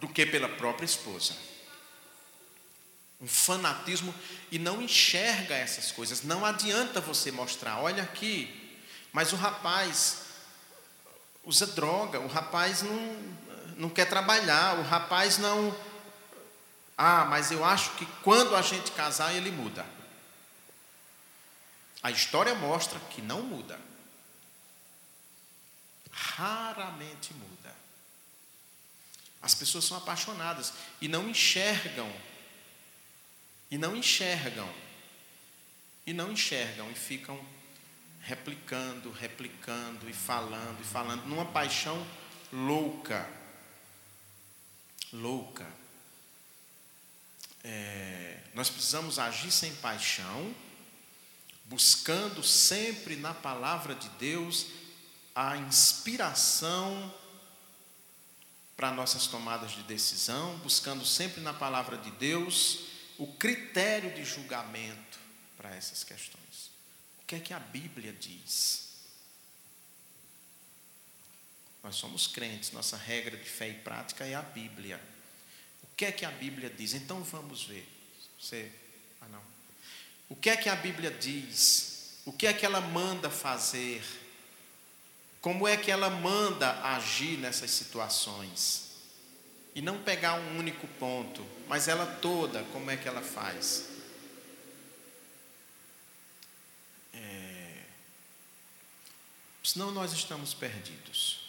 Do 0.00 0.08
que 0.08 0.26
pela 0.26 0.48
própria 0.48 0.84
esposa. 0.84 1.36
Um 3.20 3.26
fanatismo 3.26 4.14
e 4.50 4.58
não 4.58 4.80
enxerga 4.80 5.54
essas 5.54 5.90
coisas. 5.90 6.22
Não 6.22 6.44
adianta 6.44 7.00
você 7.00 7.32
mostrar, 7.32 7.80
olha 7.80 8.02
aqui, 8.02 8.78
mas 9.12 9.32
o 9.32 9.36
rapaz 9.36 10.18
usa 11.44 11.66
droga, 11.66 12.20
o 12.20 12.28
rapaz 12.28 12.82
não, 12.82 13.34
não 13.76 13.90
quer 13.90 14.08
trabalhar, 14.08 14.78
o 14.78 14.82
rapaz 14.82 15.38
não 15.38 15.74
ah, 17.00 17.24
mas 17.26 17.52
eu 17.52 17.64
acho 17.64 17.92
que 17.92 18.04
quando 18.24 18.56
a 18.56 18.60
gente 18.60 18.90
casar 18.90 19.32
ele 19.32 19.52
muda. 19.52 19.86
A 22.02 22.10
história 22.10 22.52
mostra 22.56 22.98
que 23.10 23.22
não 23.22 23.40
muda. 23.40 23.78
Raramente 26.10 27.32
muda. 27.34 27.72
As 29.40 29.54
pessoas 29.54 29.84
são 29.84 29.96
apaixonadas 29.96 30.72
e 31.00 31.06
não 31.06 31.28
enxergam. 31.28 32.12
E 33.70 33.78
não 33.78 33.96
enxergam. 33.96 34.68
E 36.06 36.12
não 36.12 36.32
enxergam 36.32 36.90
e 36.90 36.94
ficam 36.94 37.38
replicando, 38.22 39.10
replicando 39.10 40.08
e 40.08 40.12
falando 40.12 40.80
e 40.80 40.84
falando 40.84 41.26
numa 41.26 41.44
paixão 41.46 42.06
louca. 42.52 43.28
Louca 45.12 45.66
é, 47.64 48.38
nós 48.54 48.70
precisamos 48.70 49.18
agir 49.18 49.50
sem 49.50 49.74
paixão, 49.76 50.54
buscando 51.64 52.42
sempre 52.42 53.16
na 53.16 53.34
palavra 53.34 53.94
de 53.94 54.08
Deus 54.10 54.66
a 55.34 55.56
inspiração 55.56 57.12
para 58.76 58.90
nossas 58.90 59.26
tomadas 59.26 59.72
de 59.72 59.82
decisão, 59.82 60.56
buscando 60.58 61.04
sempre 61.04 61.40
na 61.40 61.52
palavra 61.52 61.98
de 61.98 62.10
Deus 62.12 62.78
o 63.18 63.26
critério 63.34 64.14
de 64.14 64.24
julgamento 64.24 65.18
para 65.56 65.74
essas 65.74 66.02
questões. 66.04 66.70
O 67.20 67.26
que 67.26 67.34
é 67.34 67.40
que 67.40 67.52
a 67.52 67.58
Bíblia 67.58 68.12
diz? 68.12 68.88
Nós 71.82 71.96
somos 71.96 72.26
crentes, 72.26 72.72
nossa 72.72 72.96
regra 72.96 73.36
de 73.36 73.48
fé 73.48 73.68
e 73.68 73.74
prática 73.74 74.24
é 74.24 74.34
a 74.34 74.42
Bíblia 74.42 75.00
que 75.98 76.04
é 76.04 76.12
que 76.12 76.24
a 76.24 76.30
Bíblia 76.30 76.70
diz? 76.70 76.94
Então 76.94 77.24
vamos 77.24 77.64
ver. 77.64 77.84
Você, 78.38 78.70
ah 79.20 79.26
não. 79.26 79.42
O 80.28 80.36
que 80.36 80.48
é 80.48 80.56
que 80.56 80.68
a 80.68 80.76
Bíblia 80.76 81.10
diz? 81.10 82.20
O 82.24 82.32
que 82.32 82.46
é 82.46 82.52
que 82.52 82.64
ela 82.64 82.80
manda 82.80 83.28
fazer? 83.28 84.00
Como 85.40 85.66
é 85.66 85.76
que 85.76 85.90
ela 85.90 86.08
manda 86.08 86.80
agir 86.94 87.36
nessas 87.38 87.72
situações? 87.72 88.87
E 89.74 89.82
não 89.82 90.02
pegar 90.02 90.34
um 90.34 90.58
único 90.58 90.86
ponto, 90.98 91.46
mas 91.68 91.88
ela 91.88 92.06
toda, 92.06 92.64
como 92.72 92.90
é 92.90 92.96
que 92.96 93.06
ela 93.06 93.22
faz? 93.22 93.88
É... 97.12 97.84
Senão 99.62 99.90
nós 99.92 100.12
estamos 100.12 100.54
perdidos. 100.54 101.40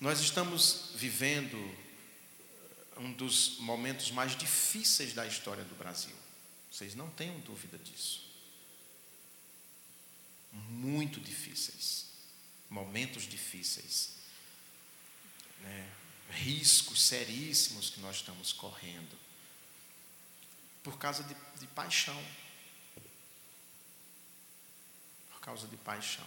Nós 0.00 0.20
estamos 0.20 0.92
vivendo 0.94 1.56
um 2.98 3.12
dos 3.12 3.58
momentos 3.58 4.10
mais 4.10 4.36
difíceis 4.36 5.12
da 5.12 5.26
história 5.26 5.64
do 5.64 5.74
Brasil. 5.74 6.14
Vocês 6.70 6.94
não 6.94 7.08
tenham 7.10 7.38
dúvida 7.40 7.78
disso. 7.78 8.24
Muito 10.52 11.20
difíceis. 11.20 12.06
Momentos 12.68 13.24
difíceis. 13.24 14.16
Né? 15.60 15.95
Riscos 16.30 17.02
seríssimos 17.02 17.90
que 17.90 18.00
nós 18.00 18.16
estamos 18.16 18.52
correndo. 18.52 19.16
Por 20.82 20.98
causa 20.98 21.22
de, 21.22 21.34
de 21.58 21.66
paixão. 21.68 22.22
Por 25.30 25.40
causa 25.40 25.66
de 25.66 25.76
paixão. 25.76 26.26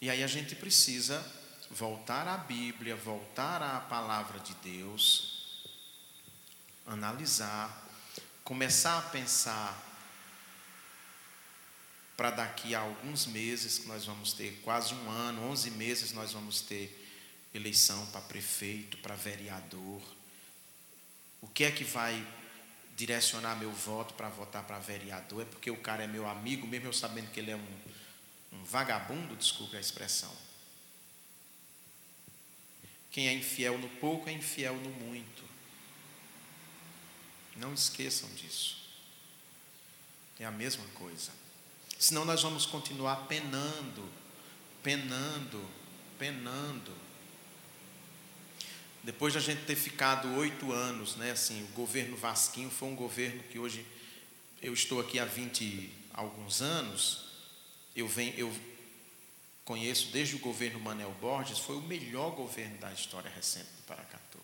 E 0.00 0.08
aí 0.08 0.22
a 0.22 0.26
gente 0.26 0.54
precisa 0.54 1.24
voltar 1.70 2.26
à 2.28 2.36
Bíblia, 2.36 2.96
voltar 2.96 3.62
à 3.62 3.80
palavra 3.80 4.38
de 4.40 4.54
Deus, 4.54 5.64
analisar, 6.86 7.86
começar 8.44 8.98
a 8.98 9.02
pensar 9.02 9.84
para 12.16 12.30
daqui 12.30 12.74
a 12.74 12.80
alguns 12.80 13.26
meses, 13.26 13.78
que 13.78 13.86
nós 13.86 14.04
vamos 14.04 14.32
ter 14.32 14.60
quase 14.64 14.94
um 14.94 15.10
ano, 15.10 15.50
11 15.50 15.70
meses, 15.72 16.12
nós 16.12 16.32
vamos 16.32 16.60
ter 16.60 17.07
eleição 17.54 18.06
para 18.06 18.20
prefeito, 18.20 18.96
para 18.98 19.14
vereador. 19.14 20.02
O 21.40 21.46
que 21.46 21.64
é 21.64 21.70
que 21.70 21.84
vai 21.84 22.26
direcionar 22.96 23.56
meu 23.56 23.72
voto 23.72 24.14
para 24.14 24.28
votar 24.28 24.64
para 24.64 24.78
vereador? 24.78 25.42
É 25.42 25.44
porque 25.44 25.70
o 25.70 25.80
cara 25.80 26.04
é 26.04 26.06
meu 26.06 26.28
amigo, 26.28 26.66
mesmo 26.66 26.88
eu 26.88 26.92
sabendo 26.92 27.30
que 27.30 27.40
ele 27.40 27.50
é 27.50 27.56
um, 27.56 27.78
um 28.52 28.64
vagabundo, 28.64 29.36
desculpe 29.36 29.76
a 29.76 29.80
expressão. 29.80 30.34
Quem 33.10 33.28
é 33.28 33.32
infiel 33.32 33.78
no 33.78 33.88
pouco 33.88 34.28
é 34.28 34.32
infiel 34.32 34.74
no 34.76 34.90
muito. 34.90 35.42
Não 37.56 37.74
esqueçam 37.74 38.28
disso. 38.34 38.78
É 40.38 40.44
a 40.44 40.50
mesma 40.50 40.84
coisa. 40.94 41.32
Senão 41.98 42.24
nós 42.24 42.42
vamos 42.42 42.64
continuar 42.64 43.26
penando, 43.26 44.08
penando, 44.82 45.68
penando. 46.16 47.07
Depois 49.08 49.32
de 49.32 49.38
a 49.38 49.40
gente 49.40 49.64
ter 49.64 49.74
ficado 49.74 50.36
oito 50.36 50.70
anos, 50.70 51.16
né, 51.16 51.30
assim, 51.30 51.64
o 51.64 51.68
governo 51.68 52.14
Vasquinho 52.14 52.68
foi 52.68 52.88
um 52.88 52.94
governo 52.94 53.42
que 53.44 53.58
hoje 53.58 53.82
eu 54.60 54.74
estou 54.74 55.00
aqui 55.00 55.18
há 55.18 55.24
20 55.24 55.90
alguns 56.12 56.60
anos, 56.60 57.24
eu 57.96 58.06
venho, 58.06 58.34
eu 58.38 58.54
conheço 59.64 60.08
desde 60.08 60.36
o 60.36 60.40
governo 60.40 60.78
Manel 60.78 61.10
Borges, 61.22 61.58
foi 61.58 61.76
o 61.76 61.80
melhor 61.80 62.32
governo 62.32 62.76
da 62.76 62.92
história 62.92 63.30
recente 63.30 63.70
do 63.78 63.82
Paracatu. 63.84 64.40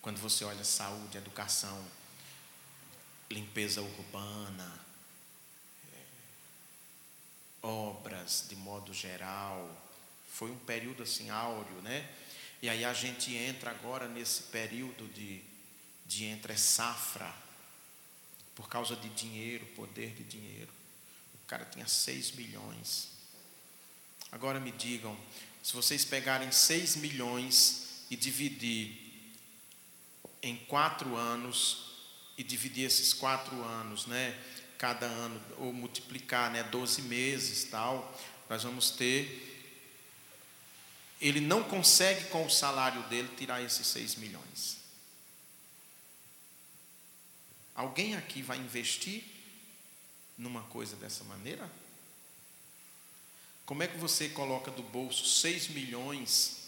Quando 0.00 0.20
você 0.20 0.44
olha 0.44 0.62
saúde, 0.62 1.18
educação, 1.18 1.84
limpeza 3.28 3.82
urbana, 3.82 4.80
é, 5.92 7.66
obras 7.66 8.46
de 8.48 8.54
modo 8.54 8.94
geral, 8.94 9.68
foi 10.32 10.48
um 10.48 10.58
período 10.58 11.02
assim 11.02 11.28
áureo, 11.28 11.82
né? 11.82 12.08
E 12.62 12.68
aí 12.68 12.84
a 12.84 12.92
gente 12.92 13.34
entra 13.34 13.70
agora 13.70 14.08
nesse 14.08 14.44
período 14.44 15.06
de, 15.12 15.42
de 16.06 16.24
entre 16.24 16.56
safra, 16.56 17.32
por 18.54 18.68
causa 18.68 18.96
de 18.96 19.08
dinheiro, 19.10 19.66
poder 19.76 20.10
de 20.14 20.24
dinheiro. 20.24 20.72
O 21.44 21.46
cara 21.46 21.64
tinha 21.64 21.86
6 21.86 22.32
milhões 22.32 23.16
Agora 24.32 24.58
me 24.58 24.72
digam, 24.72 25.16
se 25.62 25.72
vocês 25.72 26.04
pegarem 26.04 26.50
6 26.50 26.96
milhões 26.96 28.04
e 28.10 28.16
dividir 28.16 29.34
em 30.42 30.56
quatro 30.56 31.16
anos, 31.16 31.84
e 32.36 32.42
dividir 32.42 32.84
esses 32.84 33.14
quatro 33.14 33.64
anos, 33.64 34.06
né? 34.06 34.38
Cada 34.76 35.06
ano, 35.06 35.40
ou 35.56 35.72
multiplicar, 35.72 36.50
né? 36.50 36.62
12 36.64 37.02
meses 37.02 37.64
tal, 37.64 38.14
nós 38.48 38.62
vamos 38.62 38.90
ter. 38.90 39.55
Ele 41.20 41.40
não 41.40 41.62
consegue, 41.62 42.28
com 42.28 42.44
o 42.44 42.50
salário 42.50 43.02
dele, 43.04 43.28
tirar 43.36 43.62
esses 43.62 43.86
6 43.86 44.16
milhões. 44.16 44.76
Alguém 47.74 48.16
aqui 48.16 48.42
vai 48.42 48.58
investir 48.58 49.22
numa 50.36 50.62
coisa 50.62 50.96
dessa 50.96 51.24
maneira? 51.24 51.70
Como 53.64 53.82
é 53.82 53.88
que 53.88 53.98
você 53.98 54.28
coloca 54.28 54.70
do 54.70 54.82
bolso 54.82 55.26
6 55.26 55.68
milhões 55.68 56.58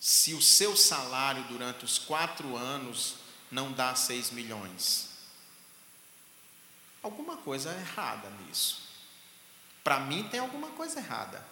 se 0.00 0.34
o 0.34 0.42
seu 0.42 0.76
salário 0.76 1.44
durante 1.44 1.84
os 1.84 1.98
quatro 1.98 2.56
anos 2.56 3.16
não 3.50 3.72
dá 3.72 3.94
6 3.94 4.30
milhões? 4.30 5.08
Alguma 7.02 7.36
coisa 7.36 7.72
errada 7.72 8.28
nisso. 8.42 8.82
Para 9.82 10.00
mim 10.00 10.28
tem 10.28 10.40
alguma 10.40 10.70
coisa 10.70 10.98
errada. 10.98 11.44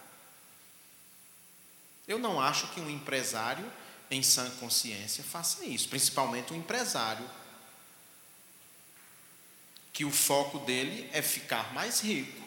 Eu 2.09 2.17
não 2.17 2.41
acho 2.41 2.67
que 2.69 2.81
um 2.81 2.89
empresário 2.89 3.71
em 4.09 4.23
sã 4.23 4.49
consciência 4.55 5.23
faça 5.23 5.63
isso, 5.63 5.87
principalmente 5.87 6.51
um 6.51 6.55
empresário 6.55 7.29
que 9.93 10.03
o 10.03 10.09
foco 10.09 10.57
dele 10.59 11.07
é 11.13 11.21
ficar 11.21 11.71
mais 11.71 11.99
rico. 12.01 12.41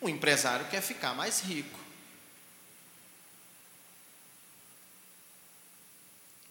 O 0.00 0.08
empresário 0.08 0.68
quer 0.68 0.80
ficar 0.80 1.14
mais 1.14 1.40
rico. 1.40 1.80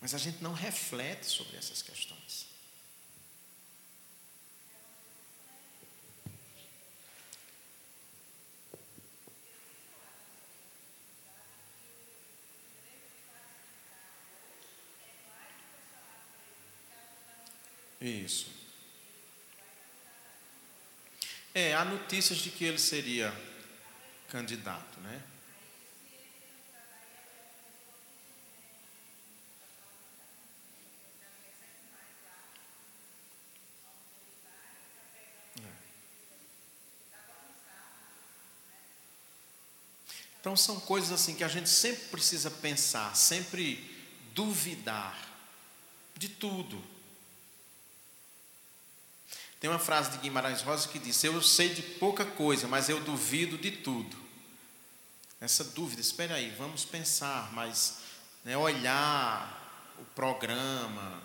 Mas 0.02 0.14
a 0.14 0.18
gente 0.18 0.44
não 0.44 0.52
reflete 0.52 1.26
sobre 1.26 1.56
essas 1.56 1.82
questões. 1.82 2.48
Isso. 18.28 18.48
É, 21.56 21.74
há 21.74 21.86
notícias 21.86 22.40
de 22.40 22.50
que 22.50 22.66
ele 22.66 22.78
seria 22.78 23.34
candidato, 24.28 25.00
né? 25.00 25.24
Então 40.42 40.56
são 40.58 40.82
coisas 40.82 41.14
assim 41.14 41.34
que 41.34 41.46
a 41.46 41.48
gente 41.48 41.70
sempre 41.70 42.06
precisa 42.08 42.52
pensar, 42.52 43.16
sempre 43.16 43.90
duvidar 44.34 45.18
de 46.18 46.28
tudo. 46.28 46.97
Tem 49.60 49.70
uma 49.70 49.80
frase 49.80 50.12
de 50.12 50.18
Guimarães 50.20 50.62
Rosa 50.62 50.88
que 50.88 51.00
diz: 51.00 51.24
Eu 51.24 51.42
sei 51.42 51.74
de 51.74 51.82
pouca 51.82 52.26
coisa, 52.26 52.68
mas 52.68 52.90
eu 52.90 53.00
duvido 53.00 53.58
de 53.58 53.72
tudo. 53.72 54.16
Essa 55.40 55.64
dúvida, 55.64 56.02
espere 56.02 56.34
aí, 56.34 56.50
vamos 56.58 56.84
pensar, 56.84 57.52
mas 57.54 58.00
né, 58.44 58.58
olhar 58.58 59.96
o 60.00 60.06
programa, 60.06 61.22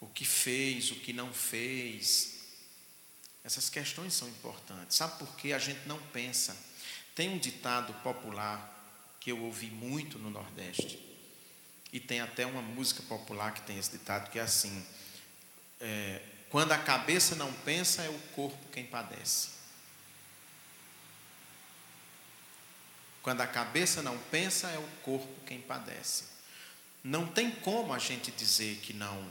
o 0.00 0.06
que 0.06 0.24
fez, 0.24 0.90
o 0.90 0.96
que 0.96 1.12
não 1.12 1.32
fez. 1.32 2.34
Essas 3.44 3.68
questões 3.68 4.14
são 4.14 4.28
importantes. 4.28 4.96
Sabe 4.96 5.18
por 5.18 5.36
que 5.36 5.52
a 5.52 5.58
gente 5.58 5.86
não 5.86 5.98
pensa? 6.12 6.56
Tem 7.14 7.28
um 7.28 7.38
ditado 7.38 7.92
popular 8.02 8.74
que 9.20 9.32
eu 9.32 9.42
ouvi 9.42 9.70
muito 9.70 10.18
no 10.18 10.30
Nordeste, 10.30 11.02
e 11.92 12.00
tem 12.00 12.20
até 12.20 12.44
uma 12.44 12.60
música 12.60 13.02
popular 13.02 13.52
que 13.54 13.62
tem 13.62 13.78
esse 13.78 13.90
ditado 13.90 14.30
que 14.30 14.38
é 14.38 14.42
assim: 14.42 14.84
é, 15.80 16.22
quando 16.50 16.72
a 16.72 16.78
cabeça 16.78 17.34
não 17.34 17.52
pensa, 17.52 18.02
é 18.02 18.08
o 18.08 18.18
corpo 18.34 18.58
quem 18.72 18.84
padece. 18.84 19.50
Quando 23.22 23.40
a 23.40 23.46
cabeça 23.46 24.02
não 24.02 24.16
pensa, 24.30 24.68
é 24.68 24.78
o 24.78 24.88
corpo 25.02 25.28
quem 25.44 25.60
padece. 25.60 26.24
Não 27.02 27.26
tem 27.26 27.50
como 27.50 27.92
a 27.92 27.98
gente 27.98 28.30
dizer 28.30 28.76
que 28.78 28.92
não, 28.92 29.26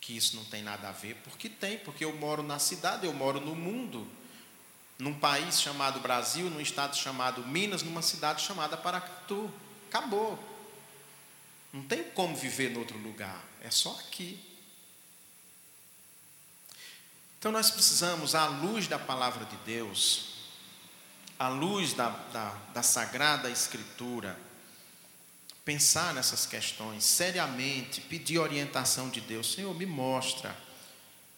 que 0.00 0.16
isso 0.16 0.36
não 0.36 0.44
tem 0.44 0.62
nada 0.62 0.88
a 0.88 0.92
ver, 0.92 1.14
porque 1.24 1.48
tem, 1.48 1.78
porque 1.78 2.04
eu 2.04 2.16
moro 2.16 2.42
na 2.42 2.58
cidade, 2.58 3.06
eu 3.06 3.12
moro 3.12 3.40
no 3.40 3.54
mundo 3.54 4.08
num 4.98 5.14
país 5.14 5.60
chamado 5.60 6.00
Brasil, 6.00 6.48
num 6.48 6.60
estado 6.60 6.96
chamado 6.96 7.46
Minas, 7.46 7.82
numa 7.82 8.02
cidade 8.02 8.42
chamada 8.42 8.76
Paracatu. 8.76 9.50
Acabou. 9.88 10.38
Não 11.72 11.82
tem 11.82 12.04
como 12.04 12.34
viver 12.34 12.72
em 12.72 12.78
outro 12.78 12.98
lugar, 12.98 13.44
é 13.62 13.70
só 13.70 13.90
aqui. 14.00 14.55
Então 17.46 17.52
nós 17.52 17.70
precisamos, 17.70 18.34
à 18.34 18.48
luz 18.48 18.88
da 18.88 18.98
palavra 18.98 19.44
de 19.44 19.56
Deus, 19.58 20.30
à 21.38 21.46
luz 21.46 21.92
da, 21.92 22.08
da, 22.08 22.48
da 22.74 22.82
Sagrada 22.82 23.48
Escritura, 23.48 24.36
pensar 25.64 26.12
nessas 26.12 26.44
questões 26.44 27.04
seriamente, 27.04 28.00
pedir 28.00 28.40
orientação 28.40 29.08
de 29.08 29.20
Deus. 29.20 29.52
Senhor, 29.52 29.72
me 29.76 29.86
mostra 29.86 30.56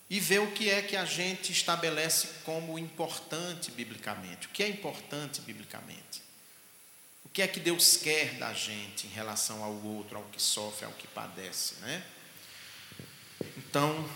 e 0.09 0.19
ver 0.19 0.39
o 0.39 0.51
que 0.53 0.71
é 0.71 0.81
que 0.81 0.97
a 0.97 1.05
gente 1.05 1.53
estabelece 1.53 2.29
como 2.43 2.79
importante 2.79 3.71
biblicamente. 3.71 4.47
O 4.47 4.51
que 4.51 4.63
é 4.63 4.69
importante 4.71 5.43
biblicamente? 5.43 6.23
O 7.23 7.29
que 7.29 7.43
é 7.43 7.47
que 7.47 7.61
Deus 7.61 7.99
quer 7.99 8.39
da 8.39 8.55
gente 8.55 9.07
em 9.07 9.11
relação 9.11 9.63
ao 9.63 9.75
outro, 9.85 10.17
ao 10.17 10.25
que 10.25 10.41
sofre, 10.41 10.87
ao 10.87 10.93
que 10.93 11.07
padece, 11.07 11.75
né? 11.83 12.03
Então, 13.59 14.09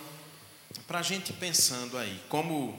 para 0.87 0.99
a 0.99 1.03
gente 1.03 1.33
pensando 1.33 1.99
aí, 1.99 2.20
como 2.29 2.79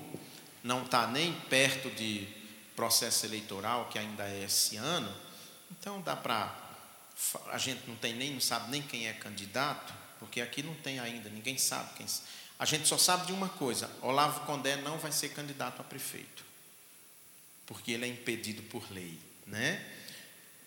não 0.64 0.84
está 0.84 1.08
nem 1.08 1.34
perto 1.50 1.90
de 1.92 2.28
processo 2.76 3.26
eleitoral, 3.26 3.90
que 3.90 4.00
ainda 4.00 4.24
é 4.24 4.44
esse 4.44 4.78
ano, 4.78 5.14
então 5.72 6.02
dá 6.02 6.16
para. 6.16 6.62
A 7.52 7.58
gente 7.58 7.88
não 7.88 7.96
tem 7.96 8.16
nem, 8.16 8.32
não 8.32 8.42
sabe 8.42 8.72
nem 8.72 8.82
quem 8.82 9.08
é 9.08 9.14
candidato, 9.14 9.94
porque 10.20 10.42
aqui 10.42 10.64
não 10.64 10.74
tem 10.76 11.00
ainda, 11.00 11.30
ninguém 11.30 11.58
sabe 11.58 11.94
quem 11.96 12.08
a 12.64 12.66
gente 12.66 12.88
só 12.88 12.98
sabe 12.98 13.26
de 13.26 13.34
uma 13.34 13.50
coisa: 13.50 13.90
Olavo 14.02 14.46
Condé 14.46 14.78
não 14.78 14.98
vai 14.98 15.12
ser 15.12 15.30
candidato 15.30 15.82
a 15.82 15.84
prefeito, 15.84 16.46
porque 17.66 17.92
ele 17.92 18.06
é 18.06 18.08
impedido 18.08 18.62
por 18.64 18.90
lei, 18.92 19.20
né? 19.46 19.86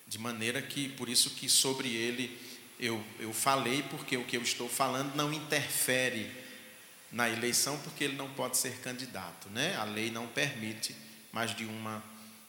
De 0.06 0.18
maneira 0.18 0.60
que, 0.60 0.90
por 0.90 1.08
isso 1.08 1.30
que 1.30 1.48
sobre 1.48 1.88
ele 1.88 2.38
eu, 2.78 3.02
eu 3.18 3.32
falei, 3.32 3.82
porque 3.84 4.16
o 4.16 4.24
que 4.24 4.36
eu 4.36 4.42
estou 4.42 4.68
falando 4.68 5.14
não 5.14 5.32
interfere 5.32 6.30
na 7.12 7.28
eleição, 7.28 7.78
porque 7.80 8.04
ele 8.04 8.16
não 8.16 8.32
pode 8.34 8.56
ser 8.56 8.80
candidato, 8.80 9.48
né? 9.50 9.76
A 9.76 9.84
lei 9.84 10.10
não 10.10 10.26
permite 10.26 10.94
mais 11.32 11.54
de 11.54 11.64
uma 11.64 12.02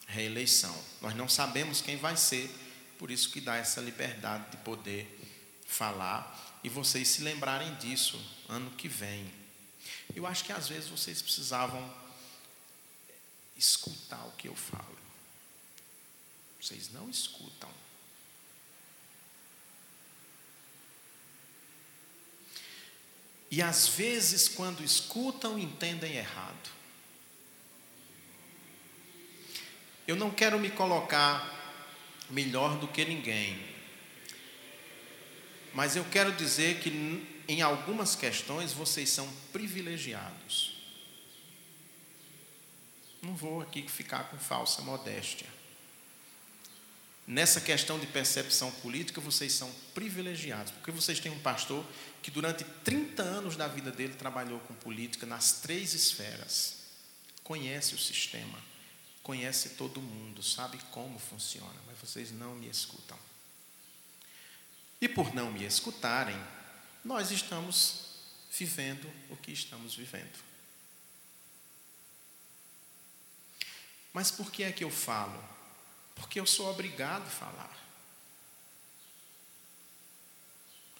reeleição. 0.06 0.76
Nós 1.00 1.14
não 1.14 1.28
sabemos 1.28 1.80
quem 1.80 1.96
vai 1.96 2.16
ser, 2.16 2.50
por 2.98 3.10
isso 3.10 3.30
que 3.30 3.40
dá 3.40 3.56
essa 3.56 3.80
liberdade 3.80 4.50
de 4.50 4.56
poder 4.58 5.18
falar 5.66 6.58
e 6.64 6.68
vocês 6.68 7.08
se 7.08 7.22
lembrarem 7.22 7.74
disso 7.76 8.18
ano 8.48 8.70
que 8.72 8.88
vem. 8.88 9.30
Eu 10.14 10.26
acho 10.26 10.44
que 10.44 10.52
às 10.52 10.68
vezes 10.68 10.88
vocês 10.88 11.22
precisavam 11.22 11.94
escutar 13.56 14.24
o 14.26 14.32
que 14.32 14.48
eu 14.48 14.54
falo. 14.54 14.98
Vocês 16.60 16.90
não 16.92 17.08
escutam. 17.08 17.70
E 23.50 23.62
às 23.62 23.88
vezes, 23.88 24.48
quando 24.48 24.84
escutam, 24.84 25.58
entendem 25.58 26.16
errado. 26.16 26.70
Eu 30.06 30.16
não 30.16 30.30
quero 30.30 30.58
me 30.58 30.70
colocar 30.70 31.54
melhor 32.30 32.78
do 32.78 32.88
que 32.88 33.04
ninguém, 33.04 33.58
mas 35.72 35.96
eu 35.96 36.04
quero 36.04 36.32
dizer 36.32 36.80
que 36.80 36.90
em 37.46 37.62
algumas 37.62 38.14
questões 38.14 38.72
vocês 38.72 39.08
são 39.08 39.28
privilegiados. 39.52 40.76
Não 43.22 43.34
vou 43.34 43.60
aqui 43.60 43.86
ficar 43.88 44.24
com 44.30 44.38
falsa 44.38 44.82
modéstia. 44.82 45.46
Nessa 47.26 47.60
questão 47.60 47.98
de 47.98 48.06
percepção 48.06 48.70
política, 48.70 49.20
vocês 49.20 49.52
são 49.52 49.70
privilegiados, 49.94 50.72
porque 50.72 50.90
vocês 50.90 51.20
têm 51.20 51.30
um 51.30 51.38
pastor 51.40 51.84
que 52.22 52.30
durante 52.30 52.64
30 52.64 53.22
anos 53.22 53.56
da 53.56 53.68
vida 53.68 53.90
dele 53.90 54.14
trabalhou 54.14 54.60
com 54.60 54.74
política 54.74 55.26
nas 55.26 55.60
três 55.60 55.94
esferas. 55.94 56.76
Conhece 57.42 57.94
o 57.94 57.98
sistema, 57.98 58.58
conhece 59.22 59.70
todo 59.70 60.00
mundo, 60.00 60.42
sabe 60.42 60.78
como 60.90 61.18
funciona, 61.18 61.80
mas 61.86 61.98
vocês 61.98 62.30
não 62.30 62.54
me 62.54 62.68
escutam. 62.68 63.18
E 65.00 65.08
por 65.08 65.34
não 65.34 65.52
me 65.52 65.64
escutarem, 65.64 66.36
nós 67.04 67.30
estamos 67.30 68.08
vivendo 68.50 69.10
o 69.30 69.36
que 69.36 69.52
estamos 69.52 69.94
vivendo. 69.94 70.38
Mas 74.12 74.30
por 74.30 74.50
que 74.50 74.64
é 74.64 74.72
que 74.72 74.82
eu 74.82 74.90
falo? 74.90 75.42
Porque 76.14 76.40
eu 76.40 76.46
sou 76.46 76.68
obrigado 76.68 77.22
a 77.22 77.30
falar. 77.30 77.87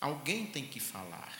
Alguém 0.01 0.47
tem 0.47 0.67
que 0.67 0.79
falar. 0.81 1.33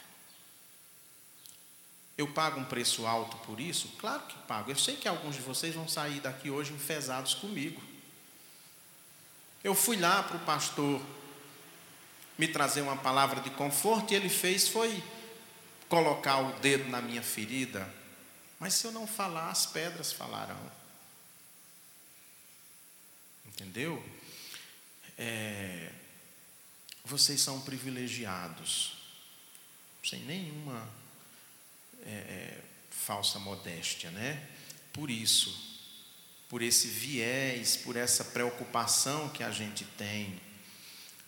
Eu 2.17 2.27
pago 2.27 2.59
um 2.59 2.65
preço 2.65 3.05
alto 3.07 3.37
por 3.37 3.59
isso? 3.59 3.87
Claro 3.97 4.23
que 4.23 4.37
pago. 4.39 4.69
Eu 4.69 4.75
sei 4.75 4.97
que 4.97 5.07
alguns 5.07 5.35
de 5.35 5.41
vocês 5.41 5.73
vão 5.73 5.87
sair 5.87 6.19
daqui 6.19 6.49
hoje 6.49 6.73
enfesados 6.73 7.33
comigo. 7.33 7.81
Eu 9.63 9.73
fui 9.73 9.95
lá 9.97 10.23
para 10.23 10.37
o 10.37 10.45
pastor 10.45 11.01
me 12.37 12.47
trazer 12.47 12.81
uma 12.81 12.97
palavra 12.97 13.41
de 13.41 13.49
conforto 13.51 14.11
e 14.11 14.15
ele 14.15 14.29
fez 14.29 14.67
foi 14.67 15.01
colocar 15.87 16.39
o 16.39 16.59
dedo 16.59 16.89
na 16.89 17.01
minha 17.01 17.21
ferida. 17.21 17.93
Mas 18.59 18.73
se 18.73 18.85
eu 18.85 18.91
não 18.91 19.07
falar, 19.07 19.49
as 19.49 19.65
pedras 19.65 20.11
falarão. 20.11 20.71
Entendeu? 23.45 24.03
É, 25.17 25.91
vocês 27.09 27.41
são 27.41 27.59
privilegiados, 27.61 28.97
sem 30.03 30.19
nenhuma 30.21 30.87
é, 32.05 32.09
é, 32.09 32.63
falsa 32.91 33.39
modéstia, 33.39 34.11
né? 34.11 34.47
Por 34.93 35.09
isso, 35.09 35.69
por 36.47 36.61
esse 36.61 36.87
viés, 36.87 37.77
por 37.77 37.95
essa 37.95 38.23
preocupação 38.23 39.29
que 39.29 39.43
a 39.43 39.51
gente 39.51 39.83
tem. 39.97 40.39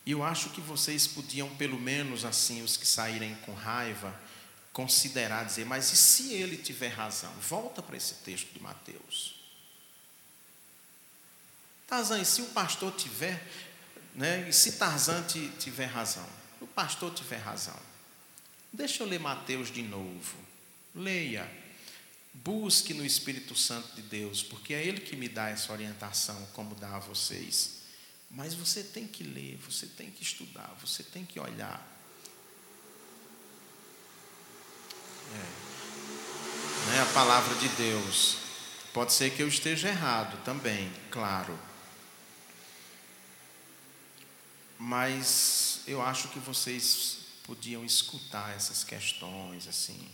E 0.06 0.12
eu 0.12 0.24
acho 0.24 0.52
que 0.52 0.62
vocês 0.62 1.08
podiam, 1.08 1.50
pelo 1.56 1.80
menos 1.80 2.26
assim, 2.26 2.62
os 2.62 2.78
que 2.78 2.86
saírem 2.86 3.36
com 3.46 3.54
raiva, 3.54 4.20
considerar, 4.72 5.46
dizer, 5.46 5.66
mas 5.66 5.92
e 5.92 5.98
se 5.98 6.34
ele 6.34 6.58
tiver 6.58 6.90
razão? 6.90 7.32
Volta 7.34 7.82
para 7.82 7.98
esse 7.98 8.16
texto 8.16 8.54
de 8.54 8.62
Mateus. 8.62 9.36
Tarzan, 11.88 12.22
e 12.22 12.26
se 12.26 12.42
o 12.42 12.48
pastor 12.48 12.94
tiver, 12.94 13.46
né, 14.14 14.48
e 14.50 14.54
se 14.54 14.74
Tarzan 14.74 15.24
tiver 15.60 15.86
razão? 15.86 16.28
O 16.60 16.68
pastor 16.68 17.14
tiver 17.14 17.38
razão. 17.38 17.80
Deixa 18.72 19.04
eu 19.04 19.08
ler 19.08 19.20
Mateus 19.20 19.72
de 19.72 19.82
novo. 19.82 20.38
Leia. 20.96 21.50
Busque 22.34 22.94
no 22.94 23.06
Espírito 23.06 23.56
Santo 23.56 23.94
de 23.96 24.02
Deus, 24.02 24.42
porque 24.42 24.74
é 24.74 24.86
Ele 24.86 25.02
que 25.02 25.16
me 25.16 25.28
dá 25.28 25.50
essa 25.50 25.74
orientação, 25.74 26.48
como 26.54 26.76
dá 26.76 26.96
a 26.96 27.00
vocês. 27.00 27.82
Mas 28.30 28.54
você 28.54 28.84
tem 28.84 29.06
que 29.06 29.24
ler, 29.24 29.58
você 29.58 29.86
tem 29.86 30.10
que 30.10 30.24
estudar, 30.24 30.74
você 30.80 31.04
tem 31.04 31.26
que 31.26 31.40
olhar. 31.40 31.86
É. 35.34 35.72
Né, 36.92 37.02
a 37.02 37.14
palavra 37.14 37.56
de 37.56 37.68
Deus. 37.70 38.38
Pode 38.94 39.14
ser 39.14 39.32
que 39.32 39.42
eu 39.42 39.48
esteja 39.48 39.90
errado 39.90 40.42
também, 40.44 40.92
claro. 41.10 41.58
Mas 44.84 45.82
eu 45.86 46.02
acho 46.02 46.30
que 46.30 46.40
vocês 46.40 47.20
podiam 47.44 47.86
escutar 47.86 48.56
essas 48.56 48.84
questões 48.84 49.68
assim. 49.68 50.10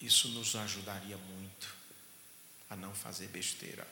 Isso 0.00 0.26
nos 0.30 0.56
ajudaria 0.56 1.16
muito 1.16 1.72
a 2.68 2.74
não 2.74 2.92
fazer 2.92 3.28
besteira. 3.28 3.86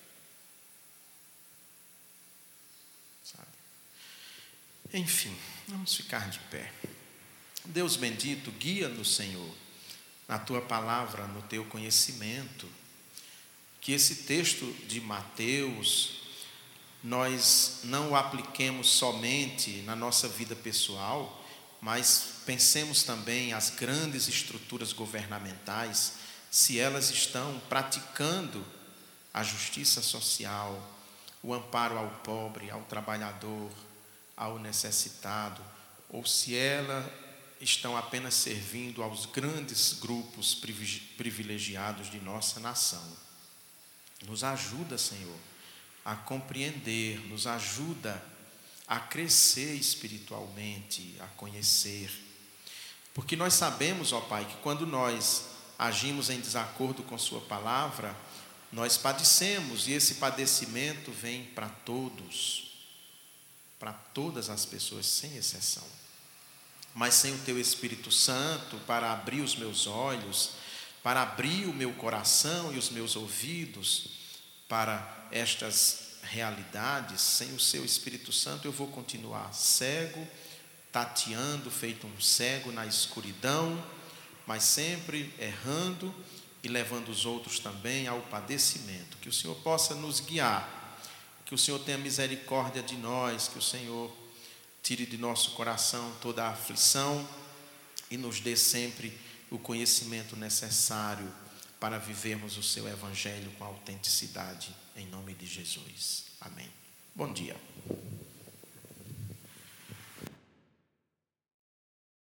Sabe? 3.23 3.47
Enfim, 4.93 5.39
vamos 5.69 5.95
ficar 5.95 6.29
de 6.29 6.41
pé. 6.51 6.73
Deus 7.67 7.95
bendito, 7.95 8.51
guia-nos, 8.51 9.15
Senhor, 9.15 9.55
na 10.27 10.41
tua 10.41 10.61
palavra, 10.61 11.25
no 11.29 11.43
teu 11.43 11.65
conhecimento. 11.67 12.69
Que 13.81 13.93
esse 13.93 14.25
texto 14.25 14.67
de 14.89 15.01
Mateus, 15.01 16.18
nós 17.03 17.81
não 17.85 18.11
o 18.11 18.17
apliquemos 18.17 18.89
somente 18.89 19.83
na 19.83 19.95
nossa 19.95 20.29
vida 20.29 20.57
pessoal, 20.57 21.45
mas 21.81 22.43
pensemos 22.45 23.03
também 23.03 23.53
as 23.53 23.71
grandes 23.71 24.27
estruturas 24.27 24.93
governamentais, 24.93 26.15
se 26.51 26.79
elas 26.79 27.11
estão 27.11 27.61
praticando 27.69 28.65
a 29.33 29.43
justiça 29.43 30.03
social, 30.03 30.81
o 31.43 31.55
amparo 31.55 31.97
ao 31.97 32.11
pobre, 32.25 32.71
ao 32.71 32.83
trabalhador, 32.83 33.71
ao 34.37 34.59
necessitado, 34.59 35.63
ou 36.09 36.27
se 36.27 36.57
elas 36.57 37.05
estão 37.61 37.97
apenas 37.97 38.35
servindo 38.35 39.03
aos 39.03 39.27
grandes 39.27 39.93
grupos 39.95 40.55
privilegiados 40.55 42.11
de 42.11 42.21
nossa 42.21 42.61
nação. 42.61 43.03
Nos 44.27 44.43
ajuda, 44.43 44.97
Senhor, 44.97 45.39
a 46.09 46.17
compreender, 46.17 47.21
nos 47.29 47.47
ajuda 47.47 48.25
a 48.87 48.99
crescer 48.99 49.75
espiritualmente, 49.75 51.15
a 51.21 51.27
conhecer. 51.27 52.11
Porque 53.13 53.37
nós 53.37 53.53
sabemos, 53.53 54.15
ó 54.15 54.23
Pai, 54.23 54.47
que 54.47 54.57
quando 54.63 54.87
nós 54.87 55.49
agimos 55.79 56.31
em 56.31 56.41
desacordo 56.41 57.03
com 57.03 57.19
Sua 57.19 57.43
palavra, 57.43 58.17
nós 58.73 58.97
padecemos 58.97 59.87
e 59.87 59.93
esse 59.93 60.15
padecimento 60.15 61.13
vem 61.13 61.45
para 61.45 61.69
todos, 61.69 62.73
para 63.79 63.93
todas 63.93 64.49
as 64.49 64.65
pessoas, 64.65 65.05
sem 65.05 65.37
exceção. 65.37 65.85
Mas 66.95 67.13
sem 67.13 67.35
o 67.35 67.39
Teu 67.41 67.61
Espírito 67.61 68.11
Santo 68.11 68.79
para 68.87 69.13
abrir 69.13 69.43
os 69.43 69.55
meus 69.55 69.87
olhos, 69.87 70.53
para 71.03 71.21
abrir 71.21 71.67
o 71.67 71.75
meu 71.75 71.93
coração 71.93 72.73
e 72.73 72.79
os 72.79 72.89
meus 72.89 73.15
ouvidos 73.15 74.18
para 74.69 75.27
estas 75.33 76.19
realidades, 76.23 77.21
sem 77.21 77.55
o 77.55 77.61
seu 77.61 77.85
Espírito 77.85 78.33
Santo, 78.33 78.67
eu 78.67 78.73
vou 78.73 78.89
continuar 78.89 79.53
cego, 79.55 80.27
tateando, 80.93 81.71
feito 81.71 82.07
um 82.07 82.21
cego 82.21 82.71
na 82.71 82.87
escuridão, 82.87 83.83
mas 84.47 84.63
sempre 84.65 85.33
errando 85.39 86.15
e 86.63 86.69
levando 86.69 87.09
os 87.09 87.25
outros 87.25 87.59
também 87.59 88.07
ao 88.07 88.21
padecimento. 88.23 89.17
Que 89.19 89.29
o 89.29 89.33
Senhor 89.33 89.55
possa 89.57 89.95
nos 89.95 90.21
guiar, 90.21 91.01
que 91.45 91.55
o 91.55 91.59
Senhor 91.59 91.79
tenha 91.81 91.97
misericórdia 91.97 92.83
de 92.83 92.97
nós, 92.97 93.49
que 93.49 93.59
o 93.59 93.63
Senhor 93.63 94.15
tire 94.83 95.07
de 95.07 95.17
nosso 95.17 95.53
coração 95.53 96.13
toda 96.21 96.45
a 96.45 96.51
aflição 96.51 97.27
e 98.11 98.17
nos 98.17 98.41
dê 98.41 98.57
sempre 98.57 99.19
o 99.51 99.59
conhecimento 99.59 100.37
necessário 100.37 101.31
para 101.81 101.99
vivermos 101.99 102.57
o 102.57 102.63
seu 102.63 102.89
evangelho 102.89 103.51
com 103.53 103.65
autenticidade, 103.65 104.75
em 104.97 105.07
nome 105.07 105.35
de 105.35 105.47
Jesus. 105.47 106.27
Amém. 106.41 106.69
Bom 107.15 107.33
dia. 107.33 107.57